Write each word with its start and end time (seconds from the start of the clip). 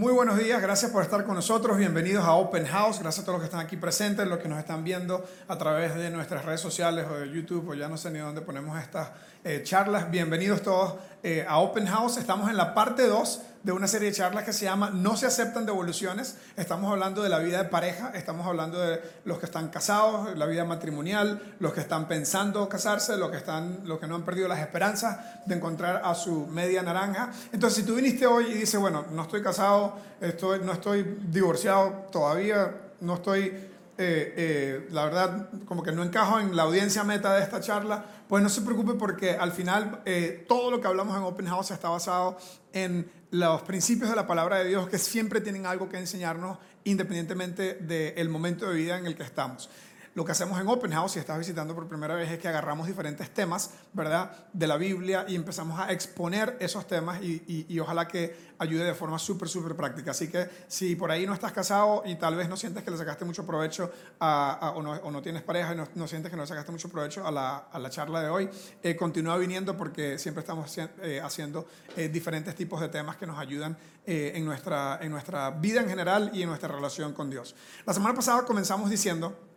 Muy 0.00 0.14
buenos 0.14 0.38
días, 0.38 0.62
gracias 0.62 0.90
por 0.90 1.02
estar 1.02 1.26
con 1.26 1.34
nosotros, 1.34 1.76
bienvenidos 1.76 2.24
a 2.24 2.32
Open 2.32 2.64
House, 2.64 3.00
gracias 3.00 3.22
a 3.22 3.26
todos 3.26 3.34
los 3.34 3.42
que 3.42 3.52
están 3.54 3.66
aquí 3.66 3.76
presentes, 3.76 4.26
los 4.26 4.38
que 4.38 4.48
nos 4.48 4.58
están 4.58 4.82
viendo 4.82 5.22
a 5.46 5.58
través 5.58 5.94
de 5.94 6.08
nuestras 6.08 6.42
redes 6.46 6.62
sociales 6.62 7.04
o 7.10 7.18
de 7.18 7.30
YouTube 7.30 7.68
o 7.68 7.74
ya 7.74 7.86
no 7.86 7.98
sé 7.98 8.10
ni 8.10 8.18
dónde 8.18 8.40
ponemos 8.40 8.80
estas 8.80 9.10
eh, 9.44 9.60
charlas, 9.62 10.10
bienvenidos 10.10 10.62
todos 10.62 10.94
eh, 11.22 11.44
a 11.48 11.58
Open 11.58 11.86
House, 11.86 12.16
estamos 12.16 12.48
en 12.48 12.56
la 12.56 12.74
parte 12.74 13.06
2 13.06 13.42
de 13.62 13.72
una 13.72 13.86
serie 13.86 14.08
de 14.08 14.16
charlas 14.16 14.44
que 14.44 14.54
se 14.54 14.64
llama 14.64 14.90
No 14.90 15.16
se 15.16 15.26
aceptan 15.26 15.66
devoluciones, 15.66 16.36
estamos 16.56 16.90
hablando 16.90 17.22
de 17.22 17.28
la 17.28 17.38
vida 17.40 17.62
de 17.62 17.68
pareja, 17.68 18.10
estamos 18.14 18.46
hablando 18.46 18.80
de 18.80 19.00
los 19.24 19.38
que 19.38 19.44
están 19.44 19.68
casados, 19.68 20.36
la 20.36 20.46
vida 20.46 20.64
matrimonial, 20.64 21.56
los 21.58 21.74
que 21.74 21.80
están 21.80 22.08
pensando 22.08 22.68
casarse, 22.68 23.18
los 23.18 23.30
que, 23.30 23.36
están, 23.36 23.80
los 23.84 23.98
que 23.98 24.06
no 24.06 24.14
han 24.14 24.24
perdido 24.24 24.48
las 24.48 24.60
esperanzas 24.60 25.18
de 25.46 25.54
encontrar 25.54 26.00
a 26.04 26.14
su 26.14 26.46
media 26.46 26.82
naranja. 26.82 27.30
Entonces, 27.52 27.80
si 27.80 27.86
tú 27.86 27.96
viniste 27.96 28.26
hoy 28.26 28.46
y 28.46 28.54
dices, 28.54 28.80
bueno, 28.80 29.04
no 29.12 29.22
estoy 29.22 29.42
casado, 29.42 29.98
estoy, 30.20 30.60
no 30.60 30.72
estoy 30.72 31.18
divorciado 31.28 32.06
todavía, 32.10 32.74
no 33.00 33.16
estoy, 33.16 33.69
eh, 34.02 34.32
eh, 34.34 34.88
la 34.92 35.04
verdad, 35.04 35.50
como 35.66 35.82
que 35.82 35.92
no 35.92 36.02
encajo 36.02 36.40
en 36.40 36.56
la 36.56 36.62
audiencia 36.62 37.04
meta 37.04 37.34
de 37.34 37.42
esta 37.42 37.60
charla, 37.60 38.02
pues 38.30 38.42
no 38.42 38.48
se 38.48 38.62
preocupe 38.62 38.94
porque 38.94 39.32
al 39.32 39.52
final 39.52 40.00
eh, 40.06 40.46
todo 40.48 40.70
lo 40.70 40.80
que 40.80 40.86
hablamos 40.86 41.14
en 41.18 41.22
Open 41.22 41.46
House 41.46 41.70
está 41.70 41.90
basado 41.90 42.38
en 42.72 43.10
los 43.30 43.60
principios 43.60 44.08
de 44.08 44.16
la 44.16 44.26
palabra 44.26 44.60
de 44.60 44.68
Dios 44.70 44.88
que 44.88 44.96
siempre 44.96 45.42
tienen 45.42 45.66
algo 45.66 45.90
que 45.90 45.98
enseñarnos 45.98 46.56
independientemente 46.84 47.74
del 47.74 48.30
momento 48.30 48.70
de 48.70 48.74
vida 48.74 48.96
en 48.96 49.04
el 49.04 49.14
que 49.14 49.22
estamos. 49.22 49.68
Lo 50.14 50.24
que 50.24 50.32
hacemos 50.32 50.60
en 50.60 50.66
Open 50.66 50.90
House, 50.90 51.12
si 51.12 51.18
estás 51.20 51.38
visitando 51.38 51.72
por 51.72 51.86
primera 51.86 52.16
vez, 52.16 52.28
es 52.28 52.38
que 52.40 52.48
agarramos 52.48 52.88
diferentes 52.88 53.30
temas, 53.30 53.70
¿verdad?, 53.92 54.48
de 54.52 54.66
la 54.66 54.76
Biblia 54.76 55.24
y 55.28 55.36
empezamos 55.36 55.78
a 55.78 55.92
exponer 55.92 56.56
esos 56.58 56.84
temas 56.88 57.22
y, 57.22 57.78
ojalá 57.78 58.08
que 58.08 58.50
ayude 58.58 58.84
de 58.84 58.94
forma 58.94 59.20
súper, 59.20 59.48
súper 59.48 59.76
práctica. 59.76 60.10
Así 60.10 60.28
que 60.28 60.48
si 60.66 60.96
por 60.96 61.12
ahí 61.12 61.26
no 61.26 61.32
estás 61.32 61.52
casado 61.52 62.02
y 62.04 62.16
tal 62.16 62.34
vez 62.34 62.48
no 62.48 62.56
sientes 62.56 62.82
que 62.82 62.90
le 62.90 62.96
sacaste 62.96 63.24
mucho 63.24 63.46
provecho 63.46 63.90
o, 64.18 65.10
no, 65.12 65.22
tienes 65.22 65.42
pareja 65.42 65.74
y 65.74 65.76
no, 65.76 66.08
sientes 66.08 66.28
que 66.28 66.36
no 66.36 66.42
le 66.42 66.48
sacaste 66.48 66.72
mucho 66.72 66.88
provecho 66.88 67.24
a 67.24 67.30
la, 67.30 67.90
charla 67.90 68.20
de 68.20 68.28
hoy, 68.28 68.50
eh, 68.82 68.96
continúa 68.96 69.36
viniendo 69.36 69.76
porque 69.76 70.18
siempre 70.18 70.40
estamos 70.40 70.76
eh, 70.78 71.20
haciendo 71.22 71.66
eh, 71.96 72.08
diferentes 72.08 72.54
tipos 72.56 72.80
de 72.80 72.88
temas 72.88 73.16
que 73.16 73.26
nos 73.26 73.38
ayudan 73.38 73.76
en, 74.06 74.44
nuestra, 74.44 74.98
en 75.00 75.12
nuestra 75.12 75.50
vida 75.50 75.80
en 75.82 75.88
general 75.88 76.32
y 76.34 76.42
en 76.42 76.48
nuestra 76.48 76.68
relación 76.68 77.12
con 77.12 77.30
Dios. 77.30 77.54
La 77.86 77.94
semana 77.94 78.12
pasada 78.12 78.44
comenzamos 78.44 78.90
diciendo 78.90 79.49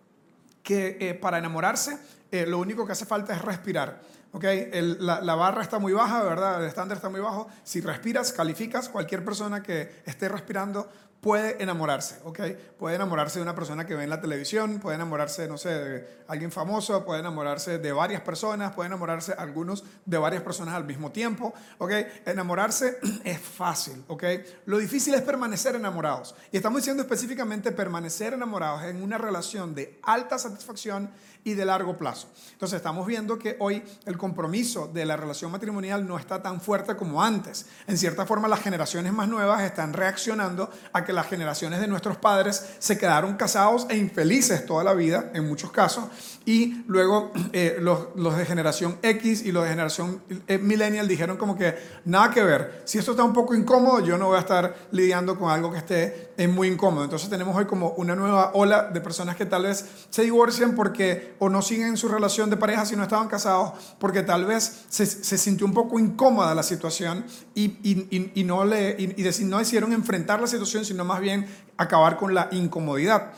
que 0.63 0.97
eh, 0.99 1.13
para 1.13 1.37
enamorarse 1.37 1.99
eh, 2.31 2.47
lo 2.47 2.57
único 2.57 2.85
que 2.85 2.93
hace 2.93 3.05
falta 3.05 3.35
es 3.35 3.41
respirar. 3.41 4.01
¿okay? 4.31 4.71
la, 4.99 5.35
barra 5.35 5.61
está 5.61 5.77
muy 5.77 5.93
baja, 5.93 6.23
¿verdad? 6.23 6.61
El 6.61 6.67
estándar 6.67 6.97
está 6.97 7.09
muy 7.09 7.19
bajo. 7.19 7.47
Si 7.63 7.81
respiras, 7.81 8.31
calificas. 8.31 8.89
Cualquier 8.89 9.23
persona 9.23 9.61
que 9.61 10.01
esté 10.05 10.29
respirando 10.29 10.89
puede 11.23 11.63
enamorarse, 11.63 12.19
¿ok? 12.25 12.39
Puede 12.77 12.97
enamorarse 12.97 13.39
de 13.39 13.43
una 13.43 13.55
persona 13.55 13.85
que 13.85 13.95
ve 13.95 14.03
en 14.03 14.09
la 14.09 14.19
televisión, 14.19 14.79
puede 14.79 14.95
enamorarse, 14.95 15.47
no 15.47 15.57
sé, 15.57 15.69
de 15.69 16.07
alguien 16.27 16.51
famoso, 16.51 17.05
puede 17.05 17.21
enamorarse 17.21 17.79
de 17.79 17.91
varias 17.93 18.21
personas, 18.21 18.73
puede 18.73 18.87
enamorarse 18.87 19.33
algunos 19.37 19.85
de 20.05 20.17
varias 20.17 20.43
personas 20.43 20.75
al 20.75 20.83
mismo 20.83 21.13
tiempo, 21.13 21.53
¿ok? 21.77 21.91
Enamorarse 22.25 22.99
es 23.23 23.39
fácil, 23.39 24.03
¿ok? 24.09 24.23
Lo 24.65 24.77
difícil 24.77 25.13
es 25.13 25.21
permanecer 25.21 25.75
enamorados. 25.75 26.35
Y 26.51 26.57
estamos 26.57 26.81
diciendo 26.81 27.03
específicamente 27.03 27.71
permanecer 27.71 28.33
enamorados 28.33 28.83
en 28.83 29.01
una 29.01 29.17
relación 29.17 29.73
de 29.73 29.97
alta 30.03 30.37
satisfacción 30.37 31.09
y 31.43 31.53
de 31.53 31.65
largo 31.65 31.97
plazo. 31.97 32.27
Entonces 32.53 32.77
estamos 32.77 33.05
viendo 33.05 33.37
que 33.37 33.57
hoy 33.59 33.83
el 34.05 34.17
compromiso 34.17 34.87
de 34.87 35.05
la 35.05 35.17
relación 35.17 35.51
matrimonial 35.51 36.07
no 36.07 36.17
está 36.17 36.41
tan 36.41 36.61
fuerte 36.61 36.95
como 36.95 37.21
antes. 37.21 37.65
En 37.87 37.97
cierta 37.97 38.25
forma 38.25 38.47
las 38.47 38.61
generaciones 38.61 39.13
más 39.13 39.27
nuevas 39.27 39.61
están 39.63 39.93
reaccionando 39.93 40.69
a 40.93 41.03
que 41.03 41.13
las 41.13 41.27
generaciones 41.27 41.79
de 41.79 41.87
nuestros 41.87 42.17
padres 42.17 42.75
se 42.79 42.97
quedaron 42.97 43.35
casados 43.35 43.87
e 43.89 43.97
infelices 43.97 44.65
toda 44.65 44.83
la 44.83 44.93
vida, 44.93 45.31
en 45.33 45.47
muchos 45.47 45.71
casos, 45.71 46.05
y 46.45 46.83
luego 46.87 47.31
eh, 47.51 47.77
los, 47.79 48.07
los, 48.15 48.37
de 48.37 48.45
generación 48.45 48.97
X 49.01 49.43
y 49.45 49.51
los 49.51 49.63
de 49.63 49.69
generación 49.69 50.21
eh, 50.47 50.57
millennial 50.57 51.07
dijeron 51.07 51.37
como 51.37 51.57
que 51.57 51.75
nada 52.05 52.31
que 52.31 52.43
ver, 52.43 52.81
si 52.85 52.97
esto 52.97 53.11
está 53.11 53.23
un 53.23 53.33
poco 53.33 53.55
incómodo, 53.55 53.99
yo 54.01 54.17
no 54.17 54.27
voy 54.27 54.37
a 54.37 54.41
estar 54.41 54.75
lidiando 54.91 55.37
con 55.37 55.51
algo 55.51 55.71
que 55.71 55.77
esté 55.77 56.33
es 56.37 56.49
muy 56.49 56.67
incómodo. 56.67 57.03
Entonces 57.03 57.29
tenemos 57.29 57.55
hoy 57.55 57.65
como 57.65 57.89
una 57.91 58.15
nueva 58.15 58.51
ola 58.53 58.89
de 58.91 59.01
personas 59.01 59.35
que 59.35 59.45
tal 59.45 59.63
vez 59.63 59.85
se 60.09 60.23
divorcian 60.23 60.75
porque 60.75 61.32
o 61.39 61.49
no 61.49 61.61
siguen 61.61 61.97
su 61.97 62.07
relación 62.07 62.49
de 62.49 62.57
pareja 62.57 62.85
si 62.85 62.95
no 62.95 63.03
estaban 63.03 63.27
casados, 63.27 63.73
porque 63.99 64.23
tal 64.23 64.45
vez 64.45 64.85
se, 64.89 65.05
sintió 65.05 65.65
un 65.65 65.73
poco 65.73 65.99
incómoda 65.99 66.53
la 66.55 66.63
situación 66.63 67.25
y, 67.55 67.65
y, 67.83 68.31
y 68.35 68.43
no, 68.43 68.65
le, 68.65 68.95
y, 68.99 69.43
no 69.45 69.57
decidieron 69.59 69.93
enfrentar 69.93 70.41
la 70.41 70.47
situación, 70.47 70.85
sino 70.85 71.05
más 71.05 71.19
bien 71.19 71.47
acabar 71.77 72.17
con 72.17 72.33
la 72.33 72.49
incomodidad. 72.51 73.33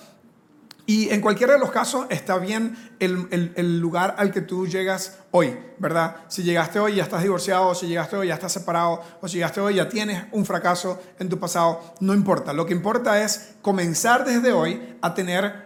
Y 0.88 1.10
en 1.10 1.20
cualquiera 1.20 1.54
de 1.54 1.60
los 1.60 1.72
casos 1.72 2.06
está 2.10 2.38
bien 2.38 2.78
el, 3.00 3.28
el, 3.56 3.80
lugar 3.80 4.16
al 4.20 4.32
que 4.32 4.42
tú 4.42 4.68
llegas 4.68 5.18
hoy, 5.32 5.58
¿verdad? 5.80 6.18
Si 6.28 6.44
llegaste 6.44 6.80
hoy 6.80 6.96
ya 6.96 7.04
estás 7.04 7.24
divorciado, 7.24 7.70
o 7.70 7.76
si 7.76 7.88
llegaste 7.88 8.16
hoy 8.16 8.28
ya 8.28 8.36
estás 8.36 8.54
separado, 8.54 9.02
o 9.20 9.28
si 9.28 9.38
llegaste 9.38 9.62
hoy 9.62 9.76
ya 9.76 9.90
tienes 9.90 10.26
un 10.32 10.46
fracaso 10.46 11.02
en 11.18 11.28
tu 11.28 11.40
pasado, 11.40 11.96
no 12.02 12.14
importa. 12.14 12.54
Lo 12.54 12.68
que 12.68 12.74
importa 12.74 13.20
es 13.24 13.56
comenzar 13.64 14.26
desde 14.26 14.52
hoy 14.52 14.96
a 15.02 15.16
tener 15.16 15.65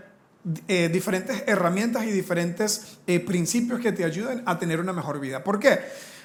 eh, 0.67 0.89
diferentes 0.91 1.43
herramientas 1.47 2.05
y 2.05 2.11
diferentes 2.11 2.99
eh, 3.07 3.19
principios 3.19 3.79
que 3.79 3.91
te 3.91 4.05
ayuden 4.05 4.41
a 4.45 4.57
tener 4.57 4.79
una 4.79 4.93
mejor 4.93 5.19
vida. 5.19 5.43
¿Por 5.43 5.59
qué? 5.59 5.79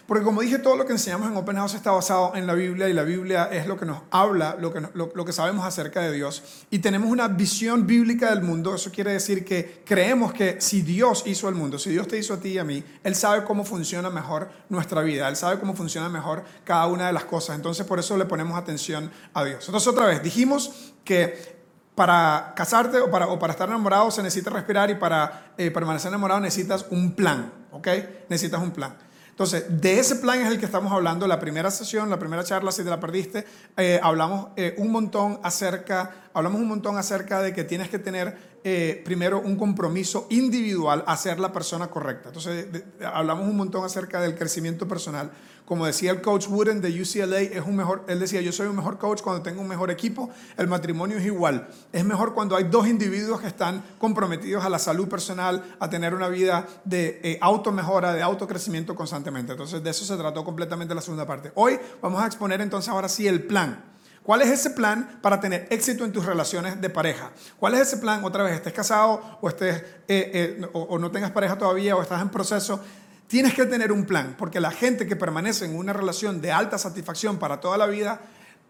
Porque 0.07 0.23
como 0.23 0.43
dije, 0.43 0.59
todo 0.59 0.77
lo 0.77 0.85
que 0.85 0.93
enseñamos 0.93 1.31
en 1.31 1.37
Open 1.37 1.57
House 1.57 1.75
está 1.75 1.91
basado 1.91 2.33
en 2.35 2.47
la 2.47 2.53
Biblia 2.53 2.91
y 2.91 2.93
la 2.93 3.05
Biblia 3.05 3.49
es 3.51 3.67
lo 3.67 3.79
que 3.79 3.87
nos 3.87 4.03
habla, 4.11 4.55
lo 4.61 4.71
que, 4.71 4.83
lo, 4.93 5.25
que 5.25 5.33
sabemos 5.33 5.65
acerca 5.65 6.03
de 6.03 6.13
Dios. 6.13 6.43
Y 6.71 6.81
tenemos 6.81 7.11
una 7.11 7.27
visión 7.27 7.87
bíblica 7.87 8.29
del 8.29 8.43
mundo. 8.43 8.75
Eso 8.75 8.93
quiere 8.93 9.13
decir 9.13 9.47
que 9.47 9.83
creemos 9.85 10.35
que 10.35 10.61
si 10.61 10.83
Dios 10.83 11.23
hizo 11.27 11.49
el 11.49 11.55
mundo, 11.55 11.79
si 11.79 11.89
Dios 11.89 12.07
te 12.07 12.19
hizo 12.19 12.35
a 12.35 12.41
ti 12.41 12.51
y 12.51 12.59
a 12.59 12.65
mí, 12.65 12.85
Él 13.03 13.15
sabe 13.15 13.45
cómo 13.45 13.65
funciona 13.65 14.11
mejor 14.11 14.51
nuestra 14.69 15.01
vida. 15.01 15.27
Él 15.27 15.37
sabe 15.37 15.59
cómo 15.59 15.75
funciona 15.75 16.11
mejor 16.11 16.45
cada 16.65 16.87
una 16.87 17.07
de 17.07 17.15
las 17.15 17.25
cosas. 17.25 17.57
Entonces 17.57 17.87
por 17.87 17.99
eso 17.99 18.19
le 18.19 18.27
ponemos 18.27 18.59
atención 18.59 19.11
a 19.33 19.43
Dios. 19.43 19.65
Entonces 19.67 19.89
otra 19.89 20.07
vez, 20.07 20.23
dijimos 20.23 20.93
que 21.03 21.54
para 21.95 22.53
casarte 22.57 22.99
o 22.99 23.11
para, 23.11 23.29
o 23.29 23.39
para 23.39 23.53
estar 23.53 23.69
enamorado 23.69 24.11
se 24.11 24.23
necesita 24.23 24.51
respirar 24.51 24.91
y 24.91 24.97
para 24.97 25.53
eh, 25.57 25.71
permanecer 25.71 26.09
enamorado 26.09 26.41
necesitas 26.41 26.87
un 26.91 27.13
plan, 27.15 27.53
¿ok? 27.71 27.89
Necesitas 28.29 28.61
un 28.61 28.73
plan. 28.73 28.97
Entonces, 29.35 29.65
de 29.69 29.99
ese 29.99 30.17
plan 30.17 30.41
es 30.41 30.49
el 30.49 30.61
que 30.61 30.65
estamos 30.65 30.93
hablando. 30.93 31.27
La 31.27 31.41
primera 31.41 31.69
sesión, 31.73 32.09
la 32.09 32.21
primera 32.21 32.45
charla, 32.45 32.71
si 32.71 32.85
te 32.85 32.91
la 32.91 33.01
perdiste, 33.01 33.45
eh, 33.77 33.99
hablamos 34.01 34.51
eh, 34.55 34.77
un 34.79 34.93
montón 34.93 35.41
acerca, 35.43 36.13
hablamos 36.33 36.61
un 36.61 36.69
montón 36.69 36.99
acerca 36.99 37.43
de 37.43 37.53
que 37.53 37.65
tienes 37.65 37.89
que 37.89 37.99
tener 37.99 38.54
eh, 38.67 39.03
primero 39.05 39.41
un 39.41 39.57
compromiso 39.57 40.27
individual 40.31 41.05
a 41.07 41.19
ser 41.19 41.39
la 41.39 41.53
persona 41.53 41.89
correcta. 41.89 42.31
Entonces, 42.31 42.67
hablamos 43.13 43.47
un 43.47 43.59
montón 43.59 43.85
acerca 43.85 44.23
del 44.23 44.35
crecimiento 44.35 44.89
personal. 44.89 45.31
Como 45.67 45.85
decía 45.85 46.11
el 46.11 46.23
coach 46.23 46.49
Wooden 46.49 46.81
de 46.81 46.89
UCLA, 46.89 47.41
es 47.41 47.63
un 47.67 47.77
mejor, 47.77 48.05
él 48.09 48.19
decía, 48.19 48.41
yo 48.41 48.53
soy 48.53 48.67
un 48.67 48.77
mejor 48.77 48.97
coach 48.99 49.21
cuando 49.21 49.43
tengo 49.43 49.61
un 49.61 49.69
mejor 49.69 49.91
equipo, 49.91 50.31
el 50.57 50.67
matrimonio 50.67 51.19
es 51.19 51.27
igual. 51.27 51.69
Es 51.93 52.07
mejor 52.07 52.33
cuando 52.33 52.57
hay 52.57 52.65
dos 52.65 52.87
individuos 52.87 53.39
que 53.43 53.49
están 53.49 53.85
comprometidos 53.99 54.65
a 54.65 54.71
la 54.71 54.79
salud 54.79 55.09
personal, 55.09 55.77
a 55.79 55.91
tener 55.91 56.15
una 56.15 56.29
vida 56.29 56.67
de 56.87 57.21
eh, 57.23 57.39
auto-mejora, 57.43 58.15
de 58.15 58.23
autocrecimiento 58.23 58.95
constantemente. 58.95 59.53
Entonces, 59.53 59.83
de 59.83 59.91
eso 59.91 60.07
se 60.07 60.17
trató 60.17 60.43
completamente 60.43 60.95
la 60.95 61.03
segunda 61.03 61.27
parte. 61.27 61.53
Hoy 61.55 61.79
vamos 62.01 62.23
a 62.23 62.27
exponer 62.27 62.63
entonces 62.63 62.89
ahora 62.89 63.11
sí 63.11 63.29
el 63.29 63.43
plan. 63.43 63.94
¿Cuál 64.25 64.43
es 64.43 64.49
ese 64.49 64.71
plan 64.71 65.21
para 65.23 65.39
tener 65.39 65.69
éxito 65.71 66.05
en 66.05 66.11
tus 66.11 66.25
relaciones 66.25 66.81
de 66.81 66.91
pareja? 66.91 67.31
¿Cuál 67.59 67.75
es 67.75 67.83
ese 67.83 67.99
plan? 67.99 68.25
Otra 68.25 68.43
vez, 68.43 68.55
estés 68.55 68.73
casado 68.73 69.39
o, 69.41 69.49
estés, 69.49 69.77
eh, 70.09 70.59
eh, 70.59 70.69
o 70.73 70.99
no 70.99 71.11
tengas 71.13 71.31
pareja 71.31 71.57
todavía 71.57 71.95
o 71.95 72.03
estás 72.03 72.21
en 72.21 72.31
proceso 72.31 72.81
Tienes 73.27 73.55
que 73.55 73.65
tener 73.65 73.91
un 73.91 74.05
plan, 74.05 74.37
porque 74.39 74.61
la 74.61 74.71
gente 74.71 75.07
que 75.07 75.17
permanece 75.17 75.65
en 75.65 75.77
una 75.77 75.93
relación 75.93 76.41
de 76.41 76.53
alta 76.53 76.77
satisfacción 76.77 77.39
para 77.39 77.59
toda 77.59 77.79
la 77.79 77.87
vida, 77.87 78.21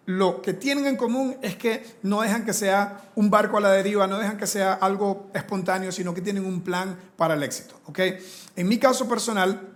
lo 0.06 0.42
que 0.42 0.52
tienen 0.52 0.86
en 0.86 0.96
común 0.96 1.36
es 1.42 1.56
que 1.56 1.84
no 2.02 2.20
dejan 2.20 2.44
que 2.44 2.52
sea 2.52 3.10
un 3.14 3.30
barco 3.30 3.58
a 3.58 3.60
la 3.60 3.72
deriva, 3.72 4.06
no 4.06 4.18
dejan 4.18 4.38
que 4.38 4.46
sea 4.46 4.74
algo 4.74 5.30
espontáneo, 5.34 5.90
sino 5.90 6.14
que 6.14 6.20
tienen 6.20 6.44
un 6.44 6.60
plan 6.60 6.96
para 7.16 7.34
el 7.34 7.42
éxito. 7.42 7.80
¿okay? 7.86 8.18
En 8.54 8.68
mi 8.68 8.78
caso 8.78 9.08
personal, 9.08 9.73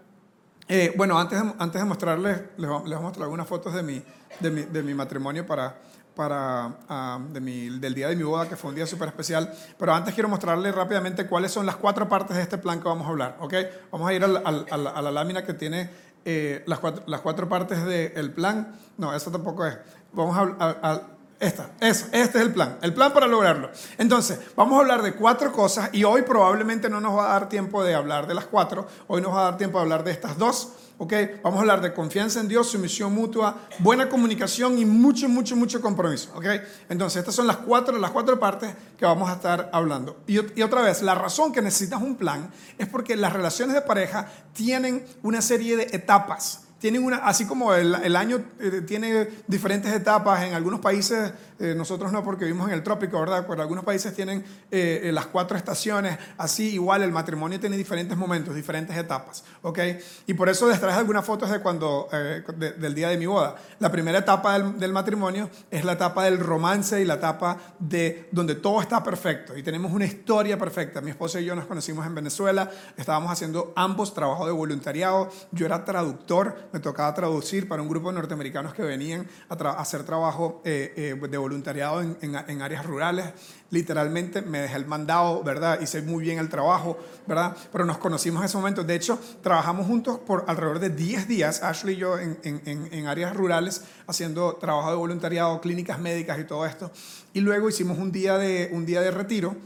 eh, 0.69 0.93
bueno, 0.97 1.19
antes 1.19 1.43
de, 1.43 1.55
antes 1.59 1.81
de 1.81 1.87
mostrarles, 1.87 2.43
les, 2.57 2.69
voy 2.69 2.93
a 2.93 3.01
mostrar 3.01 3.25
algunas 3.25 3.47
fotos 3.47 3.75
de 3.75 3.83
mi, 3.83 4.03
de 4.41 4.51
mi, 4.51 4.63
de 4.63 4.83
mi 4.83 4.95
matrimonio 4.95 5.47
para, 5.47 5.77
para, 6.19 6.79
ah, 6.89 7.21
del 7.31 7.95
día 7.95 8.09
de 8.09 8.17
mi 8.17 8.25
boda, 8.25 8.49
que 8.49 8.57
fue 8.57 8.71
un 8.71 8.75
día 8.75 8.87
súper 8.87 9.07
especial. 9.07 9.55
Pero 9.79 9.95
antes 9.95 10.13
quiero 10.15 10.29
mostrarles 10.29 10.75
rápidamente 10.75 11.29
cuáles 11.29 11.53
son 11.53 11.65
las 11.65 11.77
cuatro 11.77 12.09
partes 12.09 12.37
de 12.37 12.43
este 12.43 12.59
plan 12.59 12.81
que 12.81 12.89
vamos 12.89 13.07
a 13.07 13.11
hablar. 13.11 13.37
¿okay? 13.39 13.69
Vamos 13.93 14.09
a 14.09 14.13
ir 14.13 14.25
a 14.25 14.27
la, 14.27 15.13
lámina 15.13 15.45
que 15.45 15.55
tiene 15.55 15.89
eh, 16.25 16.65
las, 16.67 16.81
cuatro, 16.81 17.05
las 17.07 17.21
cuatro 17.21 17.49
partes 17.49 17.85
del 17.85 18.33
plan. 18.33 18.75
No, 18.97 19.15
eso 19.15 19.31
tampoco 19.31 19.65
es. 19.65 19.79
Vamos 20.13 20.37
a, 20.59 21.03
esta, 21.41 21.71
eso, 21.81 22.07
este 22.13 22.39
es 22.39 22.45
el 22.45 22.53
plan, 22.53 22.79
el 22.83 22.93
plan 22.93 23.13
para 23.13 23.27
lograrlo. 23.27 23.71
Entonces, 23.97 24.41
vamos 24.57 24.77
a 24.77 24.81
hablar 24.81 25.03
de 25.03 25.15
cuatro 25.15 25.53
cosas 25.53 25.91
y 25.93 26.05
hoy 26.05 26.23
probablemente 26.23 26.89
no 26.91 27.01
nos 27.01 27.17
va 27.17 27.31
a 27.31 27.33
dar 27.35 27.49
tiempo 27.49 27.85
de 27.85 27.95
hablar 27.95 28.27
de 28.27 28.35
las 28.35 28.47
cuatro, 28.47 28.87
hoy 29.07 29.21
nos 29.21 29.33
va 29.33 29.41
a 29.41 29.45
dar 29.45 29.57
tiempo 29.57 29.79
de 29.79 29.83
hablar 29.83 30.05
de 30.05 30.11
estas 30.11 30.37
dos 30.37 30.73
¿ok? 30.99 31.13
Vamos 31.43 31.59
a 31.59 31.61
hablar 31.61 31.81
de 31.81 31.95
confianza 31.95 32.41
en 32.41 32.49
Dios, 32.49 32.69
sumisión 32.71 33.15
mutua, 33.15 33.57
buena 33.79 34.09
comunicación 34.09 34.79
y 34.79 34.85
mucho, 34.85 35.29
mucho, 35.29 35.57
mucho 35.57 35.81
compromiso, 35.81 36.31
¿ok? 36.35 36.47
Entonces, 36.89 37.21
estas 37.21 37.35
son 37.35 37.47
las 37.47 37.59
cuatro, 37.59 37.97
las 37.99 38.11
cuatro 38.11 38.39
partes 38.39 38.75
que 38.97 39.05
vamos 39.05 39.31
a 39.31 39.35
estar 39.35 39.71
hablando. 39.73 40.19
Y, 40.27 40.61
otra 40.61 40.83
vez, 40.83 41.03
la 41.03 41.15
razón 41.15 41.53
que 41.53 41.63
necesitas 41.63 42.03
un 42.03 42.17
plan 42.17 42.51
es 42.77 42.89
porque 42.89 43.17
las 43.17 43.33
relaciones 43.33 43.75
de 43.75 43.83
pareja 43.83 44.29
tienen 44.53 45.07
una 45.23 45.41
serie 45.41 45.77
de 45.77 45.85
etapas 45.93 46.68
tienen 46.79 47.05
una, 47.05 47.19
así 47.19 47.45
como 47.47 47.75
el, 47.75 48.17
año 48.17 48.41
eh, 48.61 48.83
tiene 48.87 49.29
diferentes 49.47 49.93
etapas, 49.93 50.45
en 50.45 50.55
algunos 50.55 50.81
países, 50.81 51.33
eh, 51.59 51.75
nosotros 51.77 52.13
no 52.13 52.23
porque 52.23 52.45
vivimos 52.45 52.69
en 52.69 52.75
el 52.75 52.83
trópico, 52.85 53.19
¿verdad? 53.19 53.45
Pero 53.49 53.63
algunos 53.63 53.85
países 53.85 54.15
tienen 54.15 54.45
eh, 54.71 55.11
las 55.13 55.27
cuatro 55.27 55.57
estaciones, 55.57 56.19
así 56.37 56.75
igual 56.75 57.03
el 57.03 57.11
matrimonio 57.11 57.59
tiene 57.59 57.77
diferentes 57.77 58.17
momentos, 58.17 58.55
diferentes 58.55 58.97
etapas, 58.97 59.43
¿ok? 59.63 59.79
Y 60.27 60.35
por 60.35 60.49
eso 60.49 60.69
les 60.69 60.81
traje 60.81 60.99
algunas 60.99 61.25
fotos 61.25 61.51
de 61.51 61.61
cuando, 61.61 62.09
del 62.57 62.95
día 62.95 63.09
de 63.09 63.17
mi 63.17 63.27
boda. 63.27 63.57
La 63.81 63.91
primera 63.91 64.19
etapa 64.19 64.59
del, 64.59 64.79
del, 64.79 64.93
matrimonio 64.93 65.51
es 65.71 65.85
la 65.85 65.93
etapa 65.93 66.25
del 66.25 66.39
romance 66.39 67.01
y 67.01 67.05
la 67.05 67.15
etapa 67.15 67.59
de 67.79 68.29
donde 68.31 68.55
todo 68.55 68.81
está 68.81 69.03
perfecto 69.03 69.57
y 69.57 69.63
tenemos 69.63 69.93
una 69.93 70.05
historia 70.05 70.57
perfecta. 70.59 71.01
Mi 71.01 71.11
esposa 71.11 71.41
y 71.41 71.45
yo 71.45 71.57
nos 71.57 71.67
conocimos 71.67 72.07
en 72.07 72.15
Venezuela, 72.15 72.71
estábamos 72.97 73.33
haciendo 73.33 73.73
ambos 73.75 74.15
trabajo 74.15 74.47
de 74.47 74.53
voluntariado, 74.53 75.31
yo 75.51 75.67
era 75.67 75.85
traductor, 75.85 76.68
me 76.73 76.81
tocaba 76.81 77.13
traducir 77.15 77.69
para 77.69 77.83
un 77.83 77.89
grupo 77.89 78.09
de 78.09 78.17
norteamericanos 78.17 78.75
que 78.75 78.83
venían 78.83 79.27
a, 79.49 79.55
hacer 79.81 80.05
trabajo 80.05 80.61
eh, 80.65 80.93
eh, 80.97 81.29
de 81.29 81.39
voluntariado 81.39 82.01
en, 82.01 82.63
áreas 82.63 82.85
rurales. 82.87 83.27
Literalmente 83.71 84.43
me 84.43 84.61
dejé 84.61 84.77
el 84.77 84.87
mandado, 84.87 85.43
¿verdad? 85.43 85.81
Hice 85.81 86.03
muy 86.03 86.23
bien 86.23 86.39
el 86.39 86.49
trabajo, 86.49 86.99
¿verdad? 87.27 87.57
Pero 87.71 87.85
nos 87.85 87.99
conocimos 87.99 88.41
en 88.41 88.47
ese 88.47 88.57
momento. 88.57 88.83
De 88.85 88.95
hecho, 88.95 89.19
trabajamos 89.43 89.87
juntos 89.87 90.19
por 90.19 90.45
alrededor 90.47 90.79
de 90.79 90.91
10 90.91 91.29
días, 91.29 91.63
Ashley 91.63 91.95
y 91.95 91.99
yo, 91.99 92.19
en, 92.19 93.07
áreas 93.07 93.35
rurales, 93.35 93.83
haciendo 94.07 94.55
trabajo 94.57 94.91
de 94.91 94.97
voluntariado, 94.97 95.61
clínicas 95.61 95.99
médicas 95.99 96.39
y 96.39 96.45
todo 96.45 96.67
esto. 96.67 96.91
Y 97.33 97.41
luego 97.41 97.69
hicimos 97.69 97.99
un 97.99 98.13
día 98.13 98.39
de, 98.39 98.71
un 98.73 98.87
día 98.87 99.01
de 99.01 99.11
retiro, 99.11 99.57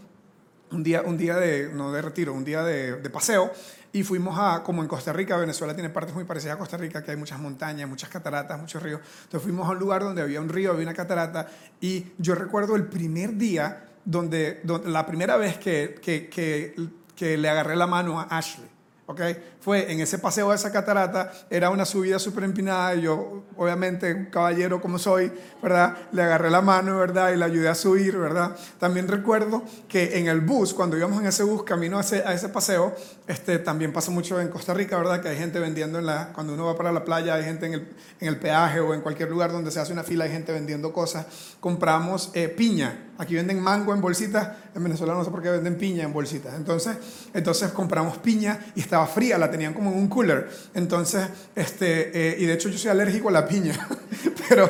un 0.70 0.82
día, 0.82 1.02
un 1.02 1.18
día 1.18 1.36
de, 1.36 1.70
no 1.72 1.92
de 1.92 2.02
retiro, 2.02 2.32
un 2.32 2.44
día 2.44 2.62
de 2.62 3.10
paseo 3.10 3.52
y 3.92 4.02
fuimos 4.02 4.38
a, 4.38 4.62
como 4.62 4.82
en 4.82 4.88
Costa 4.88 5.12
Rica, 5.12 5.36
Venezuela 5.36 5.74
tiene 5.74 5.90
partes 5.90 6.14
muy 6.14 6.24
parecidas 6.24 6.56
a 6.56 6.58
Costa 6.58 6.76
Rica, 6.76 7.02
que 7.02 7.10
hay 7.10 7.16
muchas 7.16 7.38
montañas, 7.38 7.88
muchas 7.88 8.08
cataratas, 8.08 8.58
muchos 8.58 8.82
ríos. 8.82 9.00
Entonces 9.24 9.42
fuimos 9.42 9.68
a 9.68 9.72
un 9.72 9.78
lugar 9.78 10.02
donde 10.02 10.22
había 10.22 10.40
un 10.40 10.48
río, 10.48 10.72
había 10.72 10.84
una 10.84 10.94
catarata, 10.94 11.46
y 11.80 12.06
yo 12.18 12.34
recuerdo 12.34 12.74
el 12.76 12.86
primer 12.86 13.36
día, 13.36 13.84
donde, 14.04 14.60
donde 14.64 14.90
la 14.90 15.04
primera 15.04 15.36
vez 15.36 15.58
que, 15.58 15.98
que, 16.00 16.28
que, 16.28 16.74
que 17.14 17.36
le 17.36 17.48
agarré 17.48 17.76
la 17.76 17.86
mano 17.86 18.18
a 18.18 18.24
Ashley. 18.24 18.68
¿okay? 19.06 19.36
Fue 19.62 19.92
en 19.92 20.00
ese 20.00 20.18
paseo 20.18 20.50
de 20.50 20.56
esa 20.56 20.72
catarata, 20.72 21.32
era 21.48 21.70
una 21.70 21.84
subida 21.84 22.18
súper 22.18 22.42
empinada 22.42 22.96
y 22.96 23.02
yo, 23.02 23.44
obviamente, 23.56 24.12
un 24.12 24.24
caballero 24.24 24.80
como 24.80 24.98
soy, 24.98 25.30
¿verdad? 25.62 25.96
Le 26.10 26.20
agarré 26.20 26.50
la 26.50 26.60
mano, 26.60 26.98
¿verdad? 26.98 27.32
Y 27.32 27.36
le 27.36 27.44
ayudé 27.44 27.68
a 27.68 27.76
subir, 27.76 28.18
¿verdad? 28.18 28.56
También 28.80 29.06
recuerdo 29.06 29.62
que 29.88 30.18
en 30.18 30.26
el 30.26 30.40
bus, 30.40 30.74
cuando 30.74 30.96
íbamos 30.96 31.20
en 31.20 31.28
ese 31.28 31.44
bus 31.44 31.62
camino 31.62 31.98
a 31.98 32.00
ese, 32.00 32.24
a 32.26 32.34
ese 32.34 32.48
paseo, 32.48 32.92
este, 33.28 33.60
también 33.60 33.92
pasa 33.92 34.10
mucho 34.10 34.40
en 34.40 34.48
Costa 34.48 34.74
Rica, 34.74 34.98
¿verdad? 34.98 35.22
Que 35.22 35.28
hay 35.28 35.36
gente 35.36 35.60
vendiendo 35.60 36.00
en 36.00 36.06
la, 36.06 36.32
cuando 36.32 36.54
uno 36.54 36.66
va 36.66 36.76
para 36.76 36.90
la 36.90 37.04
playa, 37.04 37.34
hay 37.34 37.44
gente 37.44 37.66
en 37.66 37.74
el, 37.74 37.88
en 38.18 38.28
el 38.28 38.40
peaje 38.40 38.80
o 38.80 38.94
en 38.94 39.00
cualquier 39.00 39.30
lugar 39.30 39.52
donde 39.52 39.70
se 39.70 39.78
hace 39.78 39.92
una 39.92 40.02
fila, 40.02 40.24
hay 40.24 40.32
gente 40.32 40.50
vendiendo 40.50 40.92
cosas. 40.92 41.26
Compramos 41.60 42.32
eh, 42.34 42.48
piña. 42.48 43.10
Aquí 43.18 43.36
venden 43.36 43.60
mango 43.60 43.94
en 43.94 44.00
bolsitas, 44.00 44.48
en 44.74 44.82
Venezuela 44.82 45.14
no 45.14 45.24
sé 45.24 45.30
por 45.30 45.40
qué 45.40 45.50
venden 45.50 45.76
piña 45.76 46.02
en 46.02 46.12
bolsitas. 46.12 46.54
Entonces, 46.54 46.96
entonces 47.32 47.70
compramos 47.70 48.18
piña 48.18 48.58
y 48.74 48.80
estaba 48.80 49.06
fría, 49.06 49.38
la 49.38 49.51
tenían 49.52 49.74
como 49.74 49.92
en 49.92 49.98
un 49.98 50.08
cooler. 50.08 50.50
Entonces, 50.74 51.28
este, 51.54 52.32
eh, 52.32 52.36
y 52.40 52.46
de 52.46 52.54
hecho 52.54 52.68
yo 52.68 52.78
soy 52.78 52.90
alérgico 52.90 53.28
a 53.28 53.32
la 53.32 53.46
piña, 53.46 53.86
pero, 54.48 54.68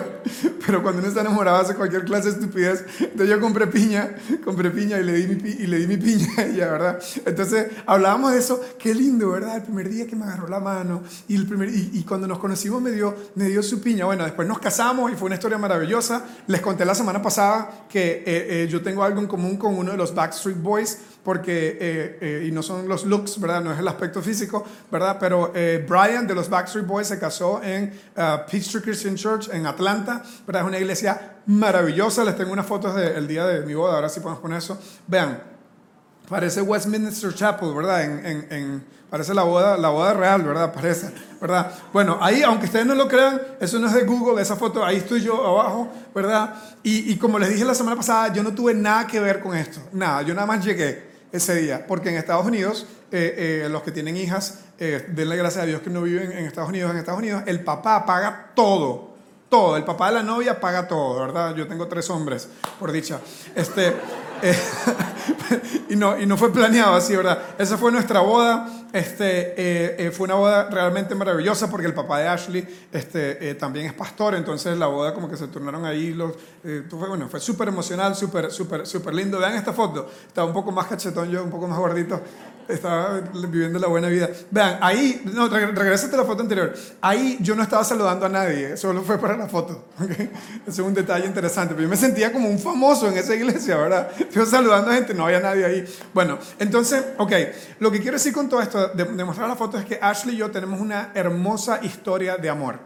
pero 0.66 0.82
cuando 0.82 0.98
uno 0.98 1.08
está 1.08 1.22
enamorado 1.22 1.58
hace 1.58 1.74
cualquier 1.74 2.04
clase 2.04 2.30
de 2.30 2.40
estupidez. 2.40 2.84
Entonces 3.00 3.28
yo 3.28 3.40
compré 3.40 3.66
piña, 3.68 4.14
compré 4.44 4.70
piña 4.70 4.98
y 4.98 5.04
le 5.04 5.12
di 5.12 5.34
mi, 5.34 5.50
y 5.50 5.66
le 5.66 5.78
di 5.78 5.86
mi 5.86 5.96
piña 5.96 6.28
a 6.36 6.44
ella, 6.44 6.70
¿verdad? 6.70 7.02
Entonces 7.24 7.68
hablábamos 7.86 8.32
de 8.32 8.38
eso, 8.38 8.60
qué 8.78 8.94
lindo, 8.94 9.30
¿verdad? 9.30 9.56
El 9.56 9.62
primer 9.62 9.88
día 9.88 10.06
que 10.06 10.16
me 10.16 10.24
agarró 10.24 10.48
la 10.48 10.60
mano 10.60 11.02
y, 11.28 11.36
el 11.36 11.46
primer, 11.46 11.70
y, 11.70 12.04
cuando 12.06 12.26
nos 12.26 12.38
conocimos 12.38 12.82
me 12.82 12.90
dio, 12.90 13.14
me 13.36 13.48
dio 13.48 13.62
su 13.62 13.80
piña. 13.80 14.04
Bueno, 14.04 14.24
después 14.24 14.46
nos 14.46 14.58
casamos 14.58 15.10
y 15.12 15.14
fue 15.14 15.26
una 15.26 15.36
historia 15.36 15.58
maravillosa. 15.58 16.24
Les 16.48 16.60
conté 16.60 16.84
la 16.84 16.94
semana 16.94 17.22
pasada 17.22 17.86
que 17.88 18.24
eh, 18.24 18.24
eh, 18.26 18.68
yo 18.68 18.82
tengo 18.82 19.04
algo 19.04 19.20
en 19.20 19.28
común 19.28 19.56
con 19.56 19.74
uno 19.74 19.92
de 19.92 19.96
los 19.96 20.14
Backstreet 20.14 20.60
Boys 20.60 20.98
porque, 21.22 21.78
eh, 21.80 22.18
eh, 22.20 22.44
y 22.48 22.50
no 22.50 22.62
son 22.62 22.88
los 22.88 23.04
looks, 23.04 23.38
¿verdad? 23.40 23.62
No 23.62 23.72
es 23.72 23.78
el 23.78 23.86
aspecto 23.86 24.20
físico, 24.22 24.64
¿verdad? 24.90 25.18
Pero 25.20 25.52
eh, 25.54 25.84
Brian 25.88 26.26
de 26.26 26.34
los 26.34 26.48
Backstreet 26.48 26.86
Boys 26.86 27.06
se 27.06 27.18
casó 27.18 27.62
en 27.62 27.92
uh, 28.16 28.50
Peachtree 28.50 28.82
Christian 28.82 29.14
Church 29.14 29.48
en 29.52 29.66
Atlanta, 29.66 30.22
¿verdad? 30.46 30.62
Es 30.62 30.68
una 30.68 30.78
iglesia 30.78 31.36
maravillosa. 31.46 32.24
Les 32.24 32.36
tengo 32.36 32.52
unas 32.52 32.66
fotos 32.66 32.94
del 32.96 33.28
día 33.28 33.46
de 33.46 33.64
mi 33.64 33.74
boda, 33.74 33.94
ahora 33.94 34.08
sí 34.08 34.18
podemos 34.18 34.42
poner 34.42 34.58
eso. 34.58 34.78
Vean, 35.06 35.40
parece 36.28 36.60
Westminster 36.60 37.32
Chapel, 37.32 37.72
¿verdad? 37.72 38.02
En, 38.02 38.26
en, 38.26 38.46
en, 38.50 38.84
parece 39.08 39.32
la 39.32 39.44
boda, 39.44 39.76
la 39.76 39.90
boda 39.90 40.14
real, 40.14 40.42
¿verdad? 40.42 40.72
Parece, 40.72 41.08
¿verdad? 41.40 41.70
Bueno, 41.92 42.18
ahí, 42.20 42.42
aunque 42.42 42.66
ustedes 42.66 42.86
no 42.86 42.96
lo 42.96 43.06
crean, 43.06 43.40
eso 43.60 43.78
no 43.78 43.86
es 43.86 43.94
de 43.94 44.02
Google, 44.02 44.42
esa 44.42 44.56
foto, 44.56 44.84
ahí 44.84 44.96
estoy 44.96 45.20
yo 45.20 45.46
abajo, 45.46 45.88
¿verdad? 46.12 46.54
Y, 46.82 47.12
y 47.12 47.16
como 47.16 47.38
les 47.38 47.50
dije 47.50 47.64
la 47.64 47.74
semana 47.76 47.96
pasada, 47.96 48.32
yo 48.32 48.42
no 48.42 48.52
tuve 48.52 48.74
nada 48.74 49.06
que 49.06 49.20
ver 49.20 49.38
con 49.38 49.56
esto, 49.56 49.80
nada, 49.92 50.22
yo 50.22 50.34
nada 50.34 50.46
más 50.46 50.64
llegué 50.64 51.11
ese 51.32 51.54
día. 51.56 51.86
Porque 51.86 52.10
en 52.10 52.16
Estados 52.16 52.46
Unidos, 52.46 52.86
eh, 53.10 53.62
eh, 53.64 53.68
los 53.68 53.82
que 53.82 53.90
tienen 53.90 54.16
hijas, 54.16 54.60
eh, 54.78 55.06
denle 55.08 55.36
gracias 55.36 55.64
a 55.64 55.66
Dios 55.66 55.80
que 55.80 55.90
no 55.90 56.02
viven 56.02 56.32
en 56.32 56.46
Estados 56.46 56.68
Unidos. 56.68 56.90
En 56.92 56.98
Estados 56.98 57.18
Unidos, 57.18 57.42
el 57.46 57.64
papá 57.64 58.04
paga 58.06 58.50
todo. 58.54 59.12
Todo. 59.48 59.76
El 59.76 59.84
papá 59.84 60.08
de 60.08 60.14
la 60.14 60.22
novia 60.22 60.60
paga 60.60 60.86
todo, 60.86 61.20
¿verdad? 61.20 61.54
Yo 61.54 61.66
tengo 61.66 61.86
tres 61.88 62.08
hombres, 62.10 62.48
por 62.78 62.92
dicha. 62.92 63.20
Este. 63.54 63.94
Eh, 65.50 65.84
y, 65.90 65.96
no, 65.96 66.18
y 66.18 66.26
no 66.26 66.36
fue 66.36 66.52
planeado 66.52 66.94
así, 66.94 67.16
¿verdad? 67.16 67.38
Esa 67.58 67.78
fue 67.78 67.92
nuestra 67.92 68.20
boda. 68.20 68.68
Este, 68.92 69.54
eh, 69.56 69.96
eh, 69.98 70.10
fue 70.10 70.26
una 70.26 70.34
boda 70.34 70.68
realmente 70.68 71.14
maravillosa 71.14 71.70
porque 71.70 71.86
el 71.86 71.94
papá 71.94 72.18
de 72.18 72.28
Ashley 72.28 72.86
este, 72.92 73.54
también 73.54 73.86
es 73.86 73.94
pastor, 73.94 74.34
entonces 74.34 74.76
la 74.76 74.86
boda 74.86 75.14
como 75.14 75.30
que 75.30 75.36
se 75.36 75.48
turnaron 75.48 75.84
ahí. 75.86 76.12
Los, 76.12 76.32
fue, 76.62 77.08
bueno, 77.08 77.28
fue 77.28 77.40
súper 77.40 77.68
emocional, 77.68 78.14
súper, 78.14 78.50
súper, 78.50 78.86
súper 78.86 79.14
lindo. 79.14 79.38
Vean 79.38 79.54
esta 79.54 79.72
foto. 79.72 80.10
Estaba 80.26 80.46
un 80.46 80.52
poco 80.52 80.72
más 80.72 80.86
cachetón 80.86 81.30
yo, 81.30 81.42
un 81.42 81.50
poco 81.50 81.66
más 81.66 81.78
gordito 81.78 82.20
estaba 82.68 83.20
viviendo 83.20 83.78
la 83.78 83.88
buena 83.88 84.08
vida. 84.08 84.28
Vean, 84.50 84.78
ahí, 84.80 85.22
no, 85.32 85.48
regresate 85.48 86.14
a 86.14 86.18
la 86.18 86.24
foto 86.24 86.42
anterior. 86.42 86.72
Ahí 87.00 87.38
yo 87.40 87.54
no 87.54 87.62
estaba 87.62 87.84
saludando 87.84 88.26
a 88.26 88.28
nadie, 88.28 88.76
solo 88.76 89.02
fue 89.02 89.18
para 89.18 89.36
la 89.36 89.48
foto. 89.48 89.86
¿okay? 90.00 90.30
Es 90.66 90.78
un 90.78 90.94
detalle 90.94 91.26
interesante. 91.26 91.74
Pero 91.74 91.84
yo 91.84 91.88
me 91.88 91.96
sentía 91.96 92.32
como 92.32 92.48
un 92.48 92.58
famoso 92.58 93.08
en 93.08 93.16
esa 93.16 93.34
iglesia, 93.34 93.76
¿verdad? 93.76 94.10
Yo 94.32 94.46
saludando 94.46 94.90
a 94.90 94.94
gente, 94.94 95.14
no 95.14 95.26
había 95.26 95.40
nadie 95.40 95.64
ahí. 95.64 95.84
Bueno, 96.14 96.38
entonces, 96.58 97.04
ok, 97.18 97.32
lo 97.80 97.90
que 97.90 98.00
quiero 98.00 98.16
decir 98.16 98.32
con 98.32 98.48
todo 98.48 98.60
esto, 98.60 98.88
de, 98.88 99.04
de 99.04 99.24
mostrar 99.24 99.48
la 99.48 99.56
foto, 99.56 99.78
es 99.78 99.84
que 99.84 99.98
Ashley 100.00 100.34
y 100.34 100.38
yo 100.38 100.50
tenemos 100.50 100.80
una 100.80 101.10
hermosa 101.14 101.80
historia 101.82 102.36
de 102.36 102.48
amor. 102.48 102.78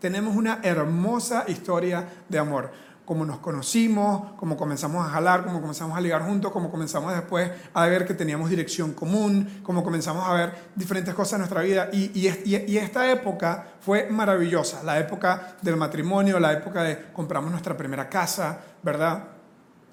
Tenemos 0.00 0.34
una 0.36 0.60
hermosa 0.62 1.44
historia 1.46 2.08
de 2.28 2.38
amor 2.38 2.70
cómo 3.12 3.26
nos 3.26 3.40
conocimos, 3.40 4.32
cómo 4.38 4.56
comenzamos 4.56 5.06
a 5.06 5.10
jalar, 5.10 5.44
cómo 5.44 5.60
comenzamos 5.60 5.98
a 5.98 6.00
ligar 6.00 6.22
juntos, 6.22 6.50
cómo 6.50 6.70
comenzamos 6.70 7.12
después 7.12 7.50
a 7.74 7.86
ver 7.86 8.06
que 8.06 8.14
teníamos 8.14 8.48
dirección 8.48 8.94
común, 8.94 9.60
cómo 9.62 9.84
comenzamos 9.84 10.26
a 10.26 10.32
ver 10.32 10.54
diferentes 10.74 11.12
cosas 11.12 11.34
en 11.34 11.38
nuestra 11.40 11.60
vida. 11.60 11.90
Y, 11.92 12.10
y, 12.14 12.78
esta 12.78 13.10
época 13.10 13.66
fue 13.82 14.08
maravillosa, 14.08 14.82
la 14.82 14.98
época 14.98 15.56
del 15.60 15.76
matrimonio, 15.76 16.40
la 16.40 16.54
época 16.54 16.82
de 16.84 17.12
compramos 17.12 17.50
nuestra 17.50 17.76
primera 17.76 18.08
casa, 18.08 18.60
¿verdad? 18.82 19.24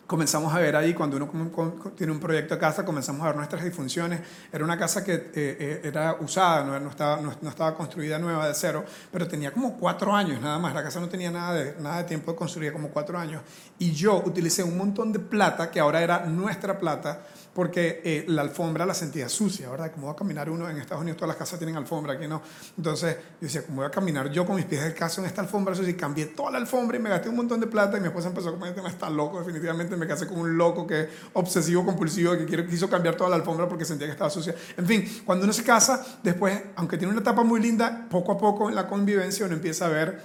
Comenzamos 0.09 0.51
a 0.51 0.57
ver 0.57 0.75
ahí, 0.75 0.95
cuando 0.95 1.17
uno 1.17 1.93
tiene 1.95 2.11
un 2.11 2.19
proyecto 2.19 2.55
de 2.55 2.59
casa, 2.59 2.83
comenzamos 2.83 3.21
a 3.21 3.25
ver 3.27 3.35
nuestras 3.35 3.63
disfunciones. 3.63 4.19
Era 4.51 4.63
una 4.63 4.75
casa 4.75 5.03
que 5.03 5.13
eh, 5.13 5.31
eh, 5.35 5.81
era 5.83 6.17
usada, 6.19 6.79
no, 6.79 6.89
estaba, 6.89 7.21
no, 7.21 7.31
estaba 7.47 7.75
construida 7.75 8.17
nueva 8.17 8.47
de 8.47 8.55
cero, 8.55 8.83
pero 9.11 9.27
tenía 9.27 9.51
como 9.51 9.77
cuatro 9.77 10.15
años 10.15 10.41
nada 10.41 10.57
más. 10.57 10.73
La 10.73 10.81
casa 10.81 10.99
no 10.99 11.07
tenía 11.07 11.29
nada 11.29 11.53
de, 11.53 11.75
nada 11.79 11.97
de 11.97 12.05
tiempo 12.05 12.31
de 12.31 12.37
construir, 12.39 12.73
como 12.73 12.89
cuatro 12.89 13.19
años. 13.19 13.43
Y 13.77 13.91
yo 13.91 14.23
utilicé 14.25 14.63
un 14.63 14.79
montón 14.79 15.13
de 15.13 15.19
plata, 15.19 15.69
que 15.69 15.79
ahora 15.79 16.01
era 16.01 16.25
nuestra 16.25 16.79
plata, 16.79 17.21
porque 17.59 17.99
eh, 18.05 18.23
la 18.29 18.41
alfombra 18.41 18.85
la 18.85 18.93
sentía 18.93 19.27
sucia, 19.27 19.69
¿verdad? 19.69 19.91
Como 19.91 20.07
va 20.07 20.13
a 20.13 20.15
caminar 20.15 20.49
uno 20.49 20.69
en 20.69 20.77
Estados 20.77 21.01
Unidos, 21.01 21.17
todas 21.17 21.27
las 21.27 21.35
casas 21.35 21.59
tienen 21.59 21.75
alfombra, 21.75 22.13
aquí 22.13 22.25
no. 22.25 22.41
Entonces 22.77 23.17
yo 23.17 23.37
decía, 23.41 23.65
¿cómo 23.65 23.81
voy 23.81 23.85
a 23.85 23.91
caminar 23.91 24.31
yo 24.31 24.45
con 24.45 24.55
mis 24.55 24.63
pies 24.63 24.93
caso 24.93 25.19
en 25.19 25.27
esta 25.27 25.41
alfombra? 25.41 25.75
Y 25.75 25.93
cambié 25.95 26.27
toda 26.27 26.51
la 26.51 26.57
alfombra 26.57 26.95
y 26.95 27.01
me 27.01 27.09
gasté 27.09 27.27
un 27.27 27.35
montón 27.35 27.59
de 27.59 27.67
plata 27.67 27.97
y 27.97 27.99
mi 27.99 28.07
esposa 28.07 28.29
empezó 28.29 28.47
a 28.47 28.51
comer, 28.53 28.73
este 28.73 28.87
está 28.87 29.09
loco, 29.09 29.39
definitivamente 29.39 29.97
me 29.97 30.07
casé 30.07 30.25
con 30.25 30.39
un 30.39 30.57
loco 30.57 30.87
que 30.87 31.01
es 31.01 31.09
obsesivo, 31.33 31.85
compulsivo, 31.85 32.31
que 32.37 32.65
quiso 32.65 32.89
cambiar 32.89 33.15
toda 33.15 33.29
la 33.29 33.35
alfombra 33.35 33.67
porque 33.67 33.83
sentía 33.83 34.07
que 34.07 34.13
estaba 34.13 34.29
sucia. 34.29 34.55
En 34.77 34.85
fin, 34.85 35.21
cuando 35.25 35.43
uno 35.43 35.51
se 35.51 35.65
casa, 35.65 36.01
después, 36.23 36.57
aunque 36.77 36.97
tiene 36.97 37.11
una 37.11 37.19
etapa 37.19 37.43
muy 37.43 37.59
linda, 37.59 38.07
poco 38.09 38.31
a 38.31 38.37
poco 38.37 38.69
en 38.69 38.75
la 38.75 38.87
convivencia 38.87 39.45
uno 39.45 39.55
empieza 39.55 39.87
a 39.87 39.89
ver 39.89 40.21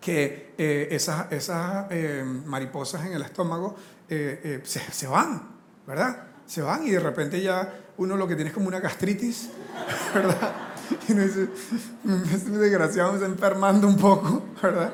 que 0.00 0.54
eh, 0.56 0.88
esas, 0.90 1.26
eh, 1.90 2.24
mariposas 2.46 3.04
en 3.04 3.12
el 3.12 3.20
estómago 3.20 3.76
se, 4.08 4.62
se 4.64 5.06
van, 5.06 5.42
¿verdad? 5.86 6.25
Se 6.46 6.62
van 6.62 6.86
y 6.86 6.90
de 6.90 7.00
repente 7.00 7.40
ya 7.40 7.72
uno 7.98 8.16
lo 8.16 8.28
que 8.28 8.34
tiene 8.34 8.50
es 8.50 8.54
como 8.54 8.68
una 8.68 8.80
gastritis, 8.80 9.50
¿verdad? 10.14 10.52
Y 11.08 11.12
uno 11.12 11.22
dice, 11.22 11.48
este 12.32 12.50
desgraciado 12.50 13.10
me 13.12 13.16
está 13.16 13.26
enfermando 13.26 13.88
un 13.88 13.96
poco, 13.96 14.44
¿verdad? 14.62 14.92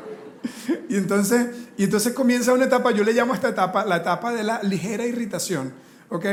Y 0.88 0.96
entonces, 0.96 1.48
y 1.76 1.84
entonces 1.84 2.12
comienza 2.12 2.52
una 2.52 2.64
etapa, 2.64 2.90
yo 2.90 3.04
le 3.04 3.12
llamo 3.12 3.32
a 3.32 3.36
esta 3.36 3.48
etapa 3.48 3.84
la 3.84 3.96
etapa 3.96 4.32
de 4.32 4.42
la 4.42 4.62
ligera 4.62 5.06
irritación, 5.06 5.72
¿ok? 6.08 6.26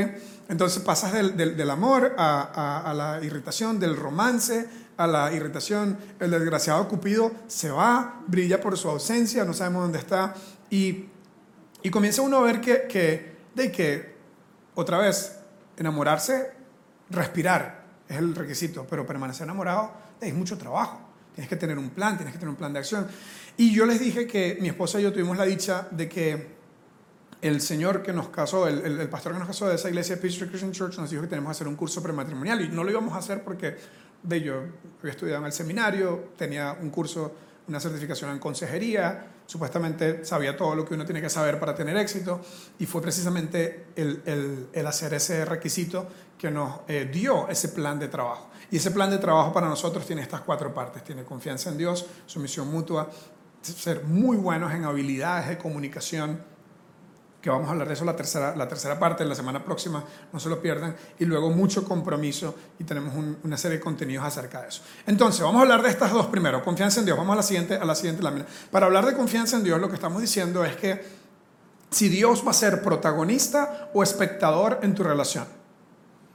Entonces 0.50 0.82
pasas 0.82 1.14
del, 1.14 1.38
del, 1.38 1.56
del 1.56 1.70
amor 1.70 2.16
a, 2.18 2.42
a, 2.42 2.90
a, 2.90 2.94
la 2.94 3.24
irritación, 3.24 3.80
del 3.80 3.96
romance 3.96 4.68
a 4.98 5.06
la 5.06 5.32
irritación. 5.32 5.98
El 6.20 6.32
desgraciado 6.32 6.88
Cupido 6.88 7.32
se 7.48 7.70
va, 7.70 8.22
brilla 8.26 8.60
por 8.60 8.78
su 8.78 8.90
ausencia, 8.90 9.46
no 9.46 9.54
sabemos 9.54 9.84
dónde 9.84 10.00
está. 10.00 10.34
Y, 10.72 11.06
y 11.84 11.90
comienza 11.92 12.24
uno 12.24 12.38
a 12.38 12.42
ver 12.42 12.62
que, 12.62 12.88
que, 12.88 13.38
de 13.54 13.72
que, 13.72 14.19
otra 14.80 14.98
vez, 14.98 15.38
enamorarse, 15.78 16.52
respirar 17.10 17.84
es 18.08 18.18
el 18.18 18.34
requisito, 18.36 18.88
pero 18.90 19.06
permanecer 19.06 19.44
enamorado 19.44 19.92
es 20.20 20.34
mucho 20.34 20.58
trabajo. 20.58 21.00
Tienes 21.36 21.50
que 21.50 21.56
tener 21.56 21.78
un 21.78 21.92
plan, 21.92 22.18
tienes 22.18 22.34
que 22.34 22.40
tener 22.40 22.50
un 22.50 22.56
plan 22.56 22.74
de 22.74 22.80
acción. 22.80 23.08
Y 23.58 23.74
yo 23.74 23.86
les 23.86 24.00
dije 24.00 24.26
que 24.26 24.58
mi 24.60 24.70
esposa 24.70 25.00
y 25.00 25.04
yo 25.04 25.14
tuvimos 25.14 25.38
la 25.38 25.46
dicha 25.46 25.88
de 25.92 26.10
que 26.10 26.60
el 27.42 27.62
señor 27.62 28.04
que 28.04 28.12
nos 28.12 28.30
casó, 28.30 28.68
el, 28.68 28.80
el, 28.80 29.00
el, 29.00 29.10
pastor 29.10 29.34
que 29.34 29.40
nos 29.40 29.48
casó 29.48 29.68
de 29.68 29.76
esa 29.76 29.90
iglesia, 29.90 30.20
Peace 30.20 30.46
Christian 30.46 30.72
Church, 30.72 30.98
nos 30.98 31.10
dijo 31.10 31.22
que 31.22 31.30
tenemos 31.30 31.50
que 31.50 31.52
hacer 31.52 31.68
un 31.68 31.76
curso 31.76 32.04
prematrimonial 32.04 32.62
y 32.62 32.70
no 32.70 32.84
lo 32.84 32.92
íbamos 32.92 33.14
a 33.14 33.20
hacer 33.20 33.44
porque 33.44 33.78
de 34.24 34.42
yo 34.42 34.64
había 35.00 35.12
estudiado 35.12 35.40
en 35.40 35.46
el 35.46 35.54
seminario, 35.54 36.32
tenía 36.38 36.78
un 36.82 36.90
curso, 36.90 37.34
una 37.68 37.80
certificación 37.80 38.32
en 38.32 38.40
consejería, 38.40 39.28
supuestamente 39.50 40.24
sabía 40.26 40.56
todo 40.56 40.76
lo 40.76 40.86
que 40.86 40.94
uno 40.94 41.06
tiene 41.06 41.22
que 41.22 41.30
saber 41.30 41.60
para 41.60 41.74
tener 41.74 41.98
éxito 41.98 42.40
y 42.78 42.86
fue 42.86 43.02
precisamente 43.02 43.88
el, 43.96 44.70
el, 44.72 44.86
hacer 44.86 45.16
ese 45.16 45.44
requisito 45.44 46.08
que 46.38 46.52
nos 46.52 46.82
eh, 46.88 47.10
dio 47.12 47.50
ese 47.50 47.70
plan 47.70 47.98
de 47.98 48.10
trabajo. 48.10 48.52
Y 48.70 48.78
ese 48.78 48.92
plan 48.92 49.10
de 49.10 49.18
trabajo 49.18 49.52
para 49.52 49.68
nosotros 49.68 50.06
tiene 50.06 50.22
estas 50.22 50.42
cuatro 50.42 50.72
partes. 50.72 51.04
Tiene 51.04 51.24
confianza 51.24 51.72
en 51.72 51.80
Dios, 51.80 52.06
sumisión 52.28 52.70
mutua, 52.70 53.10
ser 53.64 54.04
muy 54.04 54.38
buenos 54.38 54.72
en 54.72 54.86
habilidades 54.86 55.50
de 55.50 55.58
comunicación, 55.58 56.44
que 57.42 57.50
vamos 57.50 57.68
a 57.68 57.72
hablar 57.72 57.88
de 57.88 57.94
eso 57.94 58.04
la 58.04 58.16
tercera, 58.16 58.56
la 58.56 58.68
tercera 58.68 59.00
parte, 59.00 59.24
la 59.24 59.36
semana 59.36 59.64
próxima, 59.64 60.04
no 60.32 60.40
se 60.40 60.50
lo 60.50 60.62
pierdan, 60.62 60.96
y 61.20 61.26
luego 61.26 61.50
mucho 61.50 61.86
compromiso 61.86 62.56
y 62.78 62.84
tenemos 62.84 63.16
un, 63.16 63.38
una 63.44 63.58
serie 63.58 63.78
de 63.78 63.84
contenidos 63.84 64.26
acerca 64.26 64.62
de 64.62 64.70
eso. 64.70 64.82
Entonces, 65.08 65.42
vamos 65.42 65.60
a 65.60 65.62
hablar 65.64 65.82
de 65.82 65.90
estas 65.90 66.12
dos 66.12 66.28
primero, 66.28 66.64
confianza 66.64 67.00
en 67.00 67.06
Dios, 67.06 67.18
vamos 67.18 67.34
a 67.34 67.38
la 67.38 67.44
siguiente, 67.44 67.76
a 67.76 67.86
la 67.86 67.96
siguiente 67.96 68.22
lámina. 68.24 68.46
Para 68.72 68.88
hablar 68.88 69.06
de 69.06 69.14
confianza 69.14 69.58
en 69.58 69.64
Dios, 69.64 69.80
lo 69.80 69.88
que 69.88 69.96
estamos 69.96 70.22
diciendo 70.22 70.66
es 70.66 70.76
que 70.76 71.20
si 71.92 72.10
Dios 72.10 72.44
va 72.46 72.52
a 72.52 72.54
ser 72.54 72.82
protagonista 72.82 73.90
o 73.94 74.04
espectador 74.04 74.80
en 74.84 74.94
tu 74.94 75.04
relación, 75.04 75.46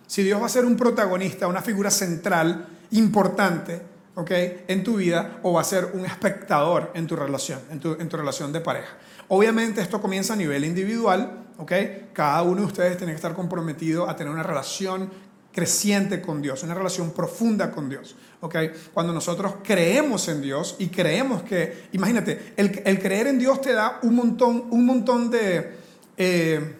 si 0.06 0.22
Dios 0.22 0.40
va 0.40 0.46
a 0.46 0.50
ser 0.50 0.64
un 0.64 0.76
protagonista, 0.76 1.46
una 1.46 1.62
figura 1.62 1.90
central, 1.90 2.66
importante, 2.90 3.80
¿ok? 4.14 4.30
En 4.68 4.84
tu 4.84 4.96
vida, 4.96 5.38
o 5.42 5.52
va 5.52 5.60
a 5.60 5.64
ser 5.64 5.90
un 5.94 6.04
espectador 6.04 6.90
en 6.94 7.06
tu 7.06 7.16
relación, 7.16 7.60
en 7.70 7.80
tu, 7.80 7.92
en 7.92 8.08
tu 8.08 8.16
relación 8.16 8.52
de 8.52 8.60
pareja. 8.60 8.96
Obviamente 9.36 9.80
esto 9.80 10.00
comienza 10.00 10.34
a 10.34 10.36
nivel 10.36 10.64
individual, 10.64 11.46
¿ok? 11.58 11.72
Cada 12.12 12.42
uno 12.42 12.60
de 12.60 12.66
ustedes 12.68 12.96
tiene 12.96 13.14
que 13.14 13.16
estar 13.16 13.34
comprometido 13.34 14.08
a 14.08 14.14
tener 14.14 14.32
una 14.32 14.44
relación 14.44 15.10
creciente 15.52 16.22
con 16.22 16.40
Dios, 16.40 16.62
una 16.62 16.74
relación 16.74 17.10
profunda 17.10 17.72
con 17.72 17.88
Dios, 17.88 18.14
¿ok? 18.42 18.54
Cuando 18.92 19.12
nosotros 19.12 19.56
creemos 19.64 20.28
en 20.28 20.40
Dios 20.40 20.76
y 20.78 20.86
creemos 20.86 21.42
que, 21.42 21.88
imagínate, 21.90 22.52
el, 22.56 22.80
el 22.84 23.00
creer 23.00 23.26
en 23.26 23.40
Dios 23.40 23.60
te 23.60 23.72
da 23.72 23.98
un 24.04 24.14
montón, 24.14 24.68
un 24.70 24.86
montón 24.86 25.28
de... 25.30 25.78
Eh, 26.16 26.76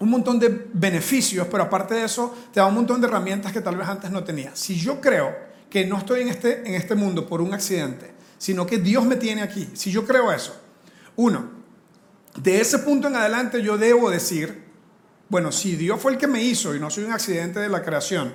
un 0.00 0.08
montón 0.08 0.38
de 0.38 0.68
beneficios, 0.72 1.48
pero 1.50 1.64
aparte 1.64 1.96
de 1.96 2.04
eso, 2.04 2.34
te 2.50 2.60
da 2.60 2.66
un 2.66 2.76
montón 2.76 2.98
de 3.02 3.08
herramientas 3.08 3.52
que 3.52 3.60
tal 3.60 3.76
vez 3.76 3.88
antes 3.88 4.10
no 4.10 4.24
tenía. 4.24 4.56
Si 4.56 4.76
yo 4.76 5.02
creo 5.02 5.36
que 5.68 5.84
no 5.84 5.98
estoy 5.98 6.22
en 6.22 6.28
este, 6.28 6.66
en 6.66 6.76
este 6.76 6.94
mundo 6.94 7.26
por 7.26 7.42
un 7.42 7.52
accidente, 7.52 8.10
sino 8.38 8.64
que 8.64 8.78
Dios 8.78 9.04
me 9.04 9.16
tiene 9.16 9.42
aquí, 9.42 9.68
si 9.74 9.90
yo 9.90 10.06
creo 10.06 10.32
eso, 10.32 10.56
uno, 11.16 11.57
de 12.42 12.60
ese 12.60 12.78
punto 12.78 13.08
en 13.08 13.16
adelante 13.16 13.62
yo 13.62 13.78
debo 13.78 14.10
decir, 14.10 14.64
bueno, 15.28 15.52
si 15.52 15.76
Dios 15.76 16.00
fue 16.00 16.12
el 16.12 16.18
que 16.18 16.26
me 16.26 16.42
hizo 16.42 16.74
y 16.74 16.80
no 16.80 16.90
soy 16.90 17.04
un 17.04 17.12
accidente 17.12 17.60
de 17.60 17.68
la 17.68 17.82
creación, 17.82 18.34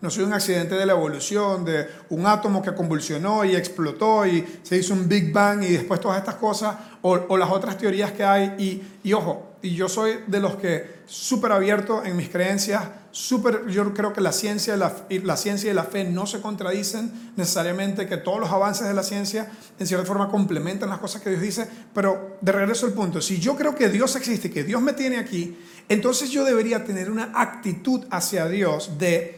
no 0.00 0.10
soy 0.10 0.24
un 0.24 0.32
accidente 0.32 0.76
de 0.76 0.86
la 0.86 0.92
evolución, 0.92 1.64
de 1.64 1.88
un 2.10 2.24
átomo 2.26 2.62
que 2.62 2.72
convulsionó 2.72 3.44
y 3.44 3.56
explotó 3.56 4.24
y 4.26 4.44
se 4.62 4.76
hizo 4.76 4.94
un 4.94 5.08
Big 5.08 5.32
Bang 5.32 5.62
y 5.64 5.72
después 5.72 6.00
todas 6.00 6.18
estas 6.18 6.36
cosas, 6.36 6.76
o, 7.02 7.18
o 7.28 7.36
las 7.36 7.50
otras 7.50 7.76
teorías 7.76 8.12
que 8.12 8.22
hay. 8.22 8.82
Y, 9.02 9.12
ojo, 9.12 9.56
y 9.60 9.74
yo 9.74 9.88
soy 9.88 10.20
de 10.28 10.38
los 10.38 10.54
que 10.54 10.98
súper 11.06 11.50
abierto 11.50 12.04
en 12.04 12.16
mis 12.16 12.28
creencias, 12.28 12.84
súper, 13.10 13.66
yo 13.66 13.92
creo 13.92 14.12
que 14.12 14.20
la 14.20 14.30
ciencia, 14.30 14.76
la, 14.76 14.94
la 15.10 15.36
ciencia 15.36 15.68
y 15.68 15.74
la 15.74 15.82
fe 15.82 16.04
no 16.04 16.26
se 16.26 16.40
contradicen 16.40 17.32
necesariamente, 17.34 18.06
que 18.06 18.18
todos 18.18 18.38
los 18.38 18.50
avances 18.50 18.86
de 18.86 18.94
la 18.94 19.02
ciencia 19.02 19.50
en 19.80 19.86
cierta 19.88 20.06
forma 20.06 20.28
complementan 20.28 20.90
las 20.90 20.98
cosas 20.98 21.22
que 21.22 21.30
Dios 21.30 21.42
dice, 21.42 21.68
pero 21.92 22.36
de 22.40 22.52
regreso 22.52 22.86
al 22.86 22.92
punto, 22.92 23.20
si 23.20 23.40
yo 23.40 23.56
creo 23.56 23.74
que 23.74 23.88
Dios 23.88 24.14
existe, 24.14 24.48
que 24.48 24.62
Dios 24.62 24.80
me 24.80 24.92
tiene 24.92 25.16
aquí, 25.16 25.58
entonces 25.88 26.30
yo 26.30 26.44
debería 26.44 26.84
tener 26.84 27.10
una 27.10 27.32
actitud 27.34 28.04
hacia 28.10 28.46
Dios 28.46 28.98
de 28.98 29.37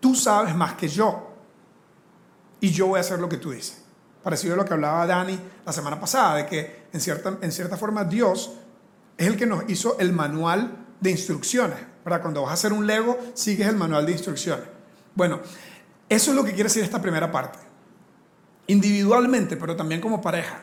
tú 0.00 0.14
sabes 0.14 0.54
más 0.54 0.74
que 0.74 0.88
yo 0.88 1.28
y 2.60 2.70
yo 2.70 2.88
voy 2.88 2.98
a 2.98 3.00
hacer 3.00 3.18
lo 3.18 3.28
que 3.28 3.36
tú 3.36 3.50
dices. 3.50 3.82
Parecido 4.22 4.54
a 4.54 4.56
lo 4.56 4.64
que 4.64 4.74
hablaba 4.74 5.06
Dani 5.06 5.38
la 5.64 5.72
semana 5.72 5.98
pasada, 5.98 6.36
de 6.36 6.46
que 6.46 6.88
en 6.92 7.00
cierta, 7.00 7.38
en 7.40 7.52
cierta 7.52 7.76
forma 7.76 8.04
Dios 8.04 8.52
es 9.16 9.26
el 9.26 9.36
que 9.36 9.46
nos 9.46 9.68
hizo 9.68 9.98
el 9.98 10.12
manual 10.12 10.86
de 11.00 11.10
instrucciones. 11.10 11.78
¿verdad? 12.04 12.22
Cuando 12.22 12.42
vas 12.42 12.50
a 12.50 12.54
hacer 12.54 12.72
un 12.72 12.86
Lego, 12.86 13.18
sigues 13.34 13.68
el 13.68 13.76
manual 13.76 14.06
de 14.06 14.12
instrucciones. 14.12 14.66
Bueno, 15.14 15.40
eso 16.08 16.30
es 16.30 16.36
lo 16.36 16.44
que 16.44 16.50
quiere 16.50 16.64
decir 16.64 16.82
esta 16.82 17.02
primera 17.02 17.30
parte. 17.30 17.58
Individualmente, 18.68 19.56
pero 19.56 19.76
también 19.76 20.00
como 20.00 20.20
pareja. 20.20 20.62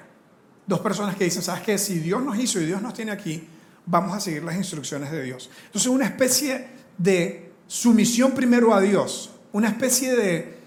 Dos 0.66 0.80
personas 0.80 1.16
que 1.16 1.26
dicen, 1.26 1.44
¿sabes 1.44 1.62
qué? 1.62 1.78
Si 1.78 2.00
Dios 2.00 2.24
nos 2.24 2.38
hizo 2.38 2.60
y 2.60 2.66
Dios 2.66 2.82
nos 2.82 2.94
tiene 2.94 3.12
aquí, 3.12 3.48
vamos 3.86 4.16
a 4.16 4.20
seguir 4.20 4.44
las 4.44 4.56
instrucciones 4.56 5.12
de 5.12 5.22
Dios. 5.22 5.50
Entonces, 5.68 5.90
una 5.90 6.06
especie 6.06 6.68
de 6.98 7.45
sumisión 7.68 8.32
primero 8.32 8.74
a 8.74 8.82
Dios, 8.82 9.32
una 9.52 9.70
especie 9.70 10.16
de, 10.16 10.58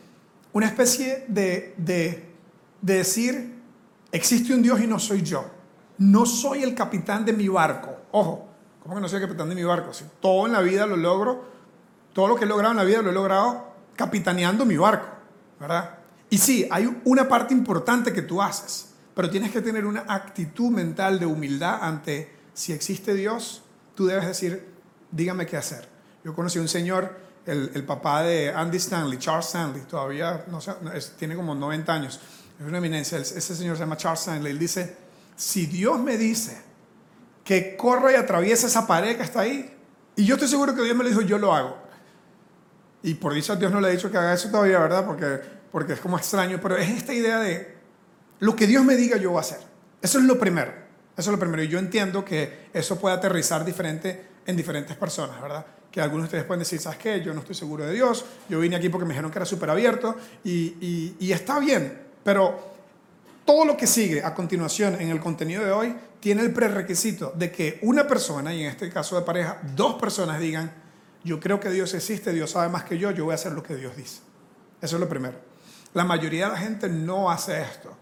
una 0.52 0.66
especie 0.66 1.24
de, 1.28 1.74
de, 1.76 2.28
de 2.80 2.94
decir, 2.94 3.54
existe 4.12 4.54
un 4.54 4.62
Dios 4.62 4.80
y 4.80 4.86
no 4.86 4.98
soy 4.98 5.22
yo. 5.22 5.44
No 5.98 6.26
soy 6.26 6.62
el 6.62 6.74
capitán 6.74 7.24
de 7.24 7.32
mi 7.32 7.48
barco. 7.48 7.96
Ojo, 8.12 8.48
¿cómo 8.82 8.94
que 8.94 9.00
no 9.00 9.08
soy 9.08 9.20
el 9.20 9.28
capitán 9.28 9.48
de 9.48 9.54
mi 9.54 9.64
barco? 9.64 9.92
Si 9.92 10.04
todo 10.20 10.46
en 10.46 10.52
la 10.52 10.60
vida 10.60 10.86
lo 10.86 10.96
logro, 10.96 11.44
todo 12.12 12.28
lo 12.28 12.36
que 12.36 12.44
he 12.44 12.48
logrado 12.48 12.72
en 12.72 12.78
la 12.78 12.84
vida 12.84 13.02
lo 13.02 13.10
he 13.10 13.14
logrado 13.14 13.68
capitaneando 13.96 14.64
mi 14.64 14.76
barco, 14.76 15.08
¿verdad? 15.58 15.98
Y 16.30 16.38
sí, 16.38 16.68
hay 16.70 17.00
una 17.04 17.28
parte 17.28 17.52
importante 17.52 18.12
que 18.12 18.22
tú 18.22 18.40
haces, 18.40 18.90
pero 19.14 19.28
tienes 19.28 19.50
que 19.50 19.60
tener 19.60 19.84
una 19.84 20.04
actitud 20.06 20.70
mental 20.70 21.18
de 21.18 21.26
humildad 21.26 21.80
ante 21.82 22.32
si 22.54 22.72
existe 22.72 23.14
Dios, 23.14 23.62
tú 23.94 24.06
debes 24.06 24.26
decir, 24.26 24.68
dígame 25.10 25.46
qué 25.46 25.56
hacer. 25.56 25.88
Yo 26.24 26.34
conocí 26.34 26.58
a 26.58 26.62
un 26.62 26.68
señor, 26.68 27.16
el, 27.46 27.84
papá 27.84 28.22
de 28.22 28.52
Andy 28.52 28.76
Stanley, 28.76 29.18
Charles 29.18 29.46
Stanley, 29.46 29.82
todavía 29.82 30.44
no 30.48 30.60
sé, 30.60 30.74
tiene 31.18 31.34
como 31.34 31.54
90 31.54 31.92
años, 31.92 32.20
es 32.60 32.66
una 32.66 32.78
eminencia, 32.78 33.18
ese 33.18 33.54
señor 33.54 33.76
se 33.76 33.80
llama 33.80 33.96
Charles 33.96 34.20
Stanley, 34.20 34.52
él 34.52 34.58
dice, 34.58 34.96
si 35.36 35.66
Dios 35.66 35.98
me 35.98 36.18
dice 36.18 36.60
que 37.44 37.76
corra 37.76 38.12
y 38.12 38.16
atraviesa 38.16 38.66
esa 38.66 38.86
pared 38.86 39.16
que 39.16 39.22
está 39.22 39.40
ahí, 39.40 39.74
y 40.16 40.24
yo 40.24 40.34
estoy 40.34 40.48
seguro 40.48 40.74
que 40.74 40.82
Dios 40.82 40.96
me 40.96 41.04
lo 41.04 41.10
dijo, 41.10 41.22
yo 41.22 41.38
lo 41.38 41.54
hago. 41.54 41.78
Y 43.02 43.14
por 43.14 43.32
dicho 43.32 43.54
Dios 43.54 43.70
no 43.70 43.80
le 43.80 43.88
ha 43.88 43.90
dicho 43.92 44.10
que 44.10 44.18
haga 44.18 44.34
eso 44.34 44.50
todavía, 44.50 44.80
¿verdad? 44.80 45.06
Porque, 45.06 45.40
porque 45.70 45.92
es 45.92 46.00
como 46.00 46.18
extraño, 46.18 46.58
pero 46.60 46.76
es 46.76 46.90
esta 46.90 47.14
idea 47.14 47.38
de 47.38 47.76
lo 48.40 48.56
que 48.56 48.66
Dios 48.66 48.84
me 48.84 48.96
diga 48.96 49.16
yo 49.16 49.30
voy 49.30 49.38
a 49.38 49.42
hacer. 49.42 49.60
Eso 50.02 50.18
es 50.18 50.24
lo 50.24 50.38
primero. 50.38 50.72
Eso 51.16 51.30
es 51.30 51.32
lo 51.32 51.38
primero. 51.38 51.62
Y 51.62 51.68
yo 51.68 51.78
entiendo 51.78 52.24
que 52.24 52.68
eso 52.72 52.98
puede 52.98 53.14
aterrizar 53.14 53.64
diferente 53.64 54.28
en 54.44 54.56
diferentes 54.56 54.96
personas, 54.96 55.40
¿verdad? 55.40 55.64
Que 55.90 56.00
algunos 56.00 56.24
de 56.24 56.26
ustedes 56.26 56.44
pueden 56.44 56.60
decir, 56.60 56.80
¿sabes 56.80 56.98
qué? 56.98 57.22
Yo 57.22 57.32
no 57.32 57.40
estoy 57.40 57.54
seguro 57.54 57.84
de 57.84 57.92
Dios. 57.92 58.24
Yo 58.48 58.60
vine 58.60 58.76
aquí 58.76 58.88
porque 58.88 59.04
me 59.04 59.10
dijeron 59.10 59.30
que 59.30 59.38
era 59.38 59.46
súper 59.46 59.70
abierto. 59.70 60.16
Y, 60.44 61.14
y, 61.18 61.32
está 61.32 61.58
bien. 61.58 62.06
Pero 62.22 62.74
todo 63.44 63.64
lo 63.64 63.76
que 63.76 63.86
sigue 63.86 64.22
a 64.22 64.34
continuación 64.34 65.00
en 65.00 65.08
el 65.10 65.20
contenido 65.20 65.64
de 65.64 65.72
hoy 65.72 65.94
tiene 66.20 66.42
el 66.42 66.52
prerequisito 66.52 67.32
de 67.34 67.50
que 67.50 67.78
una 67.82 68.06
persona, 68.06 68.52
y 68.52 68.62
en 68.62 68.70
este 68.70 68.90
caso 68.90 69.16
de 69.16 69.22
pareja, 69.22 69.60
dos 69.74 69.94
personas 69.94 70.38
digan, 70.40 70.72
yo 71.24 71.40
creo 71.40 71.58
que 71.58 71.70
Dios 71.70 71.94
existe, 71.94 72.32
Dios 72.32 72.50
sabe 72.50 72.68
más 72.68 72.84
que 72.84 72.98
yo, 72.98 73.10
yo 73.10 73.24
voy 73.24 73.32
a 73.32 73.36
hacer 73.36 73.52
lo 73.52 73.62
que 73.62 73.76
Dios 73.76 73.96
dice. 73.96 74.20
Eso 74.80 74.96
es 74.96 75.00
lo 75.00 75.08
primero. 75.08 75.38
La 75.94 76.04
mayoría 76.04 76.46
de 76.46 76.52
la 76.52 76.58
gente 76.58 76.88
no 76.88 77.30
hace 77.30 77.60
esto. 77.62 77.96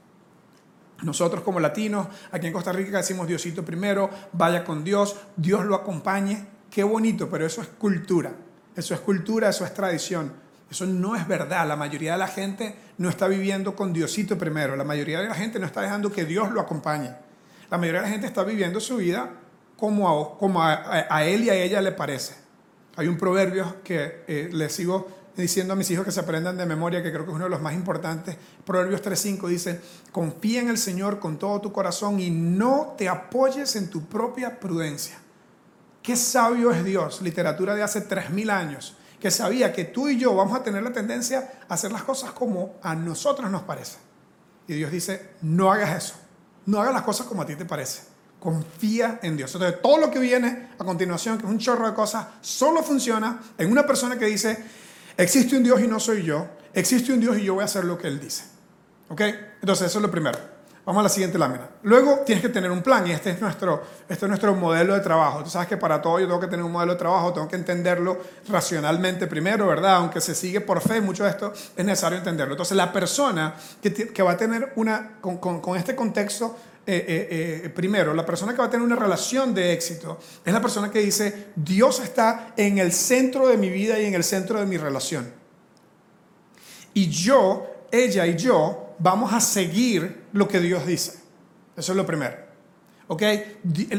Nosotros 1.03 1.43
como 1.43 1.61
latinos, 1.61 2.09
aquí 2.33 2.47
en 2.47 2.53
Costa 2.53 2.73
Rica 2.73 2.99
decimos 2.99 3.29
Diosito 3.29 3.65
primero, 3.65 4.11
vaya 4.33 4.65
con 4.65 4.83
Dios, 4.83 5.17
Dios 5.37 5.65
lo 5.65 5.75
acompañe. 5.75 6.47
Qué 6.77 6.85
bonito, 6.85 7.31
pero 7.31 7.47
eso 7.47 7.63
es 7.63 7.69
cultura. 7.69 8.35
Eso 8.77 8.93
es 8.93 9.01
cultura, 9.01 9.49
eso 9.49 9.65
es 9.65 9.73
tradición. 9.73 10.31
Eso 10.71 10.85
no 10.85 11.17
es 11.17 11.27
verdad. 11.27 11.67
La 11.67 11.75
mayoría 11.75 12.13
de 12.13 12.19
la 12.19 12.29
gente 12.29 12.77
no 12.99 13.09
está 13.09 13.29
viviendo 13.29 13.75
con 13.75 13.95
Diosito 13.95 14.37
primero. 14.37 14.77
La 14.77 14.85
mayoría 14.85 15.23
de 15.23 15.29
la 15.29 15.35
gente 15.35 15.59
no 15.59 15.65
está 15.65 15.81
dejando 15.81 16.13
que 16.13 16.27
Dios 16.27 16.53
lo 16.53 16.61
acompañe. 16.61 17.17
La 17.71 17.79
mayoría 17.79 18.03
de 18.03 18.07
la 18.09 18.13
gente 18.13 18.27
está 18.27 18.45
viviendo 18.45 18.79
su 18.79 18.99
vida 18.99 19.31
como 19.75 20.35
a, 20.35 20.39
como 20.39 20.63
a, 20.63 21.07
a 21.09 21.25
él 21.25 21.45
y 21.45 21.49
a 21.49 21.55
ella 21.55 21.81
le 21.81 21.93
parece. 21.93 22.35
Hay 22.97 23.09
un 23.09 23.17
proverbio 23.17 23.77
que 23.83 24.25
eh, 24.29 24.51
le 24.53 24.69
sigo 24.69 25.09
diciendo 25.35 25.73
a 25.73 25.77
mis 25.77 25.91
hijos 25.91 26.05
que 26.05 26.13
se 26.13 26.21
aprendan 26.21 26.59
de 26.59 26.67
memoria, 26.67 27.03
que 27.03 27.11
creo 27.11 27.25
que 27.25 27.31
es 27.31 27.37
uno 27.37 27.45
de 27.45 27.51
los 27.51 27.63
más 27.63 27.73
importantes. 27.73 28.37
Proverbios 28.67 29.03
3.5 29.03 29.49
dice, 29.49 29.81
confía 30.13 30.61
en 30.61 30.69
el 30.69 30.77
Señor 30.77 31.21
con 31.21 31.39
todo 31.39 31.59
tu 31.59 31.73
corazón 31.73 32.21
y 32.21 32.29
no 32.29 32.97
te 32.99 33.09
apoyes 33.09 33.77
en 33.77 33.89
tu 33.89 34.05
propia 34.05 34.61
prudencia. 34.61 35.21
Qué 36.07 36.15
sabio 36.15 36.71
es 36.71 36.85
Dios, 36.85 37.21
literatura 37.21 37.75
de 37.75 37.83
hace 37.83 38.09
3.000 38.09 38.49
años, 38.49 38.97
que 39.19 39.33
sabía 39.33 39.73
que 39.73 39.87
tú 39.87 40.09
y 40.09 40.17
yo 40.17 40.37
vamos 40.37 40.57
a 40.57 40.63
tener 40.63 40.85
la 40.85 40.93
tendencia 40.93 41.51
a 41.69 41.75
hacer 41.75 41.91
las 41.91 42.05
cosas 42.05 42.31
como 42.31 42.77
a 42.81 42.95
nosotros 42.95 43.51
nos 43.51 43.63
parece. 43.63 43.97
Y 44.69 44.75
Dios 44.75 44.93
dice, 44.93 45.31
no 45.43 45.73
hagas 45.73 46.05
eso, 46.05 46.15
no 46.67 46.81
hagas 46.81 46.95
las 46.95 47.03
cosas 47.03 47.27
como 47.27 47.43
a 47.43 47.47
ti 47.47 47.57
te 47.57 47.65
parece 47.65 48.03
confía 48.39 49.19
en 49.23 49.37
Dios. 49.37 49.53
Entonces, 49.57 49.83
todo 49.83 49.99
lo 49.99 50.09
que 50.09 50.21
viene 50.21 50.69
a 50.79 50.85
continuación, 50.85 51.37
que 51.37 51.47
es 51.47 51.51
un 51.51 51.59
chorro 51.59 51.89
de 51.89 51.95
cosas, 51.95 52.27
solo 52.43 52.81
funciona 52.81 53.41
en 53.59 53.73
una 53.73 53.85
persona 53.85 54.17
que 54.17 54.27
dice, 54.27 54.57
existe 55.17 55.57
un 55.57 55.65
Dios 55.65 55.81
y 55.81 55.89
no 55.89 55.99
soy 55.99 56.23
yo, 56.23 56.47
existe 56.73 57.13
un 57.13 57.19
Dios 57.19 57.39
y 57.39 57.43
yo 57.43 57.55
voy 57.55 57.63
a 57.63 57.65
hacer 57.65 57.85
lo 57.85 57.99
que 57.99 58.07
Él 58.07 58.21
dice. 58.21 58.45
¿Ok? 59.09 59.21
Entonces, 59.61 59.89
eso 59.89 59.99
es 59.99 60.03
lo 60.03 60.13
primero. 60.13 60.56
Vamos 60.87 61.01
a 61.01 61.03
la 61.03 61.09
siguiente 61.09 61.37
lámina. 61.37 61.69
Luego 61.83 62.21
tienes 62.25 62.43
que 62.43 62.49
tener 62.49 62.71
un 62.71 62.81
plan 62.81 63.07
y 63.07 63.11
este 63.11 63.31
es 63.31 63.41
nuestro, 63.41 63.83
este 64.09 64.25
es 64.25 64.29
nuestro 64.29 64.55
modelo 64.55 64.95
de 64.95 65.01
trabajo. 65.01 65.43
Tú 65.43 65.51
sabes 65.51 65.69
que 65.69 65.77
para 65.77 66.01
todo 66.01 66.19
yo 66.21 66.27
tengo 66.27 66.41
que 66.41 66.47
tener 66.47 66.65
un 66.65 66.73
modelo 66.73 66.93
de 66.93 66.99
trabajo, 66.99 67.33
tengo 67.33 67.49
que 67.49 67.57
entenderlo 67.57 68.17
racionalmente 68.49 69.27
primero, 69.27 69.67
¿verdad? 69.67 69.97
Aunque 69.97 70.21
se 70.21 70.35
sigue 70.35 70.61
por 70.61 70.81
fe, 70.81 71.01
mucho 71.01 71.25
de 71.25 71.31
esto 71.31 71.53
es 71.77 71.85
necesario 71.85 72.17
entenderlo. 72.17 72.55
Entonces 72.55 72.77
la 72.77 72.93
persona 72.93 73.57
que, 73.83 74.23
va 74.23 74.31
a 74.31 74.37
tener 74.37 74.73
una, 74.77 75.19
con 75.21 75.77
este 75.77 75.97
contexto 75.97 76.57
eh, 76.89 77.05
eh, 77.09 77.63
eh, 77.65 77.69
primero, 77.71 78.15
la 78.15 78.25
persona 78.25 78.53
que 78.53 78.59
va 78.59 78.67
a 78.67 78.71
tener 78.71 78.87
una 78.87 78.95
relación 78.95 79.53
de 79.53 79.73
éxito 79.73 80.21
es 80.45 80.53
la 80.53 80.61
persona 80.61 80.89
que 80.89 81.01
dice, 81.01 81.49
Dios 81.57 81.99
está 81.99 82.53
en 82.57 82.79
el 82.79 82.93
centro 82.93 83.49
de 83.49 83.57
mi 83.57 83.71
vida 83.71 83.99
y 83.99 84.05
en 84.05 84.15
el 84.15 84.23
centro 84.23 84.61
de 84.61 84.67
mi 84.67 84.77
relación. 84.77 85.33
Y 86.95 87.09
yo, 87.11 87.67
ella 87.91 88.25
y 88.25 88.37
yo, 88.37 88.86
vamos 88.99 89.33
a 89.33 89.41
seguir 89.41 90.25
lo 90.33 90.49
que 90.49 90.61
Dios 90.61 90.87
dice. 90.87 91.21
Eso 91.77 91.93
es 91.93 91.97
lo 91.97 92.07
primero. 92.07 92.37
¿Ok? 93.09 93.23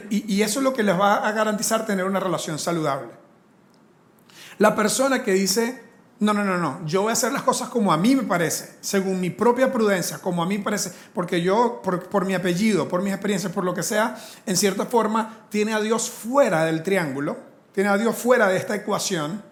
Y, 0.10 0.42
eso 0.42 0.60
es 0.60 0.64
lo 0.64 0.74
que 0.74 0.84
les 0.84 1.00
va 1.00 1.28
a 1.28 1.32
garantizar 1.32 1.86
tener 1.86 2.06
una 2.06 2.20
relación 2.20 2.60
saludable. 2.60 3.10
La 4.58 4.76
persona 4.76 5.24
que 5.24 5.34
dice, 5.34 5.84
no, 6.20 6.34
no, 6.34 6.44
no, 6.44 6.58
no. 6.58 6.86
Yo 6.86 7.04
voy 7.04 7.12
a 7.12 7.14
hacer 7.14 7.32
las 7.32 7.44
cosas 7.44 7.70
como 7.70 7.94
a 7.94 7.98
mí 7.98 8.16
me 8.16 8.24
parece, 8.24 8.78
según 8.82 9.20
mi 9.20 9.30
propia 9.30 9.72
prudencia, 9.72 10.18
como 10.18 10.44
a 10.44 10.46
mí 10.46 10.58
me 10.58 10.64
parece, 10.64 10.92
porque 11.14 11.42
yo, 11.42 11.82
por, 11.82 12.26
mi 12.26 12.34
apellido, 12.34 12.88
por 12.90 13.02
mis 13.02 13.14
experiencias, 13.14 13.54
por 13.54 13.64
lo 13.64 13.74
que 13.74 13.84
sea, 13.84 14.18
en 14.46 14.58
cierta 14.58 14.86
forma, 14.86 15.46
tiene 15.50 15.74
a 15.74 15.80
Dios 15.80 16.10
fuera 16.10 16.66
del 16.66 16.84
triángulo, 16.84 17.38
tiene 17.72 17.90
a 17.90 17.98
Dios 17.98 18.16
fuera 18.16 18.48
de 18.48 18.58
esta 18.58 18.76
ecuación. 18.76 19.44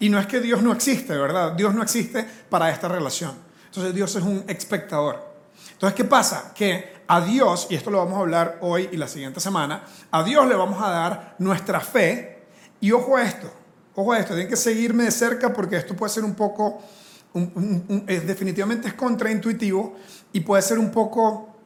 Y 0.00 0.10
no 0.10 0.18
es 0.18 0.26
que 0.26 0.40
Dios 0.40 0.62
no 0.62 0.72
existe, 0.72 1.16
¿verdad? 1.16 1.52
Dios 1.52 1.74
no 1.74 1.82
existe 1.82 2.24
para 2.50 2.70
esta 2.70 2.88
relación. 2.88 3.47
Entonces 3.68 3.94
Dios 3.94 4.14
es 4.16 4.22
un 4.22 4.44
espectador. 4.48 5.26
Entonces, 5.72 5.96
¿qué 5.96 6.04
pasa? 6.04 6.52
Que 6.54 6.98
a 7.06 7.20
Dios, 7.20 7.68
y 7.70 7.74
esto 7.74 7.90
lo 7.90 7.98
vamos 7.98 8.18
a 8.18 8.20
hablar 8.20 8.58
hoy 8.60 8.88
y 8.92 8.96
la 8.96 9.08
siguiente 9.08 9.40
semana, 9.40 9.84
a 10.10 10.22
Dios 10.22 10.46
le 10.46 10.54
vamos 10.54 10.82
a 10.82 10.90
dar 10.90 11.36
nuestra 11.38 11.80
fe. 11.80 12.46
Y 12.80 12.92
ojo 12.92 13.16
a 13.16 13.24
esto, 13.24 13.50
Ojo 14.00 14.12
a 14.12 14.20
esto, 14.20 14.32
tienen 14.32 14.48
que 14.48 14.54
seguirme 14.54 15.02
de 15.02 15.10
cerca 15.10 15.52
porque 15.52 15.76
esto 15.76 15.96
puede 15.96 16.12
ser 16.12 16.22
un 16.22 16.36
poco, 16.36 16.80
es, 18.06 18.24
definitivamente 18.24 18.86
es 18.86 18.94
contraintuitivo 18.94 19.96
y 20.32 20.38
puede 20.38 20.62
ser 20.62 20.78
un 20.78 20.92
poco, 20.92 21.56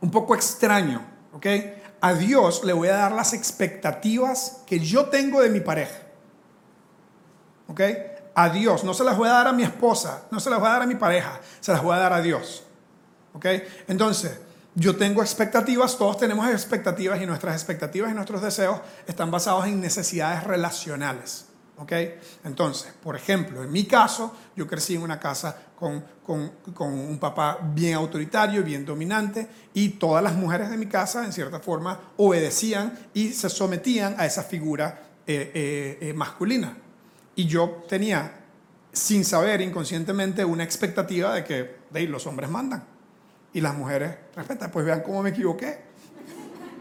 un 0.00 0.12
poco 0.12 0.36
extraño, 0.36 1.04
¿ok? 1.32 1.46
A 2.00 2.14
Dios 2.14 2.62
le 2.62 2.72
voy 2.72 2.86
a 2.86 2.94
dar 2.98 3.10
las 3.10 3.32
expectativas 3.32 4.62
que 4.64 4.78
yo 4.78 5.06
tengo 5.06 5.42
de 5.42 5.48
mi 5.48 5.58
pareja, 5.58 6.02
¿ok? 7.66 7.80
A 8.34 8.48
Dios, 8.48 8.84
no 8.84 8.94
se 8.94 9.04
las 9.04 9.16
voy 9.16 9.28
a 9.28 9.32
dar 9.32 9.48
a 9.48 9.52
mi 9.52 9.62
esposa, 9.62 10.24
no 10.30 10.40
se 10.40 10.50
las 10.50 10.58
voy 10.58 10.68
a 10.68 10.72
dar 10.72 10.82
a 10.82 10.86
mi 10.86 10.96
pareja, 10.96 11.40
se 11.60 11.72
las 11.72 11.82
voy 11.82 11.94
a 11.94 11.98
dar 11.98 12.12
a 12.12 12.20
Dios, 12.20 12.64
¿ok? 13.32 13.46
Entonces, 13.88 14.38
yo 14.74 14.96
tengo 14.96 15.22
expectativas, 15.22 15.96
todos 15.96 16.18
tenemos 16.18 16.48
expectativas 16.48 17.20
y 17.22 17.26
nuestras 17.26 17.54
expectativas 17.54 18.10
y 18.10 18.14
nuestros 18.14 18.42
deseos 18.42 18.80
están 19.06 19.30
basados 19.30 19.66
en 19.66 19.80
necesidades 19.80 20.42
relacionales. 20.44 21.46
¿ok? 21.76 21.92
Entonces, 22.44 22.92
por 23.02 23.16
ejemplo, 23.16 23.62
en 23.62 23.70
mi 23.70 23.84
caso, 23.84 24.34
yo 24.56 24.66
crecí 24.66 24.94
en 24.94 25.02
una 25.02 25.18
casa 25.18 25.56
con, 25.76 26.04
con, 26.24 26.52
con, 26.72 26.92
un 26.92 27.18
papá 27.18 27.58
bien 27.62 27.94
autoritario, 27.94 28.62
bien 28.62 28.84
dominante, 28.84 29.48
y 29.74 29.90
todas 29.90 30.22
las 30.22 30.34
mujeres 30.34 30.70
de 30.70 30.76
mi 30.76 30.86
casa, 30.86 31.24
en 31.24 31.32
cierta 31.32 31.60
forma, 31.60 32.12
obedecían 32.16 32.98
y 33.12 33.32
se 33.32 33.48
sometían 33.48 34.14
a 34.18 34.26
esa 34.26 34.42
figura 34.42 35.02
eh, 35.26 35.52
eh, 35.54 35.98
eh, 36.00 36.12
masculina. 36.14 36.76
Y 37.36 37.46
yo 37.46 37.84
tenía, 37.88 38.44
sin 38.92 39.24
saber, 39.24 39.60
inconscientemente, 39.60 40.44
una 40.44 40.64
expectativa 40.64 41.34
de 41.34 41.44
que 41.44 41.76
de, 41.90 42.06
los 42.06 42.26
hombres 42.26 42.48
mandan 42.50 42.84
y 43.52 43.60
las 43.60 43.74
mujeres 43.74 44.16
respetan. 44.34 44.70
Pues 44.70 44.86
vean 44.86 45.02
cómo 45.02 45.22
me 45.22 45.30
equivoqué. 45.30 45.80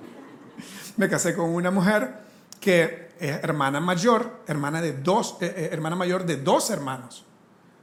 me 0.98 1.10
casé 1.10 1.36
con 1.36 1.50
una 1.50 1.72
mujer 1.72 2.22
que 2.60 3.10
es 3.20 3.44
hermana 3.44 3.80
mayor, 3.80 4.44
hermana, 4.48 4.82
de 4.82 4.94
dos, 4.94 5.38
eh, 5.42 5.54
eh, 5.56 5.70
hermana 5.72 5.96
mayor 5.96 6.26
de 6.26 6.38
dos 6.38 6.70
hermanos. 6.70 7.26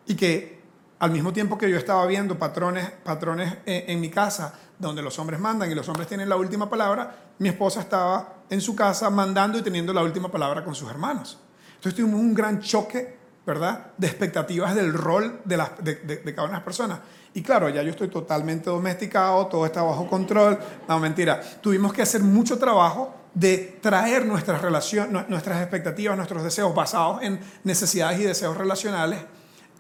Y 0.07 0.15
que 0.15 0.61
al 1.01 1.11
mismo 1.11 1.33
tiempo 1.33 1.57
que 1.57 1.71
yo 1.71 1.77
estaba 1.77 2.07
viendo 2.07 2.39
patrones, 2.39 2.91
patrones 3.03 3.59
eh, 3.67 3.87
en 3.89 4.01
mi 4.01 4.11
casa 4.11 4.55
donde 4.79 5.03
los 5.03 5.19
hombres 5.19 5.41
mandan 5.41 5.71
y 5.71 5.75
los 5.75 5.89
hombres 5.89 6.09
tienen 6.09 6.29
la 6.29 6.37
última 6.37 6.69
palabra, 6.69 7.15
mi 7.39 7.49
esposa 7.49 7.81
estaba 7.81 8.37
en 8.49 8.61
su 8.61 8.75
casa 8.75 9.11
mandando 9.11 9.59
y 9.59 9.63
teniendo 9.63 9.93
la 9.93 10.03
última 10.03 10.31
palabra 10.31 10.65
con 10.65 10.75
sus 10.75 10.91
hermanos. 10.91 11.39
Entonces 11.81 11.97
tuvimos 11.97 12.21
un 12.21 12.35
gran 12.35 12.61
choque, 12.61 13.17
¿verdad?, 13.47 13.93
de 13.97 14.07
expectativas 14.07 14.75
del 14.75 14.93
rol 14.93 15.41
de, 15.47 15.57
de 15.57 16.35
cada 16.35 16.43
una 16.43 16.53
de 16.53 16.59
las 16.59 16.63
personas. 16.63 17.01
Y 17.33 17.41
claro, 17.43 17.71
ya 17.71 17.83
yo 17.83 17.89
estoy 17.89 18.09
totalmente 18.09 18.69
domesticado, 18.69 19.47
todo 19.47 19.65
está 19.65 19.81
bajo 19.81 20.07
control. 20.07 20.59
No, 20.87 20.99
mentira. 20.99 21.41
Tuvimos 21.63 21.95
que 21.95 22.03
hacer 22.03 22.23
mucho 22.23 22.59
trabajo 22.59 23.15
de 23.33 23.79
traer 23.81 24.27
nuestras 24.27 24.61
relaciones, 24.61 25.27
nuestras 25.31 25.63
expectativas, 25.63 26.19
nuestros 26.19 26.43
deseos 26.43 26.75
basados 26.75 27.23
en 27.23 27.41
necesidades 27.65 28.21
y 28.21 28.25
deseos 28.25 28.59
relacionales 28.59 29.21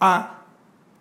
a 0.00 0.44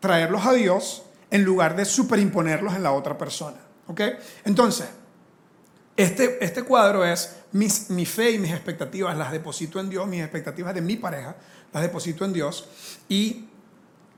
traerlos 0.01 0.45
a 0.45 0.51
Dios 0.51 1.03
en 1.31 1.45
lugar 1.45 1.77
de 1.77 1.85
superimponerlos 1.85 2.75
en 2.75 2.83
la 2.83 2.91
otra 2.91 3.17
persona. 3.17 3.57
¿Ok? 3.88 4.01
Entonces, 4.43 4.89
este, 6.03 6.43
este 6.43 6.63
cuadro 6.63 7.03
es 7.03 7.35
mi 7.51 8.05
fe 8.05 8.31
y 8.31 8.39
mis 8.39 8.51
expectativas, 8.51 9.17
las 9.17 9.33
deposito 9.33 9.81
en 9.81 9.89
Dios, 9.89 10.07
mis 10.07 10.21
expectativas 10.21 10.73
de 10.73 10.81
mi 10.81 10.95
pareja, 10.95 11.35
las 11.73 11.83
deposito 11.83 12.23
en 12.23 12.31
Dios. 12.31 12.69
Y 13.09 13.49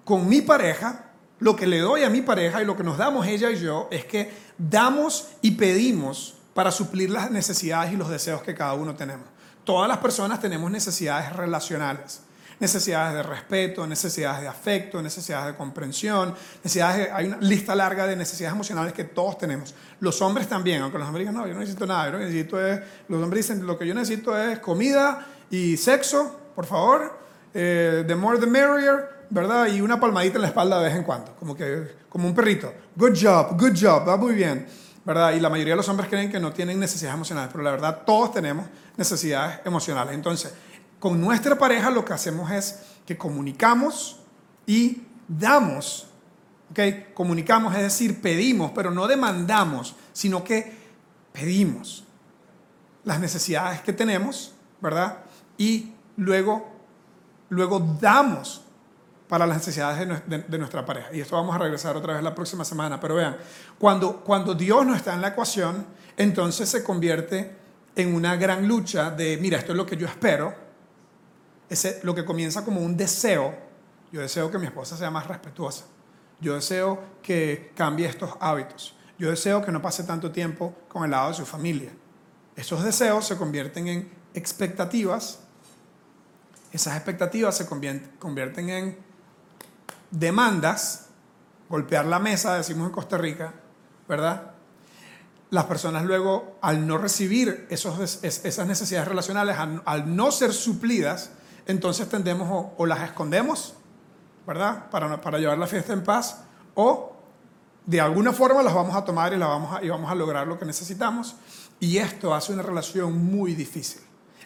con 0.05 0.29
mi 0.29 0.41
pareja 0.41 1.11
lo 1.39 1.55
que 1.55 1.65
le 1.65 1.79
doy 1.79 2.03
a 2.03 2.09
mi 2.11 2.21
pareja 2.21 2.61
y 2.61 2.65
lo 2.65 2.77
que 2.77 2.83
nos 2.83 2.99
damos 2.99 3.25
ella 3.25 3.49
y 3.49 3.59
yo 3.59 3.87
es 3.89 4.05
que 4.05 4.31
damos 4.59 5.29
y 5.41 5.51
pedimos 5.51 6.35
para 6.53 6.69
suplir 6.69 7.09
las 7.09 7.31
necesidades 7.31 7.91
y 7.91 7.95
los 7.95 8.09
deseos 8.09 8.43
que 8.43 8.53
cada 8.53 8.73
uno 8.73 8.93
tenemos. 8.93 9.25
Todas 9.63 9.87
las 9.87 9.97
personas 9.97 10.39
tenemos 10.39 10.69
necesidades 10.69 11.35
relacionales, 11.35 12.21
necesidades 12.61 13.15
de 13.15 13.23
respeto, 13.23 13.85
necesidades 13.87 14.41
de 14.41 14.47
afecto, 14.47 15.01
necesidades 15.01 15.47
de 15.47 15.55
comprensión, 15.55 16.33
necesidades 16.63 17.09
hay 17.11 17.25
una 17.25 17.37
lista 17.37 17.73
larga 17.73 18.05
de 18.05 18.15
necesidades 18.15 18.53
emocionales 18.53 18.93
que 18.93 19.03
todos 19.03 19.39
tenemos. 19.39 19.73
Los 19.99 20.21
hombres 20.21 20.47
también, 20.47 20.83
aunque 20.83 20.99
los 20.99 21.07
hombres 21.07 21.27
digan, 21.27 21.35
no, 21.35 21.47
yo 21.47 21.53
no 21.53 21.59
necesito 21.59 21.87
nada, 21.87 22.11
yo 22.11 22.19
necesito 22.19 22.65
es, 22.65 22.79
los 23.09 23.21
hombres 23.21 23.47
dicen, 23.47 23.65
lo 23.65 23.77
que 23.79 23.87
yo 23.87 23.95
necesito 23.95 24.37
es 24.37 24.59
comida 24.59 25.25
y 25.49 25.75
sexo, 25.75 26.39
por 26.55 26.67
favor, 26.67 27.19
eh, 27.53 28.05
the 28.07 28.15
more 28.15 28.37
the 28.37 28.45
merrier, 28.45 29.25
¿verdad? 29.31 29.65
Y 29.67 29.81
una 29.81 29.99
palmadita 29.99 30.35
en 30.35 30.43
la 30.43 30.47
espalda 30.49 30.77
de 30.77 30.83
vez 30.85 30.95
en 30.95 31.03
cuando, 31.03 31.35
como 31.35 31.55
que 31.55 31.99
como 32.09 32.27
un 32.27 32.35
perrito. 32.35 32.71
Good 32.95 33.17
job, 33.19 33.59
good 33.59 33.73
job, 33.75 34.07
va 34.07 34.17
muy 34.17 34.35
bien, 34.35 34.67
¿verdad? 35.03 35.33
Y 35.33 35.39
la 35.39 35.49
mayoría 35.49 35.73
de 35.73 35.77
los 35.77 35.89
hombres 35.89 36.09
creen 36.09 36.29
que 36.29 36.39
no 36.39 36.53
tienen 36.53 36.79
necesidades 36.79 37.15
emocionales, 37.15 37.49
pero 37.51 37.63
la 37.63 37.71
verdad 37.71 38.03
todos 38.05 38.31
tenemos 38.31 38.67
necesidades 38.97 39.61
emocionales. 39.65 40.13
Entonces, 40.13 40.53
con 41.01 41.19
nuestra 41.19 41.57
pareja 41.57 41.89
lo 41.89 42.05
que 42.05 42.13
hacemos 42.13 42.51
es 42.51 42.83
que 43.07 43.17
comunicamos 43.17 44.19
y 44.67 45.01
damos, 45.27 46.07
¿ok? 46.69 47.13
Comunicamos, 47.15 47.73
es 47.75 47.81
decir, 47.81 48.21
pedimos, 48.21 48.71
pero 48.75 48.91
no 48.91 49.07
demandamos, 49.07 49.95
sino 50.13 50.43
que 50.43 50.77
pedimos 51.33 52.05
las 53.03 53.19
necesidades 53.19 53.81
que 53.81 53.93
tenemos, 53.93 54.53
¿verdad? 54.79 55.23
Y 55.57 55.91
luego, 56.17 56.69
luego 57.49 57.79
damos 57.99 58.61
para 59.27 59.47
las 59.47 59.57
necesidades 59.57 60.07
de, 60.27 60.57
nuestra 60.59 60.85
pareja. 60.85 61.07
Y 61.13 61.19
esto 61.19 61.35
vamos 61.35 61.55
a 61.55 61.57
regresar 61.57 61.97
otra 61.97 62.13
vez 62.13 62.21
la 62.21 62.35
próxima 62.35 62.63
semana. 62.63 62.99
Pero 62.99 63.15
vean, 63.15 63.37
cuando, 63.79 64.17
cuando 64.17 64.53
Dios 64.53 64.85
no 64.85 64.93
está 64.93 65.15
en 65.15 65.21
la 65.21 65.29
ecuación, 65.29 65.83
entonces 66.15 66.69
se 66.69 66.83
convierte 66.83 67.55
en 67.95 68.13
una 68.13 68.35
gran 68.35 68.67
lucha 68.67 69.09
de, 69.09 69.39
mira, 69.41 69.57
esto 69.57 69.71
es 69.71 69.77
lo 69.77 69.85
que 69.87 69.97
yo 69.97 70.05
espero. 70.05 70.70
Ese, 71.71 72.01
lo 72.03 72.13
que 72.13 72.25
comienza 72.25 72.65
como 72.65 72.81
un 72.81 72.97
deseo. 72.97 73.55
Yo 74.11 74.19
deseo 74.19 74.51
que 74.51 74.57
mi 74.57 74.65
esposa 74.65 74.97
sea 74.97 75.09
más 75.09 75.25
respetuosa. 75.25 75.85
Yo 76.41 76.55
deseo 76.55 77.01
que 77.23 77.71
cambie 77.75 78.07
estos 78.07 78.31
hábitos. 78.41 78.93
Yo 79.17 79.29
deseo 79.29 79.63
que 79.63 79.71
no 79.71 79.81
pase 79.81 80.03
tanto 80.03 80.31
tiempo 80.31 80.75
con 80.89 81.05
el 81.05 81.11
lado 81.11 81.29
de 81.29 81.35
su 81.35 81.45
familia. 81.45 81.91
Esos 82.57 82.83
deseos 82.83 83.25
se 83.25 83.37
convierten 83.37 83.87
en 83.87 84.11
expectativas. 84.33 85.39
Esas 86.73 86.95
expectativas 86.97 87.55
se 87.55 87.65
convierten 87.65 88.69
en 88.69 88.97
demandas, 90.09 91.07
golpear 91.69 92.05
la 92.05 92.19
mesa, 92.19 92.57
decimos 92.57 92.87
en 92.87 92.93
Costa 92.93 93.17
Rica, 93.17 93.53
¿verdad? 94.09 94.51
Las 95.51 95.65
personas 95.65 96.03
luego, 96.03 96.57
al 96.61 96.85
no 96.85 96.97
recibir 96.97 97.65
esas 97.69 98.67
necesidades 98.67 99.07
relacionales, 99.07 99.57
al, 99.57 100.15
no 100.15 100.31
ser 100.31 100.53
suplidas, 100.53 101.31
entonces 101.65 102.07
tendemos 102.09 102.71
o, 102.77 102.85
las 102.85 103.01
escondemos, 103.01 103.75
¿verdad? 104.45 104.89
Para, 104.89 105.21
para 105.21 105.37
llevar 105.37 105.57
la 105.57 105.67
fiesta 105.67 105.93
en 105.93 106.03
paz, 106.03 106.43
o 106.75 107.13
de 107.85 107.99
alguna 107.99 108.31
forma 108.31 108.61
las 108.61 108.73
vamos 108.73 108.95
a 108.95 109.03
tomar 109.03 109.33
y, 109.33 109.37
la 109.37 109.47
vamos 109.47 109.75
a, 109.75 109.83
y 109.83 109.89
vamos 109.89 110.11
a 110.11 110.15
lograr 110.15 110.47
lo 110.47 110.57
que 110.57 110.65
necesitamos. 110.65 111.35
Y 111.79 111.97
esto 111.97 112.33
hace 112.33 112.53
una 112.53 112.61
relación 112.61 113.17
muy 113.25 113.55
difícil. 113.55 114.01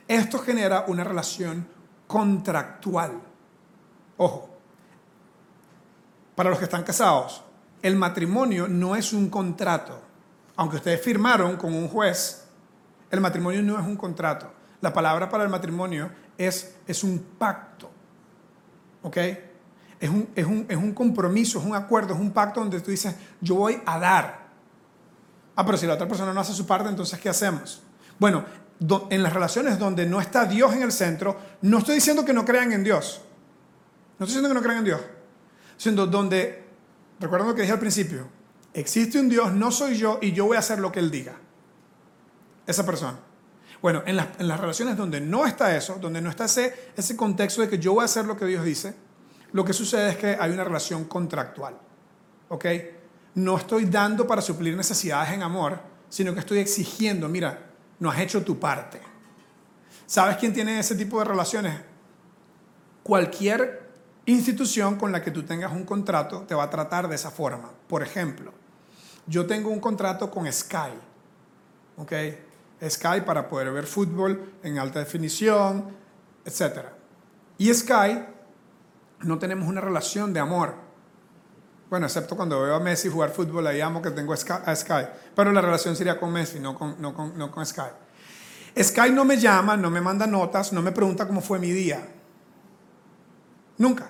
Esto 0.08 0.40
genera 0.40 0.86
una 0.88 1.04
relación 1.04 1.68
contractual. 2.08 3.22
Ojo, 4.18 4.50
para 6.36 6.50
los 6.50 6.60
que 6.60 6.66
están 6.66 6.84
casados, 6.84 7.44
el 7.82 7.96
matrimonio 7.96 8.68
no 8.68 8.96
es 8.96 9.14
un 9.14 9.30
contrato. 9.30 10.00
Aunque 10.56 10.78
ustedes 10.78 11.02
firmaron 11.02 11.58
con 11.58 11.74
un 11.74 11.90
juez, 11.90 12.46
el 13.12 13.20
matrimonio 13.20 13.62
no 13.62 13.80
es 13.80 13.86
un 13.86 13.98
contrato. 13.98 14.52
La 14.82 14.94
palabra 14.94 15.30
para 15.30 15.44
el 15.44 15.50
matrimonio 15.50 16.10
es, 16.38 16.76
es 16.88 17.04
un 17.04 17.20
pacto. 17.38 17.90
¿Ok? 19.04 19.18
Es 20.00 20.10
un, 20.10 20.30
es, 20.36 20.46
un, 20.46 20.66
es 20.68 20.78
un 20.78 20.94
compromiso, 20.94 21.60
es 21.60 21.66
un 21.66 21.76
acuerdo, 21.76 22.14
es 22.14 22.20
un 22.20 22.32
pacto 22.32 22.60
donde 22.60 22.82
tú 22.82 22.92
dices, 22.92 23.16
yo 23.42 23.56
voy 23.56 23.82
a 23.86 23.98
dar. 23.98 24.46
Ah, 25.56 25.66
pero 25.66 25.78
si 25.78 25.88
la 25.88 25.94
otra 25.94 26.08
persona 26.08 26.34
no 26.34 26.42
hace 26.42 26.54
su 26.54 26.66
parte, 26.66 26.90
entonces 26.90 27.20
¿qué 27.20 27.30
hacemos? 27.30 27.82
Bueno, 28.20 28.44
en 29.10 29.24
las 29.24 29.34
relaciones 29.34 29.80
donde 29.80 30.06
no 30.06 30.20
está 30.20 30.46
Dios 30.46 30.74
en 30.74 30.82
el 30.82 30.92
centro, 30.92 31.38
no 31.62 31.78
estoy 31.80 31.96
diciendo 31.96 32.26
que 32.26 32.34
no 32.34 32.44
crean 32.44 32.74
en 32.74 32.84
Dios. 32.84 33.22
No 34.20 34.26
estoy 34.26 34.42
diciendo 34.42 34.50
que 34.50 34.56
no 34.56 34.62
crean 34.62 34.80
en 34.80 34.86
Dios. 34.86 35.02
Siendo 35.78 36.08
donde, 36.08 36.66
recuerden 37.20 37.48
lo 37.48 37.56
que 37.56 37.62
dije 37.62 37.74
al 37.74 37.80
principio, 37.80 38.28
existe 38.74 39.20
un 39.20 39.30
Dios, 39.30 39.54
no 39.54 39.72
soy 39.72 39.98
yo 39.98 40.20
y 40.22 40.34
yo 40.34 40.46
voy 40.46 40.58
a 40.58 40.60
hacer 40.60 40.80
lo 40.80 40.92
que 40.92 41.00
Él 41.00 41.10
diga. 41.10 41.36
Esa 42.68 42.86
persona. 42.86 43.18
Bueno, 43.82 44.04
en 44.06 44.16
las, 44.16 44.28
en 44.40 44.48
las 44.48 44.60
relaciones 44.60 44.98
donde 44.98 45.22
no 45.22 45.46
está 45.46 45.76
eso, 45.76 45.98
donde 46.02 46.22
no 46.22 46.30
está 46.30 46.46
ese, 46.46 46.92
ese 46.96 47.16
contexto 47.16 47.62
de 47.62 47.70
que 47.70 47.78
yo 47.78 47.94
voy 47.94 48.02
a 48.02 48.06
hacer 48.06 48.26
lo 48.26 48.38
que 48.38 48.46
Dios 48.46 48.64
dice, 48.64 48.96
lo 49.52 49.64
que 49.64 49.74
sucede 49.74 50.12
es 50.12 50.18
que 50.18 50.38
hay 50.40 50.52
una 50.52 50.64
relación 50.64 51.06
contractual. 51.06 51.78
¿Ok? 52.50 52.66
No 53.36 53.58
estoy 53.58 53.86
dando 53.86 54.26
para 54.28 54.42
suplir 54.42 54.76
necesidades 54.76 55.34
en 55.34 55.44
amor, 55.44 55.80
sino 56.10 56.34
que 56.34 56.40
estoy 56.40 56.60
exigiendo, 56.60 57.28
mira, 57.28 57.72
no 58.00 58.10
has 58.10 58.20
hecho 58.20 58.44
tu 58.44 58.60
parte. 58.60 59.02
¿Sabes 60.06 60.38
quién 60.38 60.54
tiene 60.54 60.80
ese 60.80 60.96
tipo 60.96 61.20
de 61.20 61.26
relaciones? 61.26 61.82
Cualquier 63.04 63.90
institución 64.26 64.98
con 64.98 65.12
la 65.12 65.22
que 65.22 65.32
tú 65.32 65.44
tengas 65.44 65.72
un 65.72 65.84
contrato 65.84 66.42
te 66.42 66.56
va 66.56 66.64
a 66.64 66.70
tratar 66.70 67.08
de 67.08 67.16
esa 67.16 67.32
forma. 67.32 67.72
Por 67.88 68.04
ejemplo, 68.04 68.54
yo 69.28 69.46
tengo 69.46 69.70
un 69.70 69.80
contrato 69.80 70.30
con 70.30 70.52
Sky, 70.52 70.92
¿ok? 71.98 72.14
Sky 72.82 73.22
para 73.26 73.48
poder 73.48 73.72
ver 73.72 73.86
fútbol 73.86 74.54
en 74.64 74.80
alta 74.80 75.00
definición, 75.00 75.96
etc. 76.44 76.88
Y 77.58 77.74
Sky 77.74 78.24
no 79.22 79.40
tenemos 79.40 79.68
una 79.68 79.82
relación 79.82 80.34
de 80.34 80.40
amor. 80.40 80.76
Bueno, 81.90 82.08
excepto 82.08 82.36
cuando 82.36 82.62
veo 82.62 82.76
a 82.76 82.80
Messi 82.80 83.10
jugar 83.10 83.30
fútbol, 83.32 83.68
ahí 83.68 83.80
amo 83.80 84.02
que 84.02 84.12
tengo 84.12 84.34
a 84.34 84.76
Sky. 84.76 85.08
Pero 85.36 85.52
la 85.52 85.62
relación 85.62 85.96
sería 85.96 86.20
con 86.20 86.34
Messi, 86.34 86.60
no 86.60 86.78
con, 86.78 87.00
no 87.00 87.14
con, 87.14 87.38
no 87.38 87.52
con 87.52 87.66
Sky. 87.66 87.90
Sky 88.78 89.12
no 89.12 89.24
me 89.24 89.38
llama, 89.38 89.78
no 89.78 89.90
me 89.90 90.02
manda 90.02 90.28
notas, 90.28 90.74
no 90.74 90.82
me 90.82 90.92
pregunta 90.92 91.26
cómo 91.28 91.42
fue 91.42 91.60
mi 91.60 91.72
día. 91.72 92.06
Nunca. 93.78 94.10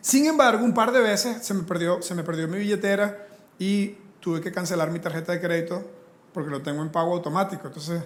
Sin 0.00 0.26
embargo, 0.26 0.64
un 0.64 0.74
par 0.74 0.92
de 0.92 1.00
veces 1.00 1.44
se 1.44 1.54
me 1.54 1.64
perdió, 1.64 2.00
se 2.02 2.14
me 2.14 2.22
perdió 2.22 2.46
mi 2.46 2.58
billetera 2.58 3.26
y 3.58 3.96
tuve 4.20 4.40
que 4.40 4.52
cancelar 4.52 4.90
mi 4.90 5.00
tarjeta 5.00 5.32
de 5.32 5.40
crédito 5.40 5.97
porque 6.38 6.52
lo 6.52 6.62
tengo 6.62 6.82
en 6.82 6.88
pago 6.90 7.14
automático. 7.14 7.66
Entonces, 7.66 8.00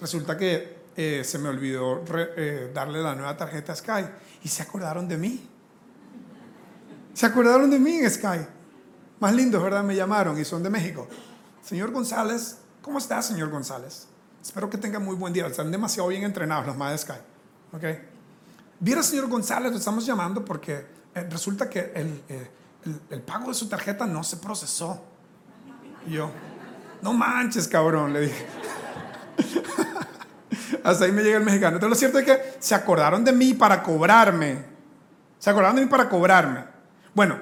resulta 0.00 0.36
que 0.36 0.86
eh, 0.96 1.22
se 1.24 1.38
me 1.38 1.48
olvidó 1.48 2.02
eh, 2.36 2.72
darle 2.74 3.00
la 3.00 3.14
nueva 3.14 3.36
tarjeta 3.36 3.74
a 3.74 3.76
Sky 3.76 4.04
y 4.42 4.48
se 4.48 4.64
acordaron 4.64 5.06
de 5.06 5.16
mí. 5.16 5.48
Se 7.14 7.26
acordaron 7.26 7.70
de 7.70 7.78
mí 7.78 7.98
en 7.98 8.10
Sky. 8.10 8.44
Más 9.20 9.32
lindos, 9.32 9.62
¿verdad? 9.62 9.84
Me 9.84 9.94
llamaron 9.94 10.36
y 10.36 10.44
son 10.44 10.64
de 10.64 10.68
México. 10.68 11.06
Señor 11.62 11.92
González, 11.92 12.58
¿cómo 12.82 12.98
está, 12.98 13.22
señor 13.22 13.50
González? 13.50 14.08
Espero 14.42 14.68
que 14.68 14.78
tenga 14.78 14.98
muy 14.98 15.14
buen 15.14 15.32
día. 15.32 15.46
Están 15.46 15.70
demasiado 15.70 16.08
bien 16.08 16.24
entrenados 16.24 16.66
los 16.66 16.76
más 16.76 16.90
de 16.90 16.98
Sky. 16.98 17.20
¿Ok? 17.72 17.84
Viera, 18.80 19.04
señor 19.04 19.28
González, 19.28 19.70
lo 19.70 19.78
estamos 19.78 20.04
llamando 20.04 20.44
porque 20.44 20.84
eh, 21.14 21.24
resulta 21.30 21.70
que 21.70 21.92
eh, 21.94 22.50
el, 22.84 23.00
el, 23.10 23.22
pago 23.22 23.46
de 23.46 23.54
su 23.54 23.68
tarjeta 23.68 24.06
no 24.06 24.24
se 24.24 24.38
procesó. 24.38 25.04
Y 26.04 26.14
yo, 26.14 26.32
no 27.02 27.12
manches, 27.12 27.68
cabrón, 27.68 28.12
le 28.12 28.20
dije. 28.20 28.46
Hasta 30.84 31.04
ahí 31.04 31.12
me 31.12 31.22
llega 31.22 31.38
el 31.38 31.44
mexicano. 31.44 31.76
Entonces, 31.76 31.90
lo 31.90 31.96
cierto 31.96 32.18
es 32.18 32.24
que 32.24 32.56
se 32.58 32.74
acordaron 32.74 33.24
de 33.24 33.32
mí 33.32 33.54
para 33.54 33.82
cobrarme. 33.82 34.64
Se 35.38 35.50
acordaron 35.50 35.76
de 35.76 35.82
mí 35.82 35.88
para 35.88 36.08
cobrarme. 36.08 36.64
Bueno, 37.14 37.38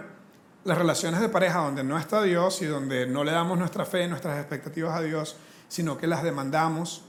las 0.64 0.78
relaciones 0.78 1.20
de 1.20 1.28
pareja 1.28 1.58
donde 1.58 1.84
no 1.84 1.98
está 1.98 2.22
Dios 2.22 2.62
y 2.62 2.66
donde 2.66 3.06
no 3.06 3.22
le 3.22 3.32
damos 3.32 3.58
nuestra 3.58 3.84
fe, 3.84 4.08
nuestras 4.08 4.38
expectativas 4.38 4.96
a 4.96 5.02
Dios, 5.02 5.36
sino 5.68 5.98
que 5.98 6.06
las 6.06 6.22
demandamos, 6.22 7.04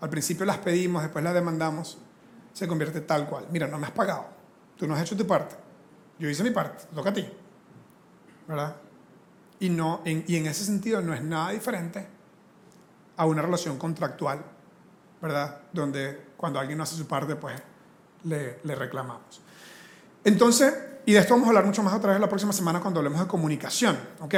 al 0.00 0.10
principio 0.10 0.44
las 0.44 0.58
pedimos, 0.58 1.02
después 1.02 1.24
las 1.24 1.34
demandamos, 1.34 1.98
se 2.52 2.68
convierte 2.68 3.00
tal 3.00 3.26
cual. 3.26 3.46
Mira, 3.50 3.66
no 3.66 3.78
me 3.78 3.86
has 3.86 3.92
pagado, 3.92 4.26
tú 4.76 4.86
no 4.86 4.94
has 4.94 5.02
hecho 5.02 5.16
tu 5.16 5.26
parte, 5.26 5.56
yo 6.18 6.28
hice 6.28 6.42
mi 6.42 6.50
parte, 6.50 6.84
toca 6.94 7.10
a 7.10 7.14
ti. 7.14 7.26
¿Verdad? 8.46 8.76
Y, 9.60 9.70
no, 9.70 10.02
y 10.04 10.36
en 10.36 10.46
ese 10.46 10.64
sentido 10.64 11.00
no 11.02 11.12
es 11.14 11.22
nada 11.22 11.50
diferente 11.50 12.06
a 13.16 13.26
una 13.26 13.42
relación 13.42 13.76
contractual, 13.78 14.44
¿verdad? 15.20 15.62
Donde 15.72 16.28
cuando 16.36 16.60
alguien 16.60 16.78
no 16.78 16.84
hace 16.84 16.96
su 16.96 17.06
parte, 17.06 17.34
pues 17.34 17.60
le, 18.24 18.60
le 18.62 18.74
reclamamos. 18.74 19.42
Entonces, 20.24 20.72
y 21.04 21.12
de 21.12 21.18
esto 21.18 21.34
vamos 21.34 21.46
a 21.46 21.50
hablar 21.50 21.64
mucho 21.64 21.82
más 21.82 21.94
otra 21.94 22.12
vez 22.12 22.20
la 22.20 22.28
próxima 22.28 22.52
semana 22.52 22.80
cuando 22.80 23.00
hablemos 23.00 23.20
de 23.20 23.26
comunicación, 23.26 23.98
¿ok? 24.20 24.34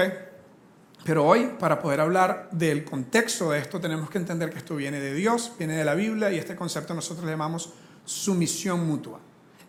Pero 1.04 1.26
hoy, 1.26 1.56
para 1.58 1.80
poder 1.80 2.00
hablar 2.00 2.48
del 2.52 2.84
contexto 2.84 3.50
de 3.50 3.58
esto, 3.58 3.80
tenemos 3.80 4.10
que 4.10 4.18
entender 4.18 4.50
que 4.50 4.58
esto 4.58 4.76
viene 4.76 5.00
de 5.00 5.14
Dios, 5.14 5.52
viene 5.58 5.74
de 5.74 5.84
la 5.84 5.94
Biblia 5.94 6.30
y 6.30 6.38
este 6.38 6.56
concepto 6.56 6.94
nosotros 6.94 7.24
le 7.24 7.32
llamamos 7.32 7.72
sumisión 8.04 8.86
mutua. 8.86 9.20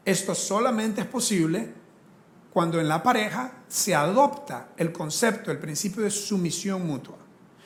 Esto 0.03 0.35
solamente 0.35 1.01
es 1.01 1.07
posible 1.07 1.73
cuando 2.51 2.79
en 2.79 2.87
la 2.87 3.01
pareja 3.01 3.51
se 3.67 3.95
adopta 3.95 4.69
el 4.77 4.91
concepto, 4.91 5.51
el 5.51 5.59
principio 5.59 6.03
de 6.03 6.11
sumisión 6.11 6.85
mutua. 6.85 7.17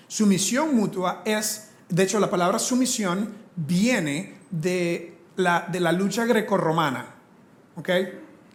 Sumisión 0.08 0.76
mutua 0.76 1.24
es, 1.26 1.70
de 1.90 2.04
hecho 2.04 2.20
la 2.20 2.30
palabra 2.30 2.60
sumisión 2.60 3.34
viene 3.56 4.38
de 4.52 5.18
la, 5.38 5.68
de 5.72 5.80
la 5.80 5.92
lucha 5.92 6.26
grecorromana, 6.26 7.16
¿ok? 7.76 7.90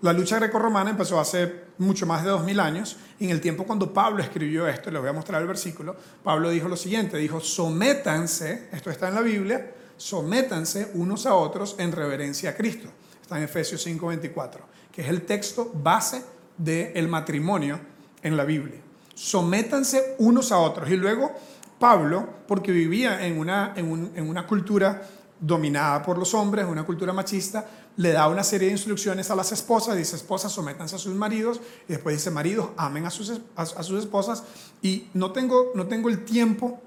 La 0.02 0.12
lucha 0.12 0.36
grecorromana 0.36 0.90
empezó 0.90 1.20
hace 1.20 1.70
mucho 1.80 2.06
más 2.06 2.22
de 2.22 2.30
dos 2.30 2.44
mil 2.44 2.60
años. 2.60 2.96
Y 3.18 3.24
en 3.24 3.30
el 3.30 3.40
tiempo 3.40 3.64
cuando 3.64 3.92
Pablo 3.92 4.22
escribió 4.22 4.68
esto, 4.68 4.90
les 4.90 5.00
voy 5.00 5.10
a 5.10 5.12
mostrar 5.12 5.42
el 5.42 5.48
versículo, 5.48 5.96
Pablo 6.22 6.50
dijo 6.50 6.68
lo 6.68 6.76
siguiente, 6.76 7.16
dijo, 7.16 7.40
sométanse, 7.40 8.68
esto 8.72 8.90
está 8.90 9.08
en 9.08 9.14
la 9.14 9.22
Biblia, 9.22 9.74
sométanse 9.96 10.92
unos 10.94 11.26
a 11.26 11.34
otros 11.34 11.76
en 11.78 11.92
reverencia 11.92 12.50
a 12.50 12.54
Cristo. 12.54 12.88
Está 13.20 13.38
en 13.38 13.44
Efesios 13.44 13.86
5:24, 13.86 14.60
que 14.92 15.02
es 15.02 15.08
el 15.08 15.22
texto 15.22 15.70
base 15.74 16.24
del 16.56 17.08
matrimonio 17.08 17.80
en 18.22 18.36
la 18.36 18.44
Biblia. 18.44 18.80
Sométanse 19.14 20.16
unos 20.18 20.52
a 20.52 20.58
otros. 20.58 20.90
Y 20.90 20.96
luego 20.96 21.32
Pablo, 21.78 22.28
porque 22.46 22.72
vivía 22.72 23.26
en 23.26 23.38
una, 23.38 23.72
en, 23.76 24.12
en 24.14 24.28
una 24.28 24.46
cultura 24.46 25.02
dominada 25.40 26.02
por 26.02 26.18
los 26.18 26.34
hombres, 26.34 26.66
una 26.66 26.84
cultura 26.84 27.12
machista, 27.12 27.66
le 27.96 28.12
da 28.12 28.28
una 28.28 28.44
serie 28.44 28.68
de 28.68 28.72
instrucciones 28.72 29.30
a 29.30 29.34
las 29.34 29.52
esposas, 29.52 29.96
dice 29.96 30.16
esposas 30.16 30.52
sométanse 30.52 30.96
a 30.96 30.98
sus 30.98 31.14
maridos, 31.14 31.60
y 31.88 31.92
después 31.92 32.16
dice 32.16 32.30
maridos 32.30 32.68
amen 32.76 33.06
a 33.06 33.10
sus, 33.10 33.40
a, 33.56 33.66
sus 33.66 33.98
esposas, 33.98 34.44
y 34.82 35.08
no 35.14 35.32
tengo, 35.32 35.72
no 35.74 35.86
tengo 35.86 36.08
el 36.08 36.24
tiempo, 36.24 36.80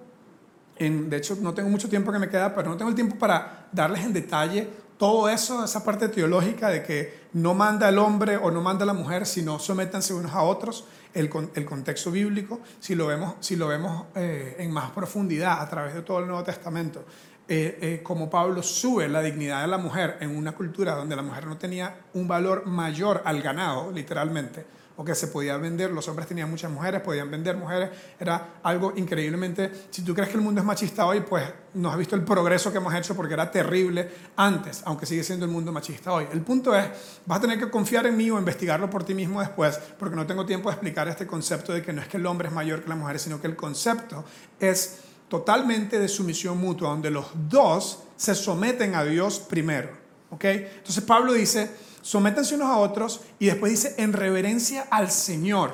en, 0.77 1.09
de 1.09 1.17
hecho 1.17 1.37
no 1.41 1.53
tengo 1.53 1.69
mucho 1.69 1.89
tiempo 1.89 2.11
que 2.11 2.19
me 2.19 2.29
queda, 2.29 2.53
pero 2.53 2.69
no 2.69 2.77
tengo 2.77 2.89
el 2.89 2.95
tiempo 2.95 3.17
para 3.17 3.67
darles 3.71 4.03
en 4.03 4.13
detalle 4.13 4.69
todo 4.97 5.29
eso, 5.29 5.63
esa 5.63 5.83
parte 5.83 6.09
teológica 6.09 6.69
de 6.69 6.83
que 6.83 7.23
no 7.33 7.53
manda 7.53 7.89
el 7.89 7.97
hombre 7.97 8.37
o 8.37 8.51
no 8.51 8.61
manda 8.61 8.85
la 8.85 8.93
mujer, 8.93 9.25
sino 9.25 9.59
sométanse 9.59 10.13
unos 10.13 10.33
a 10.33 10.43
otros, 10.43 10.85
el, 11.13 11.29
el 11.55 11.65
contexto 11.65 12.11
bíblico, 12.11 12.59
si 12.79 12.95
lo 12.95 13.07
vemos, 13.07 13.35
si 13.39 13.55
lo 13.55 13.67
vemos 13.67 14.05
eh, 14.15 14.55
en 14.59 14.71
más 14.71 14.91
profundidad 14.91 15.61
a 15.61 15.69
través 15.69 15.93
de 15.93 16.01
todo 16.01 16.19
el 16.19 16.27
Nuevo 16.27 16.43
Testamento, 16.43 17.05
eh, 17.47 17.77
eh, 17.81 17.99
como 18.01 18.29
Pablo 18.29 18.63
sube 18.63 19.09
la 19.09 19.21
dignidad 19.21 19.61
de 19.61 19.67
la 19.67 19.77
mujer 19.77 20.17
en 20.21 20.35
una 20.35 20.53
cultura 20.53 20.95
donde 20.95 21.15
la 21.15 21.21
mujer 21.21 21.45
no 21.45 21.57
tenía 21.57 21.93
un 22.13 22.25
valor 22.25 22.65
mayor 22.65 23.21
al 23.25 23.41
ganado, 23.41 23.91
literalmente, 23.91 24.65
o 24.95 25.03
que 25.03 25.13
se 25.13 25.27
podía 25.27 25.57
vender, 25.57 25.91
los 25.91 26.07
hombres 26.07 26.27
tenían 26.27 26.49
muchas 26.49 26.71
mujeres, 26.71 27.01
podían 27.01 27.29
vender 27.29 27.57
mujeres, 27.57 27.89
era 28.19 28.59
algo 28.63 28.93
increíblemente, 28.95 29.87
si 29.89 30.03
tú 30.03 30.13
crees 30.13 30.29
que 30.29 30.37
el 30.37 30.41
mundo 30.41 30.61
es 30.61 30.65
machista 30.65 31.05
hoy, 31.05 31.21
pues 31.21 31.43
no 31.73 31.89
has 31.91 31.97
visto 31.97 32.15
el 32.15 32.23
progreso 32.23 32.71
que 32.71 32.77
hemos 32.77 32.93
hecho 32.93 33.15
porque 33.15 33.33
era 33.33 33.49
terrible 33.49 34.09
antes, 34.37 34.81
aunque 34.85 35.05
sigue 35.05 35.23
siendo 35.23 35.45
el 35.45 35.51
mundo 35.51 35.71
machista 35.71 36.13
hoy. 36.13 36.27
El 36.31 36.41
punto 36.41 36.73
es, 36.75 36.85
vas 37.25 37.39
a 37.39 37.41
tener 37.41 37.59
que 37.59 37.69
confiar 37.69 38.05
en 38.05 38.15
mí 38.15 38.29
o 38.29 38.37
investigarlo 38.37 38.89
por 38.89 39.03
ti 39.03 39.13
mismo 39.13 39.41
después, 39.41 39.79
porque 39.97 40.15
no 40.15 40.25
tengo 40.25 40.45
tiempo 40.45 40.69
de 40.69 40.75
explicar 40.75 41.07
este 41.07 41.27
concepto 41.27 41.73
de 41.73 41.81
que 41.81 41.91
no 41.91 42.01
es 42.01 42.07
que 42.07 42.17
el 42.17 42.25
hombre 42.25 42.47
es 42.47 42.53
mayor 42.53 42.83
que 42.83 42.89
la 42.89 42.95
mujer, 42.95 43.19
sino 43.19 43.41
que 43.41 43.47
el 43.47 43.55
concepto 43.55 44.23
es 44.59 44.99
totalmente 45.33 45.97
de 45.97 46.07
sumisión 46.07 46.59
mutua, 46.59 46.89
donde 46.89 47.09
los 47.09 47.25
dos 47.49 48.03
se 48.15 48.35
someten 48.35 48.93
a 48.93 49.03
Dios 49.03 49.39
primero. 49.39 49.89
¿ok? 50.29 50.45
Entonces 50.45 51.03
Pablo 51.03 51.33
dice, 51.33 51.71
sométanse 52.03 52.53
unos 52.53 52.69
a 52.69 52.77
otros 52.77 53.21
y 53.39 53.47
después 53.47 53.71
dice 53.71 53.95
en 53.97 54.13
reverencia 54.13 54.85
al 54.91 55.09
Señor. 55.09 55.73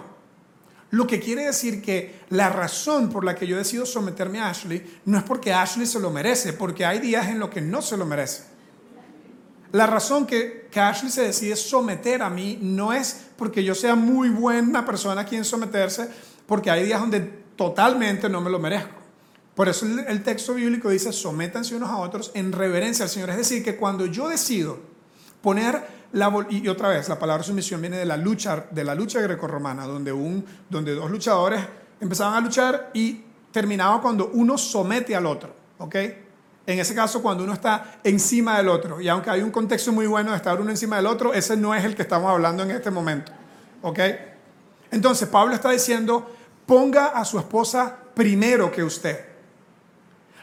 Lo 0.91 1.05
que 1.05 1.19
quiere 1.19 1.43
decir 1.43 1.81
que 1.81 2.21
la 2.29 2.47
razón 2.47 3.09
por 3.09 3.25
la 3.25 3.35
que 3.35 3.47
yo 3.47 3.57
decido 3.57 3.85
someterme 3.85 4.39
a 4.39 4.49
Ashley 4.49 5.01
no 5.03 5.17
es 5.17 5.25
porque 5.25 5.51
Ashley 5.51 5.85
se 5.85 5.99
lo 5.99 6.09
merece, 6.09 6.53
porque 6.53 6.85
hay 6.85 6.99
días 6.99 7.27
en 7.27 7.39
los 7.39 7.49
que 7.49 7.59
no 7.59 7.81
se 7.81 7.97
lo 7.97 8.05
merece. 8.05 8.43
La 9.73 9.87
razón 9.87 10.25
que, 10.25 10.69
que 10.71 10.79
Ashley 10.79 11.11
se 11.11 11.23
decide 11.23 11.57
someter 11.57 12.21
a 12.21 12.29
mí 12.29 12.57
no 12.61 12.93
es 12.93 13.25
porque 13.35 13.61
yo 13.61 13.75
sea 13.75 13.95
muy 13.95 14.29
buena 14.29 14.85
persona 14.85 15.19
a 15.19 15.25
quien 15.25 15.43
someterse, 15.43 16.09
porque 16.47 16.71
hay 16.71 16.85
días 16.85 17.01
donde 17.01 17.19
totalmente 17.57 18.29
no 18.29 18.39
me 18.39 18.49
lo 18.49 18.57
merezco. 18.57 18.98
Por 19.59 19.67
eso 19.67 19.85
el, 19.85 19.99
el 20.07 20.23
texto 20.23 20.53
bíblico 20.53 20.89
dice, 20.89 21.11
sométanse 21.11 21.75
unos 21.75 21.89
a 21.89 21.97
otros 21.97 22.31
en 22.33 22.53
reverencia 22.53 23.03
al 23.03 23.09
Señor. 23.09 23.31
Es 23.31 23.35
decir, 23.35 23.61
que 23.61 23.75
cuando 23.75 24.05
yo 24.05 24.29
decido 24.29 24.79
poner 25.41 25.85
y 26.49 26.65
otra 26.69 26.87
vez, 26.87 27.09
la 27.09 27.19
palabra 27.19 27.43
sumisión 27.43 27.81
viene 27.81 27.97
de 27.97 28.05
la 28.05 28.15
lucha, 28.15 28.67
de 28.71 28.85
la 28.85 28.95
lucha 28.95 29.19
grecorromana, 29.19 29.85
donde, 29.85 30.13
un, 30.13 30.45
donde 30.69 30.95
dos 30.95 31.11
luchadores 31.11 31.59
empezaban 31.99 32.35
a 32.35 32.39
luchar 32.39 32.91
y 32.93 33.21
terminaba 33.51 34.01
cuando 34.01 34.29
uno 34.33 34.57
somete 34.57 35.13
al 35.13 35.25
otro, 35.25 35.53
¿ok? 35.77 35.95
En 36.65 36.79
ese 36.79 36.95
caso, 36.95 37.21
cuando 37.21 37.43
uno 37.43 37.51
está 37.51 37.99
encima 38.05 38.55
del 38.55 38.69
otro. 38.69 39.01
Y 39.01 39.09
aunque 39.09 39.29
hay 39.29 39.41
un 39.41 39.51
contexto 39.51 39.91
muy 39.91 40.07
bueno 40.07 40.31
de 40.31 40.37
estar 40.37 40.61
uno 40.61 40.69
encima 40.69 40.95
del 40.95 41.05
otro, 41.05 41.33
ese 41.33 41.57
no 41.57 41.75
es 41.75 41.83
el 41.83 41.97
que 41.97 42.03
estamos 42.03 42.31
hablando 42.31 42.63
en 42.63 42.71
este 42.71 42.91
momento, 42.91 43.33
¿ok? 43.81 43.99
Entonces, 44.89 45.27
Pablo 45.27 45.53
está 45.53 45.69
diciendo, 45.71 46.33
ponga 46.65 47.07
a 47.07 47.25
su 47.25 47.37
esposa 47.37 47.93
primero 48.13 48.71
que 48.71 48.85
usted. 48.85 49.28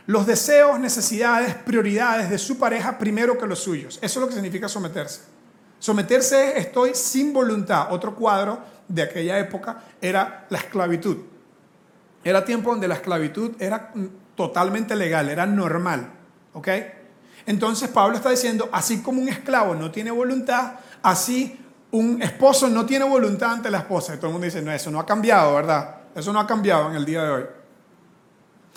Los 0.06 0.26
deseos, 0.26 0.78
necesidades, 0.78 1.54
prioridades 1.54 2.30
de 2.30 2.38
su 2.38 2.58
pareja 2.58 2.96
primero 2.96 3.36
que 3.36 3.46
los 3.46 3.58
suyos. 3.58 3.98
Eso 4.00 4.20
es 4.20 4.22
lo 4.22 4.28
que 4.28 4.34
significa 4.34 4.68
someterse. 4.68 5.22
Someterse 5.80 6.58
estoy 6.58 6.94
sin 6.94 7.32
voluntad. 7.32 7.88
Otro 7.90 8.14
cuadro 8.14 8.60
de 8.86 9.02
aquella 9.02 9.38
época 9.38 9.82
era 10.00 10.46
la 10.48 10.58
esclavitud. 10.58 11.16
Era 12.22 12.44
tiempo 12.44 12.70
donde 12.70 12.88
la 12.88 12.94
esclavitud 12.94 13.52
era 13.58 13.92
totalmente 14.36 14.94
legal, 14.94 15.28
era 15.28 15.44
normal. 15.44 16.10
¿Ok? 16.54 16.68
Entonces 17.46 17.88
Pablo 17.88 18.16
está 18.16 18.30
diciendo, 18.30 18.68
así 18.72 19.02
como 19.02 19.20
un 19.20 19.28
esclavo 19.28 19.74
no 19.74 19.90
tiene 19.90 20.10
voluntad, 20.10 20.74
así 21.02 21.60
un 21.92 22.20
esposo 22.22 22.68
no 22.68 22.84
tiene 22.84 23.04
voluntad 23.04 23.52
ante 23.52 23.70
la 23.70 23.78
esposa. 23.78 24.14
Y 24.14 24.16
todo 24.18 24.28
el 24.28 24.32
mundo 24.32 24.44
dice, 24.44 24.62
no, 24.62 24.72
eso 24.72 24.90
no 24.90 25.00
ha 25.00 25.06
cambiado, 25.06 25.54
¿verdad? 25.54 25.96
Eso 26.14 26.32
no 26.32 26.40
ha 26.40 26.46
cambiado 26.46 26.90
en 26.90 26.96
el 26.96 27.04
día 27.04 27.22
de 27.22 27.30
hoy. 27.30 27.44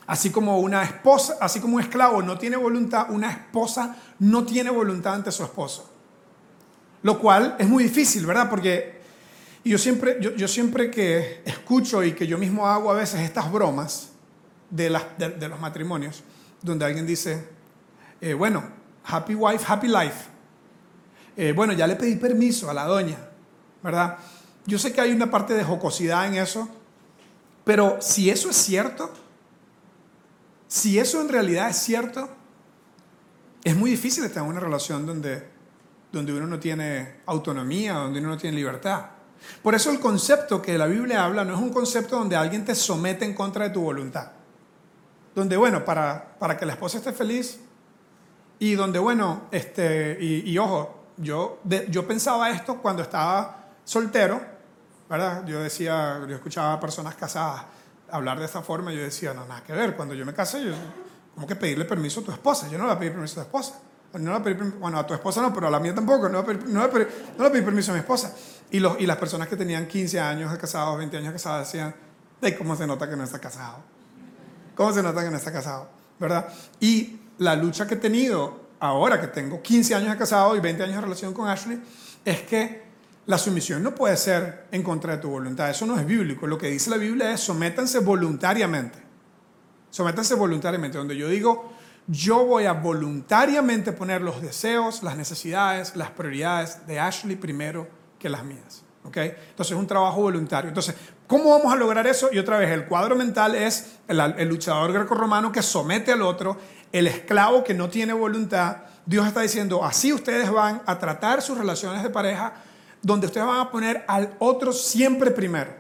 Así 0.09 0.31
como 0.31 0.57
una 0.57 0.81
esposa, 0.81 1.37
así 1.39 1.59
como 1.59 1.75
un 1.75 1.83
esclavo 1.83 2.23
no 2.23 2.35
tiene 2.35 2.57
voluntad, 2.57 3.11
una 3.11 3.29
esposa 3.29 3.95
no 4.17 4.43
tiene 4.43 4.71
voluntad 4.71 5.13
ante 5.13 5.31
su 5.31 5.43
esposo. 5.43 5.87
Lo 7.03 7.19
cual 7.19 7.55
es 7.59 7.69
muy 7.69 7.83
difícil, 7.83 8.25
¿verdad? 8.25 8.49
Porque 8.49 9.01
yo 9.63 9.77
siempre, 9.77 10.17
yo, 10.19 10.47
siempre 10.47 10.89
que 10.89 11.43
escucho 11.45 12.03
y 12.03 12.13
que 12.13 12.25
yo 12.25 12.39
mismo 12.39 12.65
hago 12.65 12.89
a 12.89 12.95
veces 12.95 13.19
estas 13.19 13.51
bromas 13.51 14.09
de, 14.71 14.89
los 14.89 15.59
matrimonios, 15.59 16.23
donde 16.63 16.85
alguien 16.85 17.05
dice, 17.05 17.47
eh, 18.19 18.33
bueno, 18.33 18.63
happy 19.05 19.35
wife, 19.35 19.63
happy 19.67 19.89
life. 19.89 20.27
Eh, 21.37 21.53
bueno, 21.55 21.73
ya 21.73 21.85
le 21.85 21.95
pedí 21.95 22.15
permiso 22.15 22.67
a 22.67 22.73
la 22.73 22.85
doña, 22.85 23.17
¿verdad? 23.83 24.17
Yo 24.65 24.79
sé 24.79 24.91
que 24.91 25.01
hay 25.01 25.11
una 25.11 25.29
parte 25.29 25.53
de 25.53 25.63
jocosidad 25.63 26.25
en 26.25 26.33
eso, 26.33 26.67
pero 27.63 27.97
si 28.01 28.31
eso 28.31 28.49
es 28.49 28.55
cierto, 28.55 29.13
si 30.69 30.99
eso 30.99 31.19
en 31.19 31.27
realidad 31.27 31.69
es 31.69 31.75
cierto, 31.75 32.29
es 33.65 33.75
muy 33.75 33.91
difícil 33.91 34.23
estar 34.23 34.43
en 34.43 34.49
una 34.49 34.61
relación 34.61 35.05
donde 35.05 35.59
donde 36.11 36.33
uno 36.33 36.47
no 36.47 36.59
tiene 36.59 37.21
autonomía, 37.25 37.93
donde 37.93 38.19
uno 38.19 38.29
no 38.29 38.37
tiene 38.37 38.55
libertad. 38.55 39.05
Por 39.61 39.75
eso 39.75 39.91
el 39.91 39.99
concepto 39.99 40.61
que 40.61 40.77
la 40.77 40.87
Biblia 40.87 41.23
habla 41.23 41.45
no 41.45 41.53
es 41.53 41.59
un 41.59 41.71
concepto 41.71 42.17
donde 42.17 42.35
alguien 42.35 42.65
te 42.65 42.75
somete 42.75 43.25
en 43.25 43.33
contra 43.33 43.65
de 43.65 43.69
tu 43.71 43.81
voluntad. 43.81 44.31
Donde, 45.35 45.55
bueno, 45.55 45.85
para, 45.85 46.37
para 46.37 46.57
que 46.57 46.65
la 46.65 46.73
esposa 46.73 46.97
esté 46.97 47.13
feliz 47.13 47.59
y 48.57 48.73
donde, 48.75 48.99
bueno, 48.99 49.43
este, 49.51 50.17
y, 50.19 50.57
ojo, 50.57 51.05
yo, 51.17 51.59
yo 51.89 52.07
pensaba 52.07 52.49
esto 52.49 52.81
cuando 52.81 53.03
estaba 53.03 53.67
soltero, 53.83 54.41
¿verdad? 55.09 55.45
Yo 55.45 55.61
decía, 55.61 56.21
yo 56.27 56.35
escuchaba 56.35 56.73
a 56.73 56.79
personas 56.79 57.15
casadas 57.15 57.63
hablar 58.11 58.39
de 58.39 58.45
esta 58.45 58.61
forma 58.61 58.91
yo 58.91 59.01
decía, 59.01 59.33
no, 59.33 59.45
nada 59.45 59.63
que 59.63 59.73
ver, 59.73 59.95
cuando 59.95 60.13
yo 60.13 60.25
me 60.25 60.33
casé, 60.33 60.63
yo, 60.63 60.73
¿cómo 61.35 61.47
que 61.47 61.55
pedirle 61.55 61.85
permiso 61.85 62.21
a 62.21 62.23
tu 62.23 62.31
esposa? 62.31 62.67
Yo 62.67 62.77
no 62.77 62.87
le 62.87 62.95
pedir 62.95 63.13
permiso 63.13 63.39
a 63.39 63.43
tu 63.43 63.47
esposa. 63.47 63.79
No 64.13 64.39
le 64.39 64.53
bueno, 64.53 64.97
a 64.97 65.05
tu 65.05 65.13
esposa 65.13 65.41
no, 65.41 65.53
pero 65.53 65.67
a 65.67 65.69
la 65.69 65.79
mía 65.79 65.93
tampoco. 65.93 66.27
No 66.29 66.41
le, 66.41 67.07
no 67.37 67.51
pedí 67.51 67.61
permiso 67.61 67.91
a 67.91 67.93
mi 67.93 67.99
esposa. 67.99 68.33
Y, 68.71 68.79
los, 68.79 68.99
y 68.99 69.05
las 69.05 69.17
personas 69.17 69.47
que 69.47 69.55
tenían 69.55 69.87
15 69.87 70.19
años 70.19 70.51
de 70.51 70.57
casados, 70.57 70.97
20 70.97 71.17
años 71.17 71.27
de 71.27 71.33
casados, 71.33 71.67
decían, 71.67 71.95
¿cómo 72.57 72.75
se 72.75 72.87
nota 72.87 73.07
que 73.07 73.15
no 73.15 73.23
está 73.23 73.39
casado? 73.39 73.77
¿Cómo 74.75 74.91
se 74.93 75.03
nota 75.03 75.23
que 75.23 75.29
no 75.29 75.37
está 75.37 75.51
casado? 75.51 75.89
¿Verdad? 76.19 76.47
Y 76.79 77.19
la 77.37 77.55
lucha 77.55 77.85
que 77.85 77.95
he 77.95 77.97
tenido 77.97 78.69
ahora 78.79 79.21
que 79.21 79.27
tengo 79.27 79.61
15 79.61 79.93
años 79.93 80.11
de 80.11 80.17
casado 80.17 80.55
y 80.55 80.59
20 80.59 80.83
años 80.83 80.95
de 80.95 81.01
relación 81.01 81.33
con 81.33 81.47
Ashley 81.47 81.79
es 82.25 82.41
que 82.41 82.88
la 83.29 83.37
sumisión 83.37 83.83
no 83.83 83.93
puede 83.93 84.17
ser 84.17 84.65
en 84.71 84.81
contra 84.81 85.15
de 85.15 85.21
tu 85.21 85.29
voluntad. 85.29 85.69
Eso 85.69 85.85
no 85.85 85.99
es 85.99 86.03
bíblico. 86.03 86.47
Lo 86.47 86.57
que 86.57 86.65
dice 86.71 86.89
la 86.89 86.97
Biblia 86.97 87.31
es 87.31 87.41
sométanse 87.41 87.99
voluntariamente. 87.99 88.97
Sométanse 89.91 90.33
voluntariamente. 90.33 90.97
Donde 90.97 91.15
yo 91.15 91.29
digo, 91.29 91.71
yo 92.07 92.43
voy 92.43 92.65
a 92.65 92.73
voluntariamente 92.73 93.91
poner 93.91 94.23
los 94.23 94.41
deseos, 94.41 95.03
las 95.03 95.15
necesidades, 95.15 95.95
las 95.95 96.09
prioridades 96.09 96.87
de 96.87 96.99
Ashley 96.99 97.35
primero 97.35 97.87
que 98.17 98.29
las 98.29 98.43
mías. 98.43 98.83
¿ok? 99.03 99.17
Entonces 99.17 99.73
es 99.73 99.79
un 99.79 99.85
trabajo 99.85 100.21
voluntario. 100.23 100.69
Entonces, 100.69 100.95
¿cómo 101.27 101.51
vamos 101.51 101.71
a 101.71 101.75
lograr 101.75 102.07
eso? 102.07 102.29
Y 102.31 102.39
otra 102.39 102.57
vez, 102.57 102.71
el 102.71 102.85
cuadro 102.85 103.15
mental 103.15 103.53
es 103.53 103.99
el, 104.07 104.19
el 104.19 104.49
luchador 104.49 104.91
grecorromano 104.91 105.51
que 105.51 105.61
somete 105.61 106.11
al 106.11 106.23
otro, 106.23 106.57
el 106.91 107.05
esclavo 107.05 107.63
que 107.63 107.75
no 107.75 107.89
tiene 107.89 108.13
voluntad. 108.13 108.77
Dios 109.05 109.27
está 109.27 109.41
diciendo, 109.41 109.85
así 109.85 110.11
ustedes 110.11 110.49
van 110.49 110.81
a 110.87 110.97
tratar 110.97 111.43
sus 111.43 111.59
relaciones 111.59 112.01
de 112.01 112.09
pareja, 112.09 112.63
donde 113.01 113.27
ustedes 113.27 113.47
van 113.47 113.59
a 113.59 113.71
poner 113.71 114.03
al 114.07 114.35
otro 114.39 114.73
siempre 114.73 115.31
primero. 115.31 115.73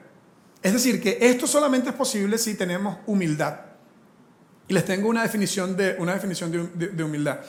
Es 0.61 0.73
decir, 0.73 1.01
que 1.01 1.17
esto 1.21 1.47
solamente 1.47 1.89
es 1.89 1.95
posible 1.95 2.37
si 2.37 2.55
tenemos 2.55 2.97
humildad. 3.05 3.61
Y 4.67 4.73
les 4.73 4.85
tengo 4.85 5.09
una 5.09 5.23
definición 5.23 5.75
de, 5.75 5.95
una 5.99 6.13
definición 6.13 6.51
de, 6.51 7.03
humildad. 7.03 7.39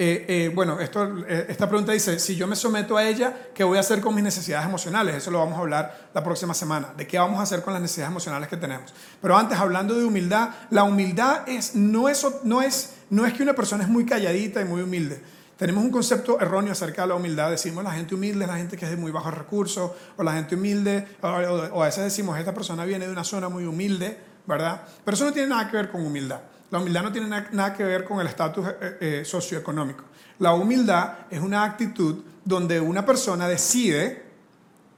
Eh, 0.00 0.24
eh, 0.28 0.52
bueno, 0.54 0.78
esto, 0.78 1.24
eh, 1.26 1.46
esta 1.48 1.68
pregunta 1.68 1.90
dice, 1.90 2.20
si 2.20 2.36
yo 2.36 2.46
me 2.46 2.54
someto 2.54 2.96
a 2.96 3.04
ella, 3.04 3.48
¿qué 3.52 3.64
voy 3.64 3.78
a 3.78 3.80
hacer 3.80 4.00
con 4.00 4.14
mis 4.14 4.22
necesidades 4.22 4.64
emocionales? 4.64 5.16
Eso 5.16 5.32
lo 5.32 5.40
vamos 5.40 5.56
a 5.56 5.62
hablar 5.62 6.10
la 6.14 6.22
próxima 6.22 6.54
semana, 6.54 6.92
de 6.96 7.04
qué 7.04 7.18
vamos 7.18 7.40
a 7.40 7.42
hacer 7.42 7.62
con 7.62 7.72
las 7.72 7.82
necesidades 7.82 8.12
emocionales 8.12 8.48
que 8.48 8.56
tenemos. 8.56 8.94
Pero 9.20 9.36
antes, 9.36 9.58
hablando 9.58 9.98
de 9.98 10.04
humildad, 10.04 10.50
la 10.70 10.84
humildad 10.84 11.48
es, 11.48 11.74
no, 11.74 12.08
es, 12.08 12.24
no, 12.44 12.62
es, 12.62 12.94
no 13.10 13.26
es 13.26 13.32
que 13.32 13.42
una 13.42 13.54
persona 13.54 13.82
es 13.82 13.90
muy 13.90 14.06
calladita 14.06 14.60
y 14.60 14.66
muy 14.66 14.82
humilde. 14.82 15.20
Tenemos 15.58 15.84
un 15.84 15.90
concepto 15.90 16.40
erróneo 16.40 16.72
acerca 16.72 17.02
de 17.02 17.08
la 17.08 17.16
humildad. 17.16 17.50
Decimos 17.50 17.82
la 17.82 17.90
gente 17.90 18.14
humilde 18.14 18.44
es 18.44 18.50
la 18.50 18.56
gente 18.56 18.76
que 18.76 18.84
es 18.84 18.90
de 18.92 18.96
muy 18.96 19.10
bajos 19.10 19.34
recursos, 19.34 19.90
o 20.16 20.22
la 20.22 20.32
gente 20.34 20.54
humilde, 20.54 21.06
o, 21.20 21.26
o 21.26 21.82
a 21.82 21.86
veces 21.86 22.04
decimos 22.04 22.38
esta 22.38 22.54
persona 22.54 22.84
viene 22.84 23.06
de 23.06 23.12
una 23.12 23.24
zona 23.24 23.48
muy 23.48 23.64
humilde, 23.64 24.16
¿verdad? 24.46 24.82
Pero 25.04 25.16
eso 25.16 25.24
no 25.24 25.32
tiene 25.32 25.48
nada 25.48 25.68
que 25.68 25.76
ver 25.76 25.90
con 25.90 26.06
humildad. 26.06 26.40
La 26.70 26.78
humildad 26.78 27.02
no 27.02 27.12
tiene 27.12 27.28
nada 27.28 27.74
que 27.74 27.82
ver 27.82 28.04
con 28.04 28.20
el 28.20 28.28
estatus 28.28 28.68
eh, 28.68 28.98
eh, 29.00 29.22
socioeconómico. 29.24 30.04
La 30.38 30.52
humildad 30.52 31.26
es 31.30 31.40
una 31.40 31.64
actitud 31.64 32.22
donde 32.44 32.78
una 32.78 33.04
persona 33.04 33.48
decide, 33.48 34.27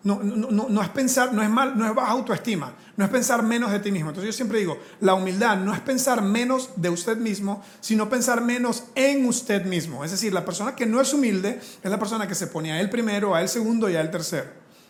no, 0.02 0.20
no, 0.22 0.82
es 0.82 0.88
pensar, 0.88 1.34
no 1.34 1.42
es, 1.42 1.50
mal, 1.50 1.76
no 1.76 1.86
es 1.86 1.94
baja 1.94 2.12
autoestima, 2.12 2.74
no 2.96 3.04
es 3.04 3.10
pensar 3.10 3.42
menos 3.42 3.70
de 3.70 3.80
ti 3.80 3.92
mismo. 3.92 4.08
Entonces 4.08 4.32
yo 4.32 4.36
siempre 4.36 4.58
digo, 4.58 4.78
la 5.00 5.12
humildad 5.12 5.58
no 5.58 5.74
es 5.74 5.80
pensar 5.80 6.22
menos 6.22 6.70
de 6.76 6.88
usted 6.88 7.18
mismo, 7.18 7.62
sino 7.80 8.08
pensar 8.08 8.40
menos 8.40 8.84
en 8.94 9.26
usted 9.26 9.66
mismo. 9.66 10.02
Es 10.02 10.10
decir, 10.10 10.32
la 10.32 10.44
persona 10.44 10.74
que 10.74 10.86
no 10.86 11.00
es 11.00 11.12
humilde 11.12 11.60
es 11.82 11.90
la 11.90 11.98
persona 11.98 12.26
que 12.26 12.34
se 12.34 12.46
pone 12.46 12.72
a 12.72 12.80
él 12.80 12.88
primero, 12.88 13.34
a 13.34 13.42
él 13.42 13.48
segundo 13.48 13.90
y 13.90 13.96
a 13.96 14.00
él 14.00 14.10
tercero. 14.10 14.48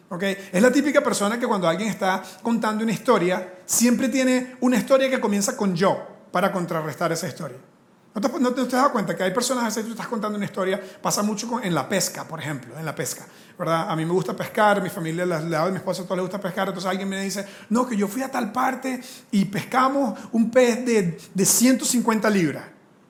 ¿Okay? 0.08 0.36
Es 0.52 0.62
la 0.62 0.72
típica 0.72 1.02
persona 1.02 1.38
que 1.38 1.46
cuando 1.46 1.68
alguien 1.68 1.88
está 1.88 2.22
contando 2.42 2.82
una 2.84 2.92
historia, 2.92 3.60
siempre 3.66 4.08
tiene 4.08 4.56
una 4.60 4.76
historia 4.76 5.10
que 5.10 5.20
comienza 5.20 5.56
con 5.56 5.74
yo 5.74 5.98
para 6.30 6.52
contrarrestar 6.52 7.12
esa 7.12 7.28
historia. 7.28 7.58
¿No 8.12 8.20
te, 8.20 8.40
no 8.40 8.52
te 8.52 8.62
has 8.62 8.70
dado 8.70 8.92
cuenta 8.92 9.16
que 9.16 9.22
hay 9.22 9.32
personas, 9.32 9.62
a 9.62 9.66
veces 9.66 9.84
tú 9.84 9.92
estás 9.92 10.08
contando 10.08 10.36
una 10.36 10.44
historia, 10.44 10.80
pasa 11.00 11.22
mucho 11.22 11.60
en 11.62 11.72
la 11.72 11.88
pesca, 11.88 12.24
por 12.24 12.40
ejemplo, 12.40 12.76
en 12.76 12.84
la 12.84 12.92
pesca, 12.92 13.24
¿verdad? 13.56 13.88
A 13.88 13.94
mí 13.94 14.04
me 14.04 14.12
gusta 14.12 14.34
pescar, 14.34 14.82
mi 14.82 14.90
familia, 14.90 15.22
al 15.22 15.48
lado 15.48 15.66
de 15.66 15.72
mi 15.72 15.76
esposa, 15.76 16.02
a 16.02 16.04
todos 16.04 16.16
les 16.16 16.24
gusta 16.24 16.40
pescar, 16.40 16.66
entonces 16.66 16.90
alguien 16.90 17.08
me 17.08 17.22
dice, 17.22 17.46
no, 17.68 17.86
que 17.86 17.96
yo 17.96 18.08
fui 18.08 18.22
a 18.22 18.28
tal 18.28 18.50
parte 18.50 19.00
y 19.30 19.44
pescamos 19.44 20.18
un 20.32 20.50
pez 20.50 20.84
de, 20.84 21.20
de 21.32 21.44
150 21.46 22.28
libras. 22.30 22.64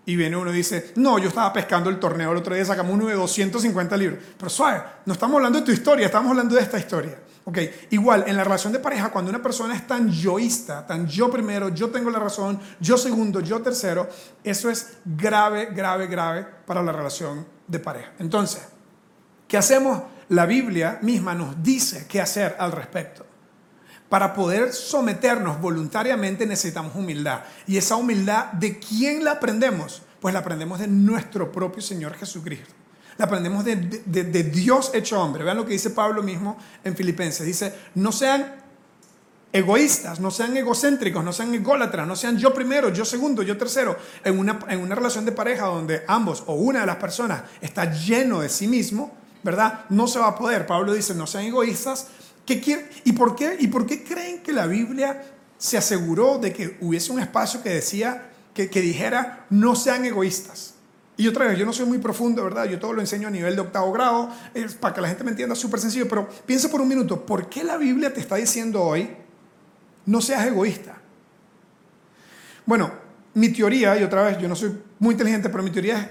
Y 0.04 0.16
viene 0.16 0.36
uno 0.36 0.52
y 0.52 0.56
dice, 0.56 0.92
no, 0.96 1.18
yo 1.18 1.28
estaba 1.28 1.52
pescando 1.52 1.88
el 1.88 1.98
torneo 1.98 2.32
el 2.32 2.38
otro 2.38 2.54
día, 2.54 2.64
sacamos 2.64 2.92
uno 2.92 3.06
de 3.06 3.14
250 3.14 3.96
libras. 3.96 4.18
Pero 4.36 4.50
suave, 4.50 4.82
no 5.06 5.12
estamos 5.14 5.36
hablando 5.36 5.60
de 5.60 5.64
tu 5.64 5.72
historia, 5.72 6.06
estamos 6.06 6.30
hablando 6.30 6.56
de 6.56 6.62
esta 6.62 6.78
historia. 6.78 7.16
Ok, 7.50 7.58
igual, 7.90 8.26
en 8.28 8.36
la 8.36 8.44
relación 8.44 8.72
de 8.72 8.78
pareja, 8.78 9.10
cuando 9.10 9.28
una 9.28 9.42
persona 9.42 9.74
es 9.74 9.84
tan 9.84 10.08
yoísta, 10.08 10.86
tan 10.86 11.08
yo 11.08 11.28
primero, 11.28 11.70
yo 11.70 11.90
tengo 11.90 12.08
la 12.08 12.20
razón, 12.20 12.60
yo 12.78 12.96
segundo, 12.96 13.40
yo 13.40 13.60
tercero, 13.60 14.08
eso 14.44 14.70
es 14.70 14.98
grave, 15.04 15.70
grave, 15.72 16.06
grave 16.06 16.46
para 16.64 16.80
la 16.80 16.92
relación 16.92 17.44
de 17.66 17.80
pareja. 17.80 18.12
Entonces, 18.20 18.62
¿qué 19.48 19.56
hacemos? 19.58 20.00
La 20.28 20.46
Biblia 20.46 21.00
misma 21.02 21.34
nos 21.34 21.60
dice 21.60 22.06
qué 22.08 22.20
hacer 22.20 22.54
al 22.56 22.70
respecto. 22.70 23.26
Para 24.08 24.32
poder 24.32 24.72
someternos 24.72 25.60
voluntariamente 25.60 26.46
necesitamos 26.46 26.94
humildad. 26.94 27.40
Y 27.66 27.78
esa 27.78 27.96
humildad, 27.96 28.52
¿de 28.52 28.78
quién 28.78 29.24
la 29.24 29.32
aprendemos? 29.32 30.02
Pues 30.20 30.32
la 30.32 30.38
aprendemos 30.38 30.78
de 30.78 30.86
nuestro 30.86 31.50
propio 31.50 31.82
Señor 31.82 32.14
Jesucristo 32.14 32.79
aprendemos 33.24 33.64
de, 33.64 33.76
Dios 34.52 34.90
hecho 34.94 35.20
hombre. 35.20 35.44
Vean 35.44 35.56
lo 35.56 35.66
que 35.66 35.72
dice 35.72 35.90
Pablo 35.90 36.22
mismo 36.22 36.56
en 36.84 36.96
Filipenses. 36.96 37.46
Dice, 37.46 37.74
no 37.94 38.12
sean 38.12 38.60
egoístas, 39.52 40.20
no 40.20 40.30
sean 40.30 40.56
egocéntricos, 40.56 41.24
no 41.24 41.32
sean 41.32 41.52
ególatras, 41.54 42.06
no 42.06 42.14
sean 42.14 42.38
yo 42.38 42.54
primero, 42.54 42.90
yo 42.90 43.04
segundo, 43.04 43.42
yo 43.42 43.56
tercero. 43.56 43.96
En 44.24 44.38
una, 44.38 44.58
en 44.68 44.80
una 44.80 44.94
relación 44.94 45.24
de 45.24 45.32
pareja 45.32 45.66
donde 45.66 46.04
ambos 46.06 46.44
o 46.46 46.54
una 46.54 46.80
de 46.80 46.86
las 46.86 46.96
personas 46.96 47.42
está 47.60 47.92
lleno 47.92 48.40
de 48.40 48.48
sí 48.48 48.68
mismo, 48.68 49.12
¿verdad? 49.42 49.86
No 49.88 50.06
se 50.06 50.18
va 50.18 50.28
a 50.28 50.36
poder. 50.36 50.66
Pablo 50.66 50.92
dice, 50.92 51.14
no 51.14 51.26
sean 51.26 51.44
egoístas. 51.44 52.08
¿Qué 52.46 52.88
¿Y, 53.04 53.12
por 53.12 53.36
qué, 53.36 53.56
¿Y 53.60 53.68
por 53.68 53.86
qué 53.86 54.02
creen 54.02 54.42
que 54.42 54.52
la 54.52 54.66
Biblia 54.66 55.22
se 55.58 55.76
aseguró 55.76 56.38
de 56.38 56.52
que 56.52 56.76
hubiese 56.80 57.12
un 57.12 57.20
espacio 57.20 57.62
que 57.62 57.70
decía, 57.70 58.30
que, 58.54 58.68
que 58.68 58.80
dijera, 58.80 59.46
no 59.50 59.76
sean 59.76 60.04
egoístas? 60.04 60.69
Y 61.20 61.28
otra 61.28 61.46
vez, 61.46 61.58
yo 61.58 61.66
no 61.66 61.72
soy 61.74 61.84
muy 61.84 61.98
profundo, 61.98 62.42
¿verdad? 62.42 62.64
Yo 62.64 62.78
todo 62.78 62.94
lo 62.94 63.02
enseño 63.02 63.28
a 63.28 63.30
nivel 63.30 63.54
de 63.54 63.60
octavo 63.60 63.92
grado, 63.92 64.30
es 64.54 64.72
para 64.72 64.94
que 64.94 65.02
la 65.02 65.08
gente 65.08 65.22
me 65.22 65.32
entienda 65.32 65.54
súper 65.54 65.78
sencillo, 65.78 66.08
pero 66.08 66.26
piensa 66.46 66.70
por 66.70 66.80
un 66.80 66.88
minuto, 66.88 67.26
¿por 67.26 67.46
qué 67.46 67.62
la 67.62 67.76
Biblia 67.76 68.10
te 68.10 68.20
está 68.20 68.36
diciendo 68.36 68.82
hoy, 68.82 69.10
no 70.06 70.22
seas 70.22 70.46
egoísta? 70.46 70.96
Bueno, 72.64 72.90
mi 73.34 73.50
teoría, 73.50 74.00
y 74.00 74.02
otra 74.02 74.22
vez, 74.22 74.38
yo 74.38 74.48
no 74.48 74.56
soy 74.56 74.80
muy 74.98 75.12
inteligente, 75.12 75.50
pero 75.50 75.62
mi 75.62 75.70
teoría 75.70 76.00
es, 76.00 76.08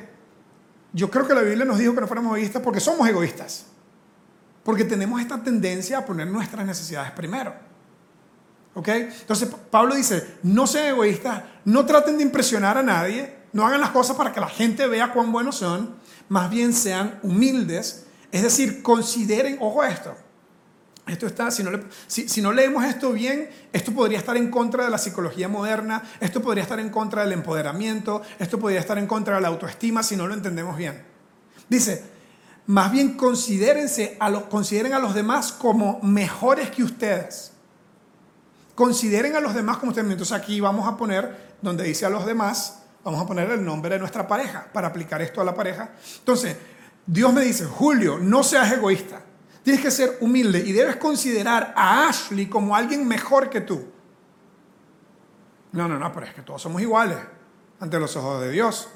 yo 0.93 1.09
creo 1.09 1.27
que 1.27 1.33
la 1.33 1.41
Biblia 1.41 1.65
nos 1.65 1.79
dijo 1.79 1.95
que 1.95 2.01
no 2.01 2.07
fuéramos 2.07 2.37
egoístas 2.37 2.61
porque 2.61 2.79
somos 2.79 3.09
egoístas. 3.09 3.65
Porque 4.63 4.85
tenemos 4.85 5.19
esta 5.19 5.41
tendencia 5.41 5.97
a 5.97 6.05
poner 6.05 6.27
nuestras 6.27 6.63
necesidades 6.67 7.09
primero. 7.13 7.55
¿Ok? 8.75 8.87
Entonces 8.89 9.49
Pablo 9.71 9.95
dice, 9.95 10.35
no 10.43 10.67
sean 10.67 10.89
egoístas, 10.89 11.45
no 11.65 11.83
traten 11.83 12.15
de 12.15 12.23
impresionar 12.23 12.77
a 12.77 12.83
nadie, 12.83 13.38
no 13.53 13.65
hagan 13.65 13.81
las 13.81 13.91
cosas 13.91 14.15
para 14.15 14.31
que 14.31 14.39
la 14.39 14.49
gente 14.49 14.87
vea 14.87 15.11
cuán 15.13 15.31
buenos 15.31 15.57
son, 15.57 15.95
más 16.29 16.49
bien 16.49 16.73
sean 16.73 17.19
humildes, 17.23 18.05
es 18.31 18.43
decir, 18.43 18.83
consideren, 18.83 19.57
ojo 19.59 19.83
esto, 19.83 20.15
esto 21.07 21.25
está, 21.25 21.49
si 21.49 21.63
no, 22.41 22.51
leemos 22.51 22.83
esto 22.83 23.11
bien, 23.11 23.49
esto 23.73 23.91
podría 23.91 24.19
estar 24.19 24.37
en 24.37 24.51
contra 24.51 24.85
de 24.85 24.91
la 24.91 24.99
psicología 24.99 25.47
moderna, 25.47 26.03
esto 26.19 26.41
podría 26.41 26.63
estar 26.63 26.79
en 26.79 26.89
contra 26.89 27.23
del 27.23 27.31
empoderamiento, 27.31 28.21
esto 28.37 28.59
podría 28.59 28.79
estar 28.79 28.97
en 28.99 29.07
contra 29.07 29.35
de 29.35 29.41
la 29.41 29.47
autoestima 29.47 30.03
si 30.03 30.15
no 30.15 30.27
lo 30.27 30.35
entendemos 30.35 30.77
bien. 30.77 31.03
Dice, 31.67 32.03
más 32.67 32.91
bien 32.91 33.15
considérense 33.17 34.17
a 34.19 34.29
los, 34.29 34.43
consideren 34.43 34.93
a 34.93 34.99
los 34.99 35.15
demás 35.15 35.51
como 35.51 35.99
mejores 36.03 36.69
que 36.69 36.83
ustedes. 36.83 37.53
Consideren 38.75 39.35
a 39.35 39.39
los 39.39 39.55
demás 39.55 39.77
como 39.77 39.89
ustedes. 39.91 40.09
Entonces 40.09 40.37
aquí 40.37 40.59
vamos 40.59 40.87
a 40.87 40.95
poner, 40.95 41.55
donde 41.61 41.83
dice 41.83 42.05
a 42.05 42.09
los 42.09 42.25
demás, 42.25 42.78
Vamos 43.03 43.21
a 43.21 43.25
poner 43.25 43.49
el 43.51 43.63
nombre 43.63 43.91
de 43.91 43.99
nuestra 43.99 44.27
pareja 44.27 44.67
para 44.71 44.87
aplicar 44.87 45.21
esto 45.21 45.39
a 45.41 45.43
la 45.43 45.53
pareja. 45.53 45.91
Entonces, 46.19 46.55
Dios 47.05 47.33
me 47.33 47.41
dice, 47.41 47.65
Julio, 47.65 48.19
no 48.19 48.43
seas 48.43 48.71
egoísta. 48.71 49.21
Tienes 49.63 49.81
que 49.81 49.91
ser 49.91 50.17
humilde 50.21 50.59
y 50.59 50.71
debes 50.71 50.97
considerar 50.97 51.73
a 51.75 52.07
Ashley 52.07 52.47
como 52.47 52.75
alguien 52.75 53.07
mejor 53.07 53.49
que 53.49 53.61
tú. 53.61 53.85
No, 55.71 55.87
no, 55.87 55.99
no, 55.99 56.11
pero 56.11 56.25
es 56.25 56.33
que 56.33 56.41
todos 56.41 56.61
somos 56.61 56.81
iguales 56.81 57.17
ante 57.79 57.99
los 57.99 58.15
ojos 58.15 58.41
de 58.41 58.51
Dios. 58.51 58.89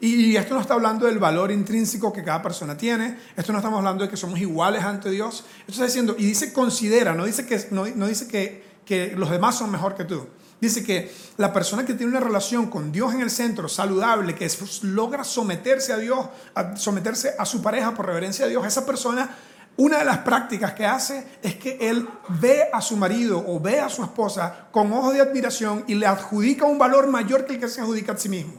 Y 0.00 0.34
esto 0.36 0.54
no 0.54 0.60
está 0.60 0.74
hablando 0.74 1.06
del 1.06 1.18
valor 1.18 1.52
intrínseco 1.52 2.12
que 2.12 2.24
cada 2.24 2.42
persona 2.42 2.76
tiene. 2.76 3.18
Esto 3.36 3.52
no 3.52 3.58
estamos 3.58 3.78
hablando 3.78 4.04
de 4.04 4.10
que 4.10 4.16
somos 4.16 4.40
iguales 4.40 4.82
ante 4.82 5.10
Dios. 5.10 5.44
Esto 5.60 5.72
está 5.72 5.84
diciendo, 5.84 6.16
y 6.18 6.24
dice 6.24 6.52
considera, 6.52 7.14
no 7.14 7.24
dice 7.24 7.46
que, 7.46 7.68
no, 7.70 7.86
no 7.86 8.06
dice 8.08 8.26
que, 8.26 8.80
que 8.84 9.14
los 9.16 9.30
demás 9.30 9.56
son 9.56 9.70
mejor 9.70 9.94
que 9.94 10.04
tú. 10.04 10.26
Dice 10.62 10.84
que 10.84 11.12
la 11.38 11.52
persona 11.52 11.84
que 11.84 11.94
tiene 11.94 12.12
una 12.12 12.20
relación 12.20 12.70
con 12.70 12.92
Dios 12.92 13.12
en 13.14 13.20
el 13.20 13.32
centro, 13.32 13.68
saludable, 13.68 14.36
que 14.36 14.48
logra 14.82 15.24
someterse 15.24 15.92
a 15.92 15.96
Dios, 15.96 16.28
someterse 16.76 17.34
a 17.36 17.44
su 17.44 17.60
pareja 17.60 17.92
por 17.92 18.06
reverencia 18.06 18.44
a 18.44 18.48
Dios, 18.48 18.64
esa 18.64 18.86
persona, 18.86 19.28
una 19.76 19.98
de 19.98 20.04
las 20.04 20.18
prácticas 20.18 20.72
que 20.74 20.86
hace 20.86 21.26
es 21.42 21.56
que 21.56 21.78
él 21.80 22.08
ve 22.40 22.68
a 22.72 22.80
su 22.80 22.96
marido 22.96 23.44
o 23.44 23.58
ve 23.58 23.80
a 23.80 23.88
su 23.88 24.04
esposa 24.04 24.68
con 24.70 24.92
ojos 24.92 25.14
de 25.14 25.22
admiración 25.22 25.82
y 25.88 25.96
le 25.96 26.06
adjudica 26.06 26.64
un 26.64 26.78
valor 26.78 27.08
mayor 27.08 27.44
que 27.44 27.54
el 27.54 27.60
que 27.60 27.66
se 27.66 27.80
adjudica 27.80 28.12
a 28.12 28.16
sí 28.16 28.28
mismo. 28.28 28.54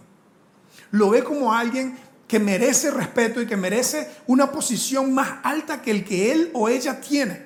Lo 0.91 1.09
ve 1.09 1.23
como 1.23 1.53
alguien 1.53 1.97
que 2.27 2.37
merece 2.37 2.91
respeto 2.91 3.41
y 3.41 3.47
que 3.47 3.55
merece 3.55 4.11
una 4.27 4.51
posición 4.51 5.13
más 5.13 5.35
alta 5.41 5.81
que 5.81 5.91
el 5.91 6.03
que 6.03 6.33
él 6.33 6.51
o 6.53 6.67
ella 6.67 6.99
tiene. 6.99 7.45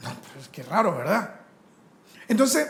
No, 0.00 0.10
pero 0.28 0.40
es 0.40 0.46
que 0.46 0.62
raro, 0.62 0.96
¿verdad? 0.96 1.40
Entonces, 2.28 2.68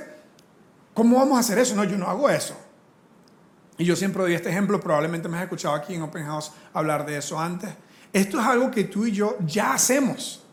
¿Cómo 0.94 1.18
vamos 1.18 1.36
a 1.36 1.40
hacer 1.40 1.58
eso? 1.58 1.74
No, 1.74 1.84
yo 1.84 1.96
no 1.96 2.06
hago 2.06 2.28
eso. 2.28 2.56
Y 3.78 3.84
yo 3.84 3.96
siempre 3.96 4.22
doy 4.22 4.34
este 4.34 4.50
ejemplo, 4.50 4.80
probablemente 4.80 5.28
me 5.28 5.38
has 5.38 5.44
escuchado 5.44 5.74
aquí 5.74 5.94
en 5.94 6.02
Open 6.02 6.24
House 6.26 6.52
hablar 6.72 7.06
de 7.06 7.16
eso 7.16 7.40
antes. 7.40 7.70
Esto 8.12 8.38
es 8.38 8.46
algo 8.46 8.70
que 8.70 8.84
tú 8.84 9.06
y 9.06 9.12
yo 9.12 9.36
ya 9.40 9.72
hacemos. 9.72 10.44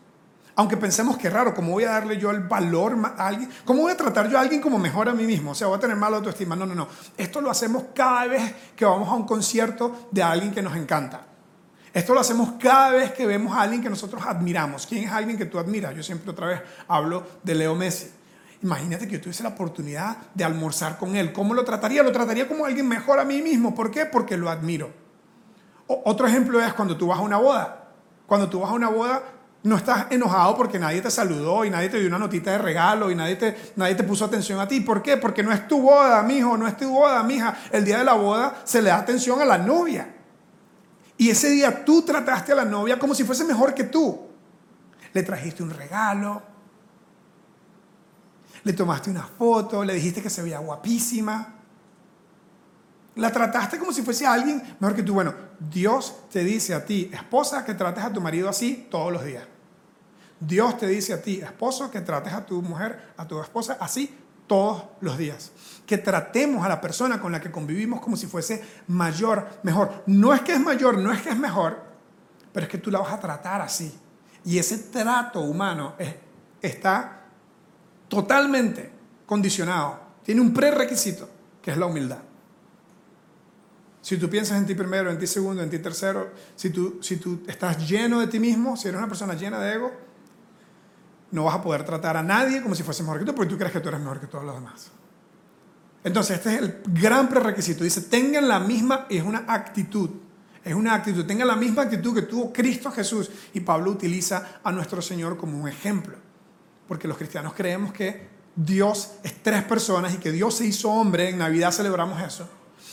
Aunque 0.56 0.78
pensemos 0.78 1.18
que 1.18 1.28
es 1.28 1.34
raro, 1.34 1.54
¿cómo 1.54 1.72
voy 1.72 1.86
a 1.86 1.92
darle 1.92 2.18
yo 2.18 2.32
el 2.32 2.42
valor 2.42 2.98
a 3.18 3.28
alguien? 3.28 3.50
¿Cómo 3.64 3.84
voy 3.84 3.92
a 3.94 3.98
tratar 3.98 4.30
yo 4.30 4.38
a 4.38 4.42
alguien 4.42 4.60
como 4.60 4.78
mejor 4.78 5.08
a 5.08 5.14
mí 5.14 5.24
mismo? 5.26 5.52
O 5.52 5.56
sea, 5.56 5.68
voy 5.68 5.78
a 5.78 5.80
tener 5.80 5.96
mala 5.96 6.18
autoestima. 6.18 6.56
No, 6.56 6.66
no, 6.66 6.76
no. 6.76 6.88
Esto 7.18 7.40
lo 7.40 7.50
hacemos 7.50 7.86
cada 7.94 8.26
vez 8.28 8.54
que 8.76 8.84
vamos 8.84 9.08
a 9.08 9.14
un 9.14 9.26
concierto 9.26 10.10
de 10.12 10.22
alguien 10.22 10.52
que 10.52 10.62
nos 10.62 10.76
encanta. 10.76 11.22
Esto 11.94 12.14
lo 12.14 12.20
hacemos 12.20 12.54
cada 12.60 12.92
vez 12.92 13.14
que 13.14 13.26
vemos 13.26 13.56
a 13.56 13.62
alguien 13.62 13.82
que 13.82 13.90
nosotros 13.90 14.22
admiramos. 14.26 14.86
¿Quién 14.86 15.06
es 15.06 15.12
alguien 15.12 15.38
que 15.38 15.46
tú 15.46 15.60
admiras? 15.60 15.96
Yo 15.96 16.04
siempre 16.04 16.32
otra 16.32 16.48
vez 16.48 16.62
hablo 16.88 17.26
de 17.42 17.56
Leo 17.56 17.76
Messi. 17.76 18.12
Imagínate 18.62 19.08
que 19.08 19.14
yo 19.14 19.22
tuviese 19.22 19.44
la 19.44 19.50
oportunidad 19.50 20.18
de 20.34 20.44
almorzar 20.44 20.98
con 20.98 21.16
él. 21.16 21.32
¿Cómo 21.32 21.54
lo 21.54 21.64
trataría? 21.64 22.04
Lo 22.04 22.12
trataría 22.12 22.48
como 22.48 22.66
alguien 22.66 22.88
mejor 22.88 23.20
a 23.20 23.26
mí 23.26 23.42
mismo. 23.42 23.74
¿Por 23.74 23.90
qué? 23.90 24.06
Porque 24.06 24.36
lo 24.38 24.50
admiro. 24.50 24.92
otro 25.88 26.28
ejemplo 26.28 26.62
es 26.62 26.74
cuando 26.74 26.98
tú 26.98 27.08
vas 27.08 27.20
a 27.20 27.22
una 27.22 27.38
boda. 27.38 27.88
Cuando 28.28 28.50
tú 28.50 28.60
vas 28.60 28.70
a 28.70 28.74
una 28.74 28.90
boda, 28.90 29.24
no 29.64 29.76
estás 29.76 30.08
enojado 30.10 30.56
porque 30.56 30.78
nadie 30.78 31.02
te 31.02 31.10
saludó 31.10 31.66
y 31.66 31.70
nadie 31.70 31.90
te 31.90 32.00
dio 32.00 32.08
una 32.08 32.20
notita 32.20 32.52
de 32.52 32.58
regalo 32.58 33.12
y 33.12 33.16
nadie 33.16 33.36
te, 33.36 33.58
nadie 33.76 33.96
te 33.96 34.04
puso 34.04 34.26
atención 34.26 34.60
a 34.60 34.68
ti. 34.68 34.82
¿Por 34.82 35.02
qué? 35.02 35.18
Porque 35.18 35.42
no 35.42 35.52
es 35.52 35.68
tu 35.68 35.82
boda, 35.82 36.22
mijo, 36.24 36.58
no 36.58 36.68
es 36.68 36.78
tu 36.78 36.90
boda, 36.90 37.24
mija. 37.24 37.58
El 37.72 37.86
día 37.86 38.00
de 38.00 38.04
la 38.04 38.14
boda 38.14 38.62
se 38.66 38.82
le 38.82 38.90
da 38.90 38.98
atención 38.98 39.42
a 39.42 39.46
la 39.46 39.58
novia. 39.58 40.16
Y 41.18 41.30
ese 41.30 41.50
día 41.50 41.84
tú 41.84 42.02
trataste 42.02 42.54
a 42.54 42.56
la 42.56 42.66
novia 42.66 43.00
como 43.00 43.16
si 43.16 43.24
fuese 43.24 43.44
mejor 43.44 43.74
que 43.74 43.86
tú. 43.86 44.28
Le 45.12 45.24
trajiste 45.24 45.64
un 45.64 45.72
regalo, 45.72 46.42
le 48.64 48.74
tomaste 48.74 49.10
una 49.10 49.24
foto, 49.24 49.84
le 49.84 49.94
dijiste 49.94 50.22
que 50.22 50.30
se 50.30 50.42
veía 50.42 50.60
guapísima. 50.60 51.56
La 53.16 53.32
trataste 53.32 53.78
como 53.78 53.92
si 53.92 54.02
fuese 54.02 54.26
alguien 54.26 54.62
mejor 54.80 54.96
que 54.96 55.04
tú. 55.04 55.14
Bueno, 55.14 55.34
Dios 55.60 56.30
te 56.30 56.44
dice 56.44 56.74
a 56.74 56.86
ti, 56.86 57.10
esposa, 57.14 57.66
que 57.66 57.74
trates 57.74 58.04
a 58.04 58.14
tu 58.14 58.22
marido 58.22 58.48
así 58.48 58.88
todos 58.90 59.12
los 59.12 59.26
días. 59.26 59.44
Dios 60.40 60.78
te 60.78 60.88
dice 60.88 61.14
a 61.14 61.22
ti, 61.22 61.42
esposo, 61.42 61.92
que 61.92 62.02
trates 62.02 62.32
a 62.34 62.46
tu 62.46 62.62
mujer, 62.62 63.14
a 63.18 63.28
tu 63.28 63.42
esposa 63.42 63.78
así 63.80 64.16
todos 64.48 64.84
los 65.02 65.18
días. 65.18 65.52
Que 65.86 65.98
tratemos 65.98 66.66
a 66.66 66.70
la 66.70 66.80
persona 66.80 67.20
con 67.20 67.32
la 67.32 67.42
que 67.42 67.52
convivimos 67.52 68.00
como 68.00 68.16
si 68.16 68.28
fuese 68.28 68.64
mayor, 68.88 69.48
mejor. 69.64 70.04
No 70.08 70.34
es 70.34 70.42
que 70.42 70.54
es 70.54 70.60
mayor, 70.60 70.98
no 70.98 71.12
es 71.12 71.22
que 71.22 71.30
es 71.30 71.38
mejor, 71.38 71.84
pero 72.54 72.66
es 72.66 72.72
que 72.72 72.78
tú 72.78 72.90
la 72.90 73.00
vas 73.00 73.12
a 73.12 73.20
tratar 73.20 73.62
así. 73.62 73.94
Y 74.46 74.58
ese 74.58 74.78
trato 74.78 75.42
humano 75.42 75.96
está 76.62 77.19
totalmente 78.10 78.92
condicionado, 79.26 80.00
tiene 80.24 80.42
un 80.42 80.54
prerequisito, 80.54 81.30
que 81.62 81.72
es 81.72 81.78
la 81.78 81.86
humildad. 81.86 82.20
Si 84.02 84.18
tú 84.18 84.30
piensas 84.30 84.58
en 84.58 84.66
ti 84.66 84.76
primero, 84.76 85.12
en 85.12 85.20
ti 85.20 85.28
segundo, 85.28 85.62
en 85.62 85.70
ti 85.70 85.80
tercero, 85.80 86.32
si 86.56 86.70
tú, 86.70 87.00
si 87.02 87.18
tú 87.18 87.44
estás 87.48 87.88
lleno 87.88 88.20
de 88.20 88.28
ti 88.28 88.40
mismo, 88.40 88.76
si 88.76 88.88
eres 88.88 88.98
una 88.98 89.08
persona 89.08 89.34
llena 89.36 89.60
de 89.60 89.74
ego, 89.74 89.92
no 91.32 91.44
vas 91.44 91.56
a 91.56 91.62
poder 91.62 91.84
tratar 91.86 92.18
a 92.18 92.24
nadie 92.24 92.62
como 92.62 92.76
si 92.76 92.84
fuese 92.84 93.04
mejor 93.04 93.20
que 93.20 93.26
tú, 93.26 93.36
porque 93.36 93.50
tú 93.50 93.58
crees 93.58 93.72
que 93.72 93.80
tú 93.80 93.90
eres 93.90 94.00
mejor 94.00 94.20
que 94.20 94.28
todos 94.28 94.44
los 94.44 94.56
demás. 94.56 94.92
Entonces, 96.04 96.38
este 96.38 96.56
es 96.56 96.62
el 96.62 96.82
gran 96.88 97.28
prerequisito. 97.30 97.84
Dice, 97.84 98.02
tengan 98.02 98.48
la 98.48 98.60
misma, 98.60 99.06
es 99.10 99.22
una 99.22 99.44
actitud, 99.48 100.10
es 100.64 100.74
una 100.74 100.94
actitud, 100.94 101.26
tengan 101.26 101.48
la 101.48 101.56
misma 101.56 101.84
actitud 101.84 102.16
que 102.16 102.22
tuvo 102.22 102.54
Cristo 102.54 102.90
Jesús. 102.92 103.30
Y 103.54 103.60
Pablo 103.60 103.92
utiliza 103.92 104.60
a 104.64 104.72
nuestro 104.72 105.02
Señor 105.02 105.38
como 105.38 105.60
un 105.60 105.68
ejemplo. 105.68 106.16
Porque 106.90 107.08
los 107.08 107.18
cristianos 107.18 107.54
creemos 107.56 107.94
que 107.94 108.28
Dios 108.54 109.12
es 109.24 109.42
tres 109.42 109.64
personas 109.64 110.14
y 110.14 110.18
que 110.18 110.34
Dios 110.34 110.56
se 110.56 110.66
hizo 110.66 110.92
hombre. 110.92 111.30
En 111.30 111.38
Navidad 111.38 111.72
celebramos 111.72 112.22
eso. 112.22 112.50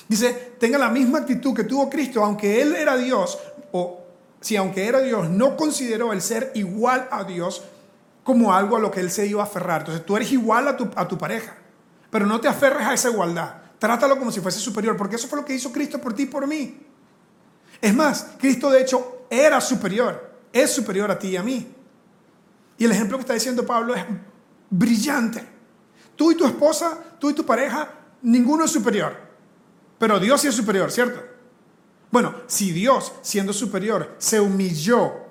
Dice, 0.07 0.55
tengan 0.61 0.83
la 0.83 0.91
misma 0.91 1.19
actitud 1.19 1.53
que 1.53 1.65
tuvo 1.65 1.91
Cristo, 1.91 2.25
aunque 2.25 2.63
Él 2.63 2.77
era 2.77 2.97
Dios, 2.97 3.37
o 3.73 4.05
si 4.41 4.55
aunque 4.55 4.87
era 4.87 5.01
Dios, 5.01 5.29
no 5.29 5.57
consideró 5.57 6.13
el 6.13 6.23
ser 6.23 6.53
igual 6.55 7.09
a 7.11 7.25
Dios 7.25 7.65
como 8.23 8.55
algo 8.55 8.77
a 8.77 8.79
lo 8.79 8.93
que 8.93 9.01
Él 9.01 9.11
se 9.11 9.27
iba 9.27 9.43
a 9.43 9.47
aferrar. 9.47 9.81
Entonces 9.81 10.07
tú 10.07 10.15
eres 10.15 10.31
igual 10.31 10.69
a 10.69 10.77
tu, 10.77 10.89
a 10.95 11.09
tu 11.09 11.19
pareja 11.19 11.57
pero 12.11 12.27
no 12.27 12.41
te 12.41 12.49
aferres 12.49 12.87
a 12.87 12.95
esa 12.95 13.11
igualdad. 13.11 13.57
Trátalo 13.79 14.19
como 14.19 14.33
si 14.33 14.41
fuese 14.41 14.59
superior, 14.59 14.97
porque 14.97 15.17
eso 15.17 15.29
fue 15.29 15.39
lo 15.39 15.45
que 15.45 15.55
hizo 15.55 15.71
Cristo 15.71 16.01
por 16.01 16.15
ti 16.15 16.23
y 16.23 16.27
por 16.27 16.47
mí. 16.47 16.81
Es 17.79 17.95
más, 17.95 18.29
Cristo 18.39 18.71
de 18.71 18.81
hecho 18.81 19.27
era 19.29 19.61
superior, 19.61 20.31
es 20.51 20.73
superior 20.73 21.11
a 21.11 21.19
ti 21.19 21.29
y 21.29 21.37
a 21.37 21.43
mí. 21.43 21.75
Y 22.79 22.85
el 22.85 22.93
ejemplo 22.93 23.17
que 23.17 23.23
está 23.23 23.35
diciendo 23.35 23.65
Pablo 23.65 23.95
es 23.95 24.05
brillante. 24.71 25.47
Tú 26.15 26.33
y 26.33 26.37
tu 26.37 26.47
esposa, 26.47 26.99
tú 27.19 27.31
y 27.31 27.35
tu 27.35 27.45
pareja, 27.45 27.91
ninguno 28.23 28.65
es 28.65 28.71
superior. 28.71 29.15
Pero 29.99 30.19
Dios 30.19 30.41
sí 30.41 30.49
es 30.49 30.55
superior, 30.55 30.91
¿cierto? 30.91 31.23
Bueno, 32.11 32.35
si 32.47 32.73
Dios, 32.73 33.13
siendo 33.23 33.53
superior, 33.53 34.15
se 34.19 34.41
humilló 34.41 35.27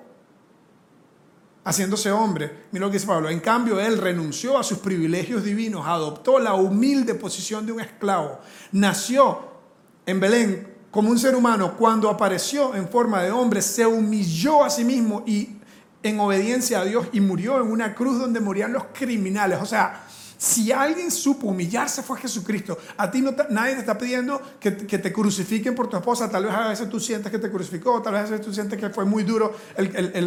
haciéndose 1.64 2.12
hombre. 2.12 2.66
Mira 2.70 2.86
lo 2.86 2.90
que 2.90 2.98
dice 2.98 3.08
Pablo. 3.08 3.28
En 3.28 3.40
cambio, 3.40 3.80
él 3.80 3.98
renunció 3.98 4.56
a 4.56 4.62
sus 4.62 4.78
privilegios 4.78 5.42
divinos, 5.42 5.84
adoptó 5.86 6.38
la 6.38 6.54
humilde 6.54 7.14
posición 7.14 7.66
de 7.66 7.72
un 7.72 7.80
esclavo, 7.80 8.38
nació 8.72 9.40
en 10.06 10.20
Belén 10.20 10.74
como 10.92 11.10
un 11.10 11.18
ser 11.18 11.34
humano. 11.34 11.76
Cuando 11.76 12.08
apareció 12.08 12.74
en 12.74 12.88
forma 12.88 13.22
de 13.22 13.32
hombre, 13.32 13.62
se 13.62 13.84
humilló 13.84 14.64
a 14.64 14.70
sí 14.70 14.84
mismo 14.84 15.24
y 15.26 15.55
en 16.02 16.20
obediencia 16.20 16.80
a 16.80 16.84
Dios 16.84 17.08
y 17.12 17.20
murió 17.20 17.60
en 17.60 17.70
una 17.70 17.94
cruz 17.94 18.18
donde 18.18 18.40
morían 18.40 18.72
los 18.72 18.84
criminales. 18.92 19.58
O 19.60 19.66
sea, 19.66 20.06
si 20.38 20.70
alguien 20.70 21.10
supo 21.10 21.46
humillarse 21.46 22.02
fue 22.02 22.18
Jesucristo. 22.18 22.78
A 22.98 23.10
ti 23.10 23.22
no 23.22 23.34
nadie 23.50 23.74
te 23.74 23.80
está 23.80 23.96
pidiendo 23.96 24.40
que, 24.60 24.70
te 24.70 25.12
crucifiquen 25.12 25.74
por 25.74 25.88
tu 25.88 25.96
esposa. 25.96 26.30
Tal 26.30 26.44
vez 26.44 26.52
a 26.52 26.68
veces 26.68 26.90
tú 26.90 27.00
sientes 27.00 27.32
que 27.32 27.38
te 27.38 27.50
crucificó, 27.50 28.02
tal 28.02 28.14
vez 28.14 28.22
a 28.22 28.30
veces 28.30 28.44
tú 28.44 28.52
sientes 28.52 28.78
que 28.78 28.90
fue 28.90 29.06
muy 29.06 29.22
duro 29.24 29.56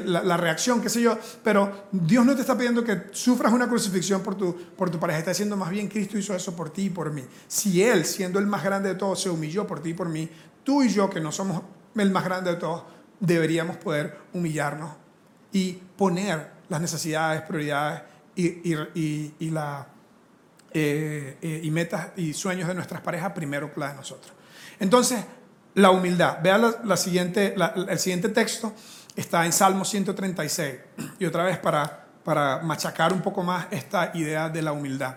la, 0.05 0.23
la, 0.23 0.37
reacción, 0.37 0.81
qué 0.81 0.89
sé 0.89 1.01
yo. 1.01 1.17
Pero 1.43 1.87
Dios 1.91 2.25
no 2.25 2.33
te 2.33 2.41
está 2.41 2.57
pidiendo 2.57 2.83
que 2.83 3.03
sufras 3.11 3.53
una 3.53 3.67
crucifixión 3.67 4.21
por 4.21 4.35
tu, 4.35 4.55
por 4.75 4.89
tu 4.89 4.99
pareja. 4.99 5.19
Está 5.19 5.31
diciendo 5.31 5.55
más 5.55 5.69
bien 5.69 5.87
Cristo 5.87 6.17
hizo 6.17 6.33
eso 6.33 6.55
por 6.55 6.71
ti 6.71 6.85
y 6.85 6.89
por 6.89 7.11
mí. 7.11 7.23
Si 7.47 7.83
Él, 7.83 8.03
siendo 8.05 8.39
el 8.39 8.47
más 8.47 8.63
grande 8.63 8.89
de 8.89 8.95
todos, 8.95 9.21
se 9.21 9.29
humilló 9.29 9.67
por 9.67 9.81
ti 9.81 9.89
y 9.89 9.93
por 9.93 10.09
mí, 10.09 10.27
tú 10.63 10.81
y 10.81 10.89
yo, 10.89 11.09
que 11.09 11.19
no 11.19 11.31
somos 11.31 11.61
el 11.95 12.09
más 12.09 12.23
grande 12.23 12.51
de 12.51 12.57
todos, 12.57 12.83
deberíamos 13.19 13.77
poder 13.77 14.17
humillarnos 14.33 15.08
y 15.51 15.73
poner 15.73 16.51
las 16.69 16.81
necesidades, 16.81 17.41
prioridades 17.43 18.01
y, 18.35 18.47
y, 18.47 19.33
y 19.39 19.49
la 19.49 19.87
eh, 20.71 21.37
eh, 21.41 21.61
y 21.63 21.71
metas 21.71 22.09
y 22.15 22.31
sueños 22.31 22.67
de 22.67 22.75
nuestras 22.75 23.01
parejas 23.01 23.31
primero 23.33 23.73
que 23.73 23.79
la 23.79 23.89
de 23.89 23.95
nosotros. 23.95 24.31
Entonces, 24.79 25.25
la 25.73 25.89
humildad. 25.89 26.39
Vean 26.43 26.75
la, 26.83 26.97
siguiente, 26.97 27.55
el 27.87 27.99
siguiente 27.99 28.29
texto, 28.29 28.73
está 29.15 29.45
en 29.45 29.51
Salmo 29.51 29.83
136. 29.83 30.75
Y 31.17 31.25
otra 31.25 31.43
vez 31.43 31.57
para, 31.57 32.05
para 32.23 32.59
machacar 32.59 33.13
un 33.13 33.21
poco 33.21 33.41
más 33.41 33.65
esta 33.71 34.11
idea 34.13 34.47
de 34.49 34.61
la 34.61 34.71
humildad. 34.71 35.15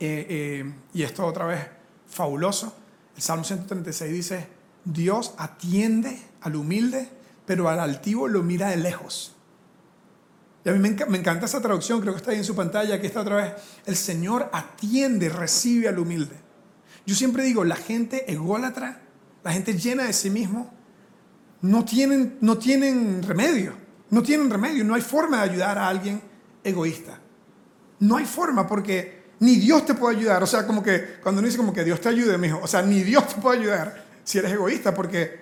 Eh, 0.00 0.72
y 0.92 1.02
esto 1.04 1.24
otra 1.24 1.46
vez 1.46 1.64
fabuloso. 2.08 2.74
El 3.14 3.22
Salmo 3.22 3.44
136 3.44 4.12
dice, 4.12 4.48
Dios 4.84 5.34
atiende 5.38 6.20
al 6.40 6.56
humilde, 6.56 7.08
pero 7.46 7.68
al 7.68 7.80
altivo 7.80 8.28
lo 8.28 8.42
mira 8.42 8.70
de 8.70 8.76
lejos. 8.76 9.34
Y 10.64 10.68
a 10.68 10.72
mí 10.72 10.78
me, 10.78 11.18
encanta 11.18 11.46
esa 11.46 11.60
traducción, 11.60 12.00
creo 12.00 12.12
que 12.12 12.18
está 12.18 12.30
ahí 12.30 12.38
en 12.38 12.44
su 12.44 12.54
pantalla, 12.54 12.94
aquí 12.94 13.06
está 13.06 13.20
otra 13.20 13.36
vez. 13.36 13.52
El 13.84 13.96
Señor 13.96 14.48
atiende, 14.52 15.28
recibe 15.28 15.88
al 15.88 15.98
humilde. 15.98 16.36
Yo 17.04 17.16
siempre 17.16 17.42
digo, 17.42 17.64
la 17.64 17.74
gente 17.74 18.30
ególatra, 18.32 19.02
la 19.42 19.52
gente 19.52 19.76
llena 19.76 20.04
de 20.04 20.12
sí 20.12 20.30
mismo, 20.30 20.72
no 21.62 21.84
tienen, 21.84 22.38
no 22.40 22.58
tienen 22.58 23.22
remedio. 23.22 23.74
No 24.10 24.22
tienen 24.22 24.50
remedio. 24.50 24.84
No 24.84 24.94
hay 24.94 25.00
forma 25.00 25.38
de 25.38 25.50
ayudar 25.50 25.78
a 25.78 25.88
alguien 25.88 26.20
egoísta. 26.62 27.18
No 28.00 28.18
hay 28.18 28.24
forma 28.24 28.66
porque 28.66 29.22
ni 29.40 29.56
Dios 29.56 29.86
te 29.86 29.94
puede 29.94 30.16
ayudar. 30.16 30.42
O 30.42 30.46
sea, 30.46 30.66
como 30.66 30.82
que 30.82 31.18
cuando 31.22 31.40
uno 31.40 31.46
dice 31.46 31.58
como 31.58 31.72
que 31.72 31.82
Dios 31.82 32.00
te 32.00 32.10
ayude, 32.10 32.38
mijo, 32.38 32.60
o 32.62 32.66
sea, 32.66 32.82
ni 32.82 33.02
Dios 33.02 33.26
te 33.34 33.40
puede 33.40 33.60
ayudar 33.60 34.04
si 34.22 34.38
eres 34.38 34.52
egoísta 34.52 34.94
porque 34.94 35.41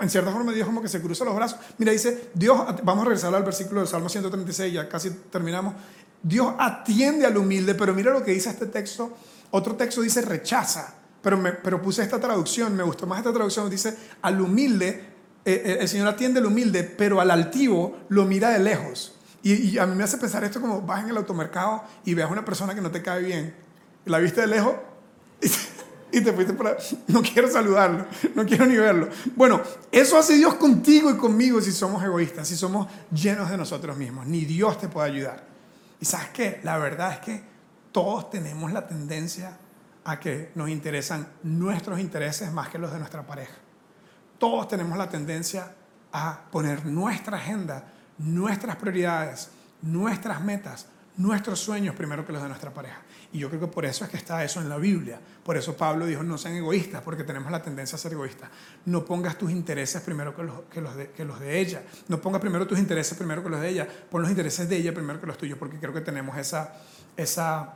en 0.00 0.10
cierta 0.10 0.30
forma 0.30 0.52
Dios 0.52 0.66
como 0.66 0.82
que 0.82 0.88
se 0.88 1.00
cruza 1.00 1.24
los 1.24 1.34
brazos. 1.34 1.58
Mira, 1.78 1.92
dice, 1.92 2.30
Dios, 2.34 2.58
vamos 2.82 3.02
a 3.02 3.04
regresar 3.04 3.34
al 3.34 3.44
versículo 3.44 3.80
del 3.80 3.88
Salmo 3.88 4.08
136, 4.08 4.72
ya 4.72 4.88
casi 4.88 5.10
terminamos. 5.30 5.74
Dios 6.22 6.54
atiende 6.58 7.26
al 7.26 7.36
humilde, 7.36 7.74
pero 7.74 7.94
mira 7.94 8.12
lo 8.12 8.22
que 8.22 8.32
dice 8.32 8.50
este 8.50 8.66
texto. 8.66 9.16
Otro 9.50 9.76
texto 9.76 10.02
dice 10.02 10.22
rechaza, 10.22 10.94
pero, 11.22 11.42
pero 11.62 11.80
puse 11.80 12.02
esta 12.02 12.20
traducción, 12.20 12.76
me 12.76 12.82
gustó 12.82 13.06
más 13.06 13.18
esta 13.18 13.32
traducción, 13.32 13.70
dice, 13.70 13.96
al 14.22 14.40
humilde, 14.40 14.88
eh, 15.44 15.62
eh, 15.64 15.78
el 15.80 15.88
Señor 15.88 16.08
atiende 16.08 16.40
al 16.40 16.46
humilde, 16.46 16.84
pero 16.84 17.20
al 17.20 17.30
altivo 17.30 17.98
lo 18.08 18.26
mira 18.26 18.50
de 18.50 18.58
lejos. 18.58 19.16
Y, 19.42 19.54
y, 19.54 19.78
a 19.78 19.86
mí 19.86 19.96
me 19.96 20.04
hace 20.04 20.18
pensar 20.18 20.44
esto 20.44 20.60
como 20.60 20.82
vas 20.82 21.02
en 21.02 21.10
el 21.10 21.16
automercado 21.16 21.82
y 22.04 22.12
veas 22.12 22.28
a 22.28 22.32
una 22.32 22.44
persona 22.44 22.74
que 22.74 22.82
no 22.82 22.90
te 22.90 23.00
cae 23.00 23.22
bien, 23.22 23.54
la 24.04 24.18
viste 24.18 24.42
de 24.42 24.46
lejos 24.46 24.74
y 26.12 26.20
te 26.20 26.32
fuiste 26.32 26.52
para... 26.54 26.76
No 27.08 27.22
quiero 27.22 27.50
saludarlo, 27.50 28.06
no 28.34 28.44
quiero 28.44 28.66
ni 28.66 28.76
verlo. 28.76 29.08
Bueno, 29.36 29.60
eso 29.90 30.18
hace 30.18 30.34
Dios 30.34 30.54
contigo 30.54 31.10
y 31.10 31.16
conmigo 31.16 31.60
si 31.60 31.72
somos 31.72 32.02
egoístas, 32.02 32.48
si 32.48 32.56
somos 32.56 32.86
llenos 33.12 33.50
de 33.50 33.56
nosotros 33.56 33.96
mismos. 33.96 34.26
Ni 34.26 34.44
Dios 34.44 34.78
te 34.78 34.88
puede 34.88 35.10
ayudar. 35.10 35.44
Y 36.00 36.04
sabes 36.04 36.28
qué, 36.28 36.60
la 36.62 36.78
verdad 36.78 37.12
es 37.12 37.18
que 37.18 37.42
todos 37.92 38.30
tenemos 38.30 38.72
la 38.72 38.86
tendencia 38.86 39.56
a 40.04 40.18
que 40.18 40.50
nos 40.54 40.68
interesan 40.68 41.28
nuestros 41.42 41.98
intereses 41.98 42.52
más 42.52 42.68
que 42.68 42.78
los 42.78 42.92
de 42.92 42.98
nuestra 42.98 43.26
pareja. 43.26 43.54
Todos 44.38 44.68
tenemos 44.68 44.96
la 44.96 45.08
tendencia 45.08 45.72
a 46.12 46.40
poner 46.50 46.86
nuestra 46.86 47.36
agenda, 47.36 47.84
nuestras 48.18 48.76
prioridades, 48.76 49.50
nuestras 49.82 50.40
metas, 50.42 50.86
nuestros 51.16 51.60
sueños 51.60 51.94
primero 51.94 52.26
que 52.26 52.32
los 52.32 52.42
de 52.42 52.48
nuestra 52.48 52.72
pareja. 52.72 53.00
Y 53.32 53.38
yo 53.38 53.48
creo 53.48 53.60
que 53.60 53.66
por 53.68 53.84
eso 53.84 54.04
es 54.04 54.10
que 54.10 54.16
está 54.16 54.42
eso 54.42 54.60
en 54.60 54.68
la 54.68 54.76
Biblia. 54.76 55.20
Por 55.44 55.56
eso 55.56 55.76
Pablo 55.76 56.04
dijo, 56.04 56.22
no 56.22 56.36
sean 56.36 56.56
egoístas, 56.56 57.00
porque 57.02 57.22
tenemos 57.22 57.52
la 57.52 57.62
tendencia 57.62 57.94
a 57.94 57.98
ser 57.98 58.12
egoístas. 58.12 58.50
No 58.86 59.04
pongas 59.04 59.38
tus 59.38 59.52
intereses 59.52 60.02
primero 60.02 60.34
que 60.34 60.42
los, 60.42 60.62
que 60.62 60.80
los, 60.80 60.96
de, 60.96 61.10
que 61.10 61.24
los 61.24 61.38
de 61.38 61.60
ella. 61.60 61.82
No 62.08 62.20
pongas 62.20 62.40
primero 62.40 62.66
tus 62.66 62.78
intereses 62.78 63.16
primero 63.16 63.42
que 63.42 63.48
los 63.48 63.60
de 63.60 63.68
ella. 63.68 63.86
Pon 64.10 64.22
los 64.22 64.30
intereses 64.30 64.68
de 64.68 64.76
ella 64.76 64.92
primero 64.92 65.20
que 65.20 65.26
los 65.28 65.38
tuyos, 65.38 65.58
porque 65.58 65.78
creo 65.78 65.92
que 65.92 66.00
tenemos 66.00 66.36
esa, 66.36 66.74
esa 67.16 67.74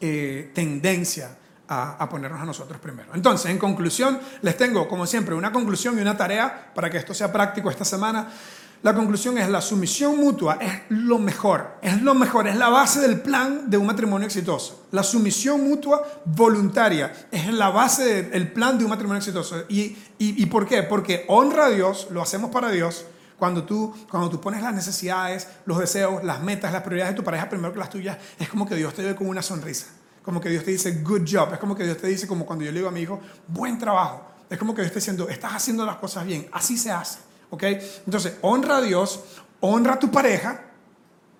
eh, 0.00 0.50
tendencia 0.52 1.36
a, 1.68 2.02
a, 2.02 2.08
ponernos 2.08 2.40
a 2.40 2.44
nosotros 2.44 2.80
primero. 2.80 3.14
Entonces, 3.14 3.52
en 3.52 3.58
conclusión, 3.58 4.18
les 4.42 4.56
tengo, 4.56 4.88
como 4.88 5.06
siempre, 5.06 5.36
una 5.36 5.52
conclusión 5.52 5.96
y 5.96 6.02
una 6.02 6.16
tarea 6.16 6.72
para 6.74 6.90
que 6.90 6.98
esto 6.98 7.14
sea 7.14 7.32
práctico 7.32 7.70
esta 7.70 7.84
semana. 7.84 8.28
La 8.84 8.94
conclusión 8.94 9.38
es 9.38 9.48
la 9.48 9.62
sumisión 9.62 10.18
mutua 10.18 10.58
es 10.60 10.82
lo 10.90 11.18
mejor, 11.18 11.78
es 11.80 12.02
lo 12.02 12.12
mejor, 12.12 12.46
es 12.46 12.56
la 12.56 12.68
base 12.68 13.00
del 13.00 13.18
plan 13.18 13.70
de 13.70 13.78
un 13.78 13.86
matrimonio 13.86 14.26
exitoso. 14.26 14.88
La 14.90 15.02
sumisión 15.02 15.66
mutua 15.66 16.06
voluntaria 16.26 17.10
es 17.30 17.50
la 17.50 17.70
base 17.70 18.24
del 18.24 18.52
plan 18.52 18.76
de 18.76 18.84
un 18.84 18.90
matrimonio 18.90 19.20
exitoso. 19.20 19.64
¿Y, 19.70 19.96
y, 20.18 20.44
por 20.44 20.66
qué? 20.66 20.82
Porque 20.82 21.24
honra 21.28 21.64
a 21.64 21.70
Dios, 21.70 22.08
lo 22.10 22.20
hacemos 22.20 22.50
para 22.50 22.70
Dios. 22.70 23.06
Cuando 23.38 23.64
tú, 23.64 23.94
cuando 24.10 24.28
tú 24.28 24.38
pones 24.38 24.60
las 24.60 24.74
necesidades, 24.74 25.48
los 25.64 25.78
deseos, 25.78 26.22
las 26.22 26.42
metas, 26.42 26.70
las 26.70 26.82
prioridades 26.82 27.14
de 27.14 27.16
tu 27.16 27.24
pareja 27.24 27.48
primero 27.48 27.72
que 27.72 27.78
las 27.78 27.88
tuyas, 27.88 28.18
es 28.38 28.50
como 28.50 28.68
que 28.68 28.74
Dios 28.74 28.92
te 28.92 29.02
ve 29.02 29.14
con 29.14 29.28
una 29.28 29.40
sonrisa. 29.40 29.86
Como 30.22 30.42
que 30.42 30.50
Dios 30.50 30.62
te 30.62 30.72
dice, 30.72 31.00
good 31.00 31.22
job. 31.26 31.54
Es 31.54 31.58
como 31.58 31.74
que 31.74 31.84
Dios 31.84 31.96
te 31.96 32.08
dice, 32.08 32.26
como 32.26 32.44
cuando 32.44 32.66
yo 32.66 32.70
le 32.70 32.80
digo 32.80 32.90
a 32.90 32.92
mi 32.92 33.00
hijo, 33.00 33.18
buen 33.48 33.78
trabajo. 33.78 34.26
Es 34.50 34.58
como 34.58 34.74
que 34.74 34.82
Dios 34.82 34.88
está 34.88 34.98
diciendo, 34.98 35.26
estás 35.30 35.54
haciendo 35.54 35.86
las 35.86 35.96
cosas 35.96 36.26
bien. 36.26 36.48
Así 36.52 36.76
se 36.76 36.90
hace. 36.92 37.32
¿Ok? 37.54 37.62
Entonces, 38.06 38.36
honra 38.42 38.78
a 38.78 38.80
Dios, 38.80 39.20
honra 39.60 39.94
a 39.94 39.98
tu 39.98 40.10
pareja, 40.10 40.60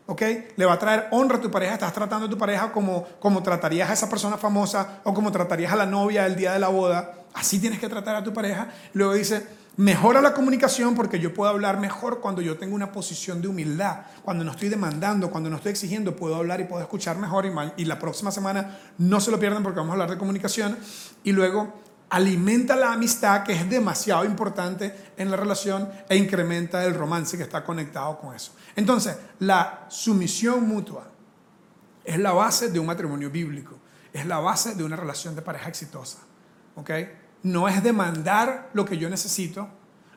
¿ok? 0.07 0.23
Le 0.57 0.65
va 0.65 0.75
a 0.75 0.79
traer 0.79 1.09
honra 1.11 1.37
a 1.37 1.41
tu 1.41 1.51
pareja, 1.51 1.75
estás 1.75 1.93
tratando 1.93 2.27
a 2.27 2.31
tu 2.31 2.39
pareja 2.39 2.73
como, 2.73 3.05
como 3.19 3.43
tratarías 3.43 3.91
a 3.91 3.93
esa 3.93 4.09
persona 4.09 4.39
famosa 4.39 5.01
o 5.05 5.13
como 5.13 5.33
tratarías 5.33 5.73
a 5.73 5.77
la 5.77 5.87
novia 5.87 6.25
el 6.27 6.37
día 6.37 6.53
de 6.53 6.59
la 6.59 6.69
boda. 6.69 7.15
Así 7.35 7.59
tienes 7.59 7.81
que 7.81 7.89
tratar 7.89 8.15
a 8.15 8.23
tu 8.23 8.33
pareja. 8.33 8.69
Luego 8.93 9.15
dice, 9.15 9.45
mejora 9.77 10.21
la 10.21 10.35
comunicación 10.35 10.95
porque 10.95 11.19
yo 11.19 11.35
puedo 11.35 11.51
hablar 11.51 11.81
mejor 11.81 12.21
cuando 12.21 12.41
yo 12.41 12.57
tengo 12.57 12.77
una 12.77 12.93
posición 12.93 13.43
de 13.43 13.49
humildad, 13.49 14.03
cuando 14.23 14.45
no 14.45 14.53
estoy 14.53 14.69
demandando, 14.69 15.33
cuando 15.33 15.51
no 15.51 15.57
estoy 15.57 15.73
exigiendo, 15.73 16.15
puedo 16.15 16.37
hablar 16.37 16.61
y 16.61 16.65
puedo 16.65 16.81
escuchar 16.81 17.19
mejor. 17.19 17.45
Y, 17.47 17.83
y 17.83 17.85
la 17.87 17.99
próxima 17.99 18.31
semana 18.31 18.79
no 18.99 19.21
se 19.21 19.33
lo 19.33 19.41
pierdan 19.41 19.65
porque 19.65 19.81
vamos 19.81 19.91
a 19.91 19.95
hablar 19.95 20.11
de 20.11 20.19
comunicación. 20.19 20.79
Y 21.25 21.33
luego 21.33 21.84
alimenta 22.11 22.77
la 22.77 22.93
amistad 22.93 23.43
que 23.43 23.53
es 23.53 23.69
demasiado 23.69 24.25
importante 24.25 25.13
en 25.17 25.31
la 25.31 25.37
relación 25.37 25.89
e 26.09 26.17
incrementa 26.17 26.85
el 26.85 26.95
romance 26.95 27.37
que 27.37 27.43
está 27.43 27.65
conectado 27.65 28.19
con 28.19 28.35
eso. 28.35 28.53
Entonces, 28.77 29.17
la 29.41 29.87
sumisión 29.89 30.67
mutua 30.69 31.09
es 32.05 32.19
la 32.19 32.33
base 32.33 32.71
de 32.71 32.79
un 32.79 32.87
matrimonio 32.87 33.31
bíblico. 33.31 33.79
es 34.13 34.27
la 34.27 34.39
base 34.39 34.77
de 34.77 34.85
una 34.85 34.95
relación 34.95 35.35
de 35.35 35.43
pareja 35.43 35.69
exitosa. 35.69 36.19
¿Ok? 36.77 36.91
No 37.43 37.69
es 37.69 37.83
demandar 37.83 38.71
lo 38.73 38.85
que 38.85 38.97
yo 38.97 39.11
necesito, 39.11 39.69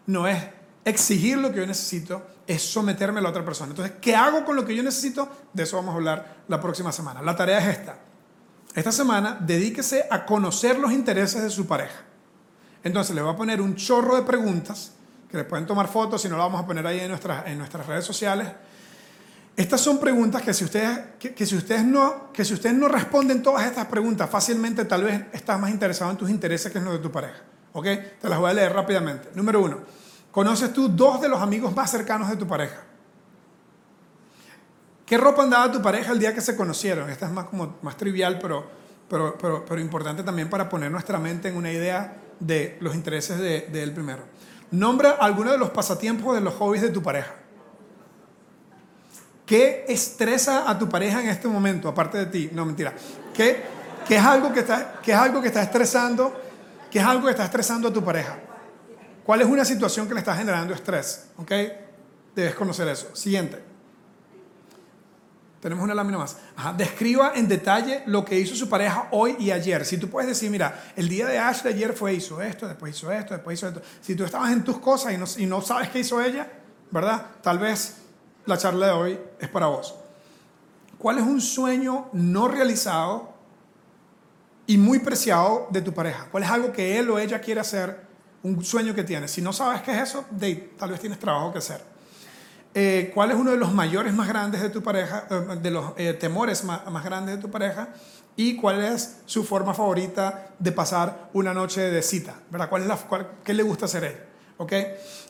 no 0.05 0.27
es 0.27 0.38
exigir 0.85 1.39
lo 1.39 1.51
que 1.51 1.57
yo 1.57 1.65
necesito, 1.65 2.27
es 2.45 2.61
someterme 2.61 3.19
a 3.19 3.23
la 3.23 3.29
otra 3.29 3.43
persona. 3.43 3.71
Entonces, 3.71 3.97
¿qué 3.99 4.15
hago 4.15 4.45
con 4.45 4.55
lo 4.55 4.65
que 4.65 4.75
yo 4.75 4.83
necesito? 4.83 5.27
De 5.51 5.63
eso 5.63 5.77
vamos 5.77 5.93
a 5.93 5.97
hablar 5.97 6.43
la 6.47 6.61
próxima 6.61 6.91
semana. 6.91 7.23
La 7.23 7.35
tarea 7.35 7.57
es 7.57 7.79
esta. 7.79 7.97
Esta 8.78 8.91
semana, 8.91 9.39
dedíquese 9.41 10.05
a 10.07 10.23
conocer 10.23 10.78
los 10.78 10.91
intereses 10.91 11.41
de 11.41 11.49
su 11.49 11.65
pareja. 11.65 11.95
Entonces, 12.84 13.15
le 13.15 13.23
voy 13.23 13.34
a 13.34 13.36
poner 13.36 13.59
un 13.59 13.75
chorro 13.75 14.15
de 14.15 14.21
preguntas 14.21 14.91
que 15.32 15.36
le 15.36 15.45
pueden 15.45 15.65
tomar 15.65 15.88
fotos, 15.88 16.21
si 16.21 16.30
no 16.30 16.38
lo 16.38 16.43
vamos 16.43 16.61
a 16.61 16.67
poner 16.67 16.86
ahí 16.86 16.99
en, 16.99 17.09
nuestras 17.09 17.47
en 17.47 17.57
nuestras 17.57 17.88
redes 17.88 18.05
sociales. 18.05 18.47
Estas 19.55 19.82
son 19.82 19.99
preguntas 19.99 20.43
que 20.43 20.53
si, 20.53 20.63
ustedes, 20.63 20.99
que, 21.17 21.43
si 21.43 21.55
ustedes 21.55 21.86
no, 21.86 22.32
que 22.32 22.45
si 22.45 22.53
ustedes 22.53 22.75
no 22.75 22.88
responden 22.88 23.41
todas 23.41 23.65
estas 23.65 23.88
preguntas 23.88 24.30
fácilmente, 24.30 24.86
tal 24.86 25.05
vez 25.05 25.23
estás 25.34 25.59
más 25.59 25.71
interesado 25.71 26.11
en 26.11 26.17
tus 26.17 26.30
intereses 26.30 26.71
que 26.71 26.78
en 26.78 26.86
los 26.86 26.93
de 26.93 26.99
tu 26.99 27.11
pareja. 27.11 27.41
¿Ok? 27.73 27.86
Te 28.21 28.30
las 28.30 28.38
voy 28.38 28.51
a 28.51 28.53
leer 28.53 28.73
rápidamente. 28.73 29.30
Número 29.34 29.59
uno, 29.59 29.80
¿conoces 30.30 30.71
tú 30.71 30.88
dos 30.88 31.19
de 31.19 31.30
los 31.30 31.41
amigos 31.41 31.75
más 31.75 31.89
cercanos 31.89 32.30
de 32.30 32.36
tu 32.36 32.45
pareja? 32.45 32.84
¿Qué 35.07 35.17
ropa 35.17 35.41
andaba 35.41 35.71
tu 35.71 35.81
pareja 35.81 36.11
el 36.11 36.19
día 36.19 36.35
que 36.35 36.41
se 36.41 36.53
conocieron? 36.57 37.09
Esta 37.09 37.27
es 37.27 37.31
más, 37.31 37.45
como, 37.45 37.77
más 37.81 37.95
trivial, 37.95 38.37
pero, 38.41 38.69
pero, 39.09 39.37
pero, 39.41 39.63
pero 39.65 39.79
importante 39.79 40.21
también 40.21 40.49
para 40.49 40.67
poner 40.67 40.91
nuestra 40.91 41.17
mente 41.17 41.47
en 41.47 41.55
una 41.55 41.71
idea 41.71 42.17
de 42.41 42.77
los 42.81 42.93
intereses 42.93 43.39
del 43.39 43.71
de, 43.71 43.87
primero. 43.87 44.23
Nombra 44.71 45.11
alguno 45.11 45.53
de 45.53 45.57
los 45.57 45.69
pasatiempos 45.69 46.35
de 46.35 46.41
los 46.41 46.55
hobbies 46.55 46.81
de 46.81 46.89
tu 46.89 47.01
pareja. 47.01 47.33
¿Qué 49.45 49.85
estresa 49.87 50.69
a 50.69 50.77
tu 50.77 50.89
pareja 50.89 51.21
en 51.23 51.29
este 51.29 51.47
momento, 51.47 51.87
aparte 51.87 52.17
de 52.17 52.25
ti? 52.25 52.49
No, 52.51 52.65
mentira. 52.65 52.93
¿Qué, 53.33 53.63
qué 54.05 54.17
es, 54.17 54.23
algo 54.25 54.51
que 54.51 54.59
está, 54.59 54.99
qué 55.01 55.13
es 55.13 55.17
algo 55.17 55.41
que 55.41 55.47
está 55.47 55.63
estresando? 55.63 56.35
¿Qué 56.91 56.99
es 56.99 57.05
algo 57.05 57.23
que 57.23 57.31
está 57.31 57.45
estresando 57.45 57.87
a 57.87 57.93
tu 57.93 58.03
pareja? 58.03 58.37
¿Cuál 59.23 59.39
es 59.39 59.47
una 59.47 59.63
situación 59.63 60.05
que 60.05 60.15
le 60.15 60.19
está 60.19 60.35
generando 60.35 60.73
estrés? 60.73 61.29
¿Ok? 61.37 61.51
Debes 62.35 62.55
conocer 62.55 62.89
eso. 62.89 63.15
Siguiente. 63.15 63.66
Tenemos 65.68 65.84
una 65.84 65.95
lámina 65.95 66.18
más. 66.18 66.38
Describa 66.78 67.34
en 67.36 67.45
detalle 67.45 68.03
lo 68.05 68.24
que 68.24 68.39
hizo 68.39 68.55
su 68.55 68.70
pareja 68.70 69.09
hoy 69.11 69.36
y 69.38 69.51
ayer. 69.51 69.84
Si 69.84 69.97
tú 69.97 70.09
puedes 70.09 70.30
decir, 70.30 70.49
mira, 70.49 70.82
el 70.95 71.09
día 71.09 71.28
de 71.28 71.38
Ashley 71.38 71.74
ayer 71.74 71.91
fue, 71.91 72.13
hizo 72.13 72.41
esto, 72.41 72.70
después 72.70 72.95
hizo 72.95 73.11
esto, 73.11 73.34
después 73.34 73.59
hizo 73.59 73.68
esto. 73.68 73.82
Si 73.99 74.15
tú 74.15 74.24
estabas 74.24 74.53
en 74.53 74.63
tus 74.63 74.80
cosas 74.80 75.13
y 75.13 75.18
no, 75.18 75.26
y 75.36 75.45
no 75.45 75.61
sabes 75.61 75.89
qué 75.89 75.99
hizo 75.99 76.22
ella, 76.22 76.49
¿verdad? 76.89 77.22
Tal 77.41 77.59
vez 77.59 77.97
la 78.45 78.57
charla 78.57 78.86
de 78.86 78.91
hoy 78.93 79.20
es 79.41 79.49
para 79.49 79.68
vos. 79.68 79.93
¿Cuál 80.97 81.18
es 81.18 81.26
un 81.26 81.41
sueño 81.41 82.07
no 82.13 82.47
realizado 82.47 83.34
y 84.68 84.78
muy 84.78 84.99
preciado 84.99 85.68
de 85.70 85.82
tu 85.82 85.93
pareja? 85.93 86.30
¿Cuál 86.32 86.43
es 86.43 86.49
algo 86.49 86.72
que 86.72 86.97
él 86.97 87.09
o 87.09 87.20
ella 87.20 87.41
quiere 87.41 87.59
hacer? 87.59 88.07
Un 88.41 88.63
sueño 88.63 88.95
que 88.95 89.03
tiene. 89.03 89.28
Si 89.28 89.41
no 89.41 89.51
sabes 89.51 89.82
qué 89.82 89.91
es 89.91 90.11
eso, 90.11 90.24
tal 90.78 90.91
vez 90.91 91.01
tienes 91.01 91.20
trabajo 91.20 91.51
que 91.51 91.57
hacer. 91.57 91.96
Eh, 92.80 93.09
¿Cuál 93.11 93.32
es 93.32 93.38
uno 93.38 93.49
de 93.49 93.57
los 93.57 93.73
mayores 93.73 94.13
más 94.13 94.28
grandes 94.28 94.61
de 94.61 94.69
tu 94.69 94.84
pareja, 94.84 95.25
eh, 95.32 95.57
de 95.59 95.71
los 95.71 95.93
eh, 95.97 96.13
temores 96.13 96.63
más, 96.63 97.03
grandes 97.03 97.38
de 97.38 97.41
tu 97.41 97.49
pareja? 97.49 97.89
¿Y 98.36 98.55
cuál 98.55 98.84
es 98.84 99.21
su 99.25 99.43
forma 99.43 99.73
favorita 99.73 100.49
de 100.59 100.71
pasar 100.71 101.30
una 101.34 101.55
noche 101.55 101.82
de 101.82 102.03
cita? 102.03 102.36
¿verdad? 102.51 102.69
¿Cuál 102.69 102.84
es 102.84 102.88
la, 102.88 102.99
¿Qué 103.43 103.55
le 103.55 103.63
gusta 103.63 103.86
hacer 103.86 104.03
él? 104.03 104.17
¿Ok? 104.57 104.73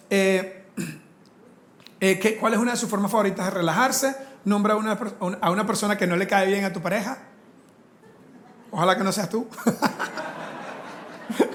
Eh, 0.09 0.65
¿Cuál 2.41 2.53
es 2.53 2.59
una 2.59 2.71
de 2.71 2.77
sus 2.77 2.89
formas 2.89 3.09
favoritas 3.09 3.45
de 3.45 3.51
relajarse? 3.51 4.13
Nombra 4.43 4.75
una, 4.75 4.99
a 5.39 5.49
una 5.49 5.65
persona 5.65 5.97
que 5.97 6.05
no 6.05 6.17
le 6.17 6.27
cae 6.27 6.47
bien 6.47 6.65
a 6.65 6.73
tu 6.73 6.81
pareja. 6.81 7.17
Ojalá 8.71 8.97
que 8.97 9.05
no 9.05 9.13
seas 9.13 9.29
tú. 9.29 9.47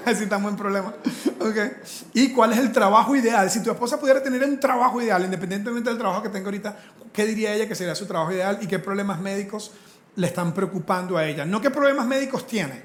Así 0.05 0.23
estamos 0.23 0.51
en 0.51 0.57
problema. 0.57 0.93
Okay. 1.43 1.73
¿Y 2.13 2.31
cuál 2.31 2.53
es 2.53 2.59
el 2.59 2.71
trabajo 2.71 3.17
ideal? 3.17 3.51
Si 3.51 3.61
tu 3.61 3.69
esposa 3.69 3.99
pudiera 3.99 4.23
tener 4.23 4.41
un 4.45 4.61
trabajo 4.61 5.01
ideal, 5.01 5.25
independientemente 5.25 5.89
del 5.89 5.99
trabajo 5.99 6.23
que 6.23 6.29
tenga 6.29 6.45
ahorita, 6.45 6.77
¿qué 7.11 7.25
diría 7.25 7.53
ella 7.53 7.67
que 7.67 7.75
sería 7.75 7.93
su 7.95 8.05
trabajo 8.05 8.31
ideal 8.31 8.59
y 8.61 8.67
qué 8.67 8.79
problemas 8.79 9.19
médicos 9.19 9.71
le 10.15 10.27
están 10.27 10.53
preocupando 10.53 11.17
a 11.17 11.25
ella? 11.25 11.43
No 11.43 11.59
qué 11.59 11.69
problemas 11.69 12.07
médicos 12.07 12.47
tiene, 12.47 12.81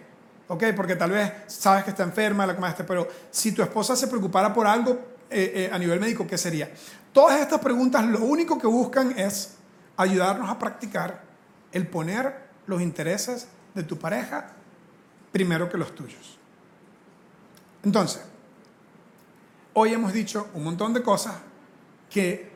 ¿ok? 0.48 0.64
Porque 0.74 0.96
tal 0.96 1.12
vez 1.12 1.32
sabes 1.46 1.84
que 1.84 1.90
está 1.90 2.02
enferma, 2.02 2.46
la 2.46 2.74
pero 2.84 3.06
si 3.30 3.52
tu 3.52 3.62
esposa 3.62 3.94
se 3.94 4.08
preocupara 4.08 4.52
por 4.52 4.66
algo 4.66 4.98
eh, 5.30 5.52
eh, 5.54 5.70
a 5.72 5.78
nivel 5.78 6.00
médico, 6.00 6.26
¿qué 6.26 6.36
sería? 6.36 6.68
Todas 7.12 7.40
estas 7.40 7.60
preguntas 7.60 8.04
lo 8.06 8.24
único 8.24 8.58
que 8.58 8.66
buscan 8.66 9.16
es 9.16 9.54
ayudarnos 9.96 10.50
a 10.50 10.58
practicar 10.58 11.22
el 11.70 11.86
poner 11.86 12.34
los 12.66 12.82
intereses 12.82 13.46
de 13.72 13.84
tu 13.84 13.96
pareja 14.00 14.50
primero 15.30 15.68
que 15.68 15.78
los 15.78 15.94
tuyos. 15.94 16.37
Entonces, 17.84 18.22
hoy 19.74 19.92
hemos 19.92 20.12
dicho 20.12 20.48
un 20.54 20.64
montón 20.64 20.92
de 20.92 21.02
cosas 21.02 21.36
que 22.10 22.50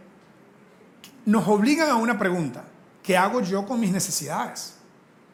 nos 1.27 1.47
obligan 1.47 1.91
a 1.91 1.97
una 1.97 2.19
pregunta. 2.19 2.65
¿Qué 3.03 3.17
hago 3.17 3.41
yo 3.41 3.67
con 3.67 3.81
mis 3.81 3.93
necesidades? 3.93 4.77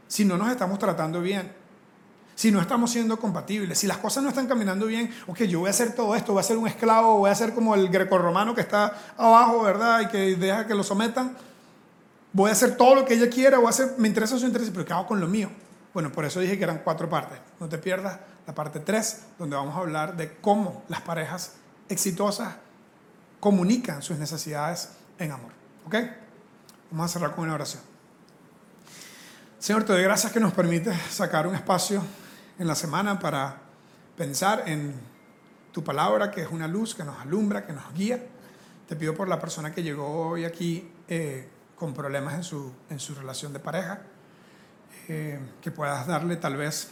Si 0.06 0.24
no 0.24 0.36
nos 0.36 0.50
estamos 0.50 0.78
tratando 0.78 1.20
bien 1.20 1.58
si 2.38 2.52
no 2.52 2.60
estamos 2.60 2.92
siendo 2.92 3.18
compatibles, 3.18 3.80
si 3.80 3.88
las 3.88 3.96
cosas 3.96 4.22
no 4.22 4.28
están 4.28 4.46
caminando 4.46 4.86
bien, 4.86 5.12
ok, 5.26 5.38
yo 5.42 5.58
voy 5.58 5.66
a 5.66 5.70
hacer 5.70 5.96
todo 5.96 6.14
esto, 6.14 6.34
voy 6.34 6.38
a 6.38 6.44
ser 6.44 6.56
un 6.56 6.68
esclavo, 6.68 7.18
voy 7.18 7.30
a 7.30 7.34
ser 7.34 7.52
como 7.52 7.74
el 7.74 7.88
grecorromano 7.88 8.54
que 8.54 8.60
está 8.60 8.96
abajo, 9.16 9.62
¿verdad? 9.62 10.02
Y 10.02 10.06
que 10.06 10.36
deja 10.36 10.64
que 10.64 10.72
lo 10.72 10.84
sometan. 10.84 11.36
Voy 12.32 12.50
a 12.50 12.52
hacer 12.52 12.76
todo 12.76 12.94
lo 12.94 13.04
que 13.04 13.14
ella 13.14 13.28
quiera, 13.28 13.58
voy 13.58 13.66
a 13.66 13.70
hacer, 13.70 13.96
me 13.98 14.06
interesa 14.06 14.38
su 14.38 14.46
interés, 14.46 14.70
pero 14.70 14.84
¿qué 14.84 14.92
hago 14.92 15.08
con 15.08 15.18
lo 15.18 15.26
mío? 15.26 15.50
Bueno, 15.98 16.12
por 16.12 16.24
eso 16.24 16.38
dije 16.38 16.56
que 16.56 16.62
eran 16.62 16.82
cuatro 16.84 17.10
partes. 17.10 17.40
No 17.58 17.68
te 17.68 17.76
pierdas 17.76 18.20
la 18.46 18.54
parte 18.54 18.78
tres, 18.78 19.24
donde 19.36 19.56
vamos 19.56 19.74
a 19.74 19.80
hablar 19.80 20.16
de 20.16 20.36
cómo 20.36 20.84
las 20.86 21.00
parejas 21.00 21.54
exitosas 21.88 22.54
comunican 23.40 24.00
sus 24.00 24.16
necesidades 24.16 24.90
en 25.18 25.32
amor. 25.32 25.50
¿Ok? 25.86 25.96
Vamos 26.92 27.10
a 27.10 27.12
cerrar 27.12 27.34
con 27.34 27.42
una 27.42 27.54
oración. 27.54 27.82
Señor, 29.58 29.82
te 29.82 29.92
doy 29.92 30.04
gracias 30.04 30.30
que 30.30 30.38
nos 30.38 30.52
permite 30.52 30.96
sacar 31.10 31.48
un 31.48 31.56
espacio 31.56 32.00
en 32.60 32.68
la 32.68 32.76
semana 32.76 33.18
para 33.18 33.56
pensar 34.16 34.68
en 34.68 34.94
tu 35.72 35.82
palabra, 35.82 36.30
que 36.30 36.42
es 36.42 36.48
una 36.52 36.68
luz 36.68 36.94
que 36.94 37.02
nos 37.02 37.18
alumbra, 37.18 37.66
que 37.66 37.72
nos 37.72 37.92
guía. 37.92 38.24
Te 38.86 38.94
pido 38.94 39.16
por 39.16 39.26
la 39.28 39.40
persona 39.40 39.74
que 39.74 39.82
llegó 39.82 40.28
hoy 40.28 40.44
aquí 40.44 40.92
eh, 41.08 41.48
con 41.74 41.92
problemas 41.92 42.34
en 42.34 42.44
su, 42.44 42.72
en 42.88 43.00
su 43.00 43.16
relación 43.16 43.52
de 43.52 43.58
pareja, 43.58 44.02
que 45.08 45.70
puedas 45.70 46.06
darle 46.06 46.36
tal 46.36 46.56
vez, 46.56 46.90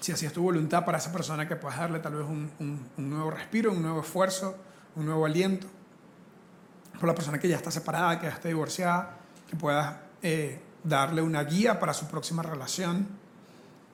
si 0.00 0.10
así 0.10 0.24
es 0.24 0.32
tu 0.32 0.42
voluntad 0.42 0.86
para 0.86 0.96
esa 0.96 1.12
persona, 1.12 1.46
que 1.46 1.54
puedas 1.54 1.78
darle 1.78 1.98
tal 1.98 2.14
vez 2.14 2.24
un, 2.26 2.88
nuevo 2.96 3.30
respiro, 3.30 3.72
un 3.72 3.82
nuevo 3.82 4.00
esfuerzo, 4.00 4.56
un 4.96 5.04
nuevo 5.04 5.26
aliento. 5.26 5.66
Por 6.98 7.06
la 7.06 7.14
persona 7.14 7.38
que 7.38 7.46
ya 7.46 7.56
está 7.56 7.70
separada, 7.70 8.18
que 8.18 8.26
ya 8.26 8.32
está 8.32 8.48
divorciada, 8.48 9.18
que 9.48 9.54
puedas 9.56 9.96
eh, 10.22 10.60
darle 10.82 11.20
una 11.20 11.44
guía 11.44 11.78
para 11.78 11.92
su 11.92 12.06
próxima 12.06 12.42
relación 12.42 13.06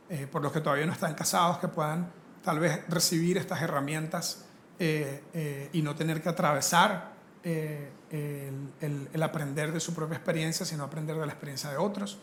eh, 0.09 0.29
por 0.31 0.41
los 0.41 0.53
que 0.53 0.61
todavía 0.61 0.87
no 0.87 0.93
están 0.93 1.15
casados, 1.15 1.59
que 1.59 1.67
puedan 1.67 2.09
tal 2.45 2.61
vez 2.61 2.89
recibir 2.89 3.39
estas 3.39 3.61
herramientas 3.61 4.45
eh, 4.79 5.69
y 5.73 5.83
no 5.83 5.97
tener 5.97 6.23
que 6.23 6.29
atravesar 6.29 7.17
el, 7.43 9.23
aprender 9.23 9.73
de 9.73 9.81
su 9.81 9.95
propia 9.95 10.17
experiencia, 10.17 10.65
sino 10.65 10.85
aprender 10.85 11.17
de 11.17 11.27
la 11.27 11.33
experiencia 11.33 11.71
de 11.71 11.77
otros. 11.77 12.19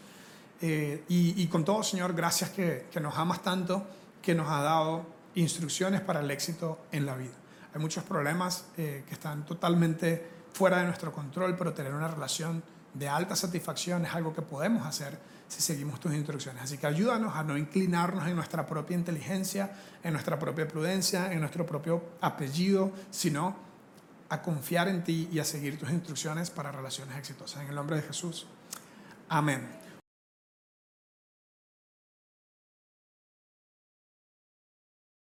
Y, 0.62 1.48
con 1.48 1.66
todo, 1.66 1.84
Señor, 1.84 2.14
gracias 2.14 2.52
que, 2.52 2.88
que 2.92 3.00
nos 3.00 3.18
amas 3.18 3.42
tanto, 3.42 3.86
que 4.22 4.34
nos 4.34 4.50
ha 4.50 4.62
dado 4.62 5.06
instrucciones 5.36 6.02
para 6.02 6.22
el 6.22 6.32
éxito 6.32 6.86
en 6.92 7.06
la 7.06 7.16
vida. 7.16 7.34
Hay 7.74 7.82
muchos 7.82 8.04
problemas 8.04 8.66
que 8.76 9.04
están 9.10 9.46
totalmente 9.46 10.26
fuera 10.54 10.78
de 10.78 10.86
nuestro 10.86 11.12
control, 11.12 11.56
pero 11.58 11.74
tener 11.74 11.94
una 11.94 12.08
relación 12.08 12.64
de 12.94 13.10
alta 13.10 13.36
satisfacción 13.36 14.06
es 14.06 14.14
algo 14.14 14.34
que 14.34 14.42
podemos 14.42 14.86
hacer 14.86 15.18
si 15.48 15.62
seguimos 15.62 16.00
tus 16.00 16.14
instrucciones. 16.14 16.64
Así 16.64 16.78
que 16.78 16.88
ayúdanos 16.88 17.36
a 17.36 17.44
no 17.44 17.58
inclinarnos 17.58 18.28
en 18.28 18.36
nuestra 18.36 18.66
propia 18.66 18.96
inteligencia, 18.96 19.72
en 20.04 20.14
nuestra 20.14 20.40
propia 20.40 20.68
prudencia, 20.68 21.32
en 21.32 21.40
nuestro 21.40 21.66
propio 21.66 22.04
apellido, 22.22 22.92
sino 23.12 23.56
a 24.30 24.42
confiar 24.42 24.88
en 24.88 25.04
ti 25.04 25.30
y 25.32 25.40
a 25.40 25.46
seguir 25.46 25.78
tus 25.78 25.92
instrucciones 25.92 26.50
para 26.50 26.72
relaciones 26.72 27.18
exitosas. 27.18 27.62
En 27.64 27.70
el 27.70 27.76
nombre 27.76 27.98
de 27.98 28.02
Jesús. 28.04 28.48
Amén. 29.30 29.83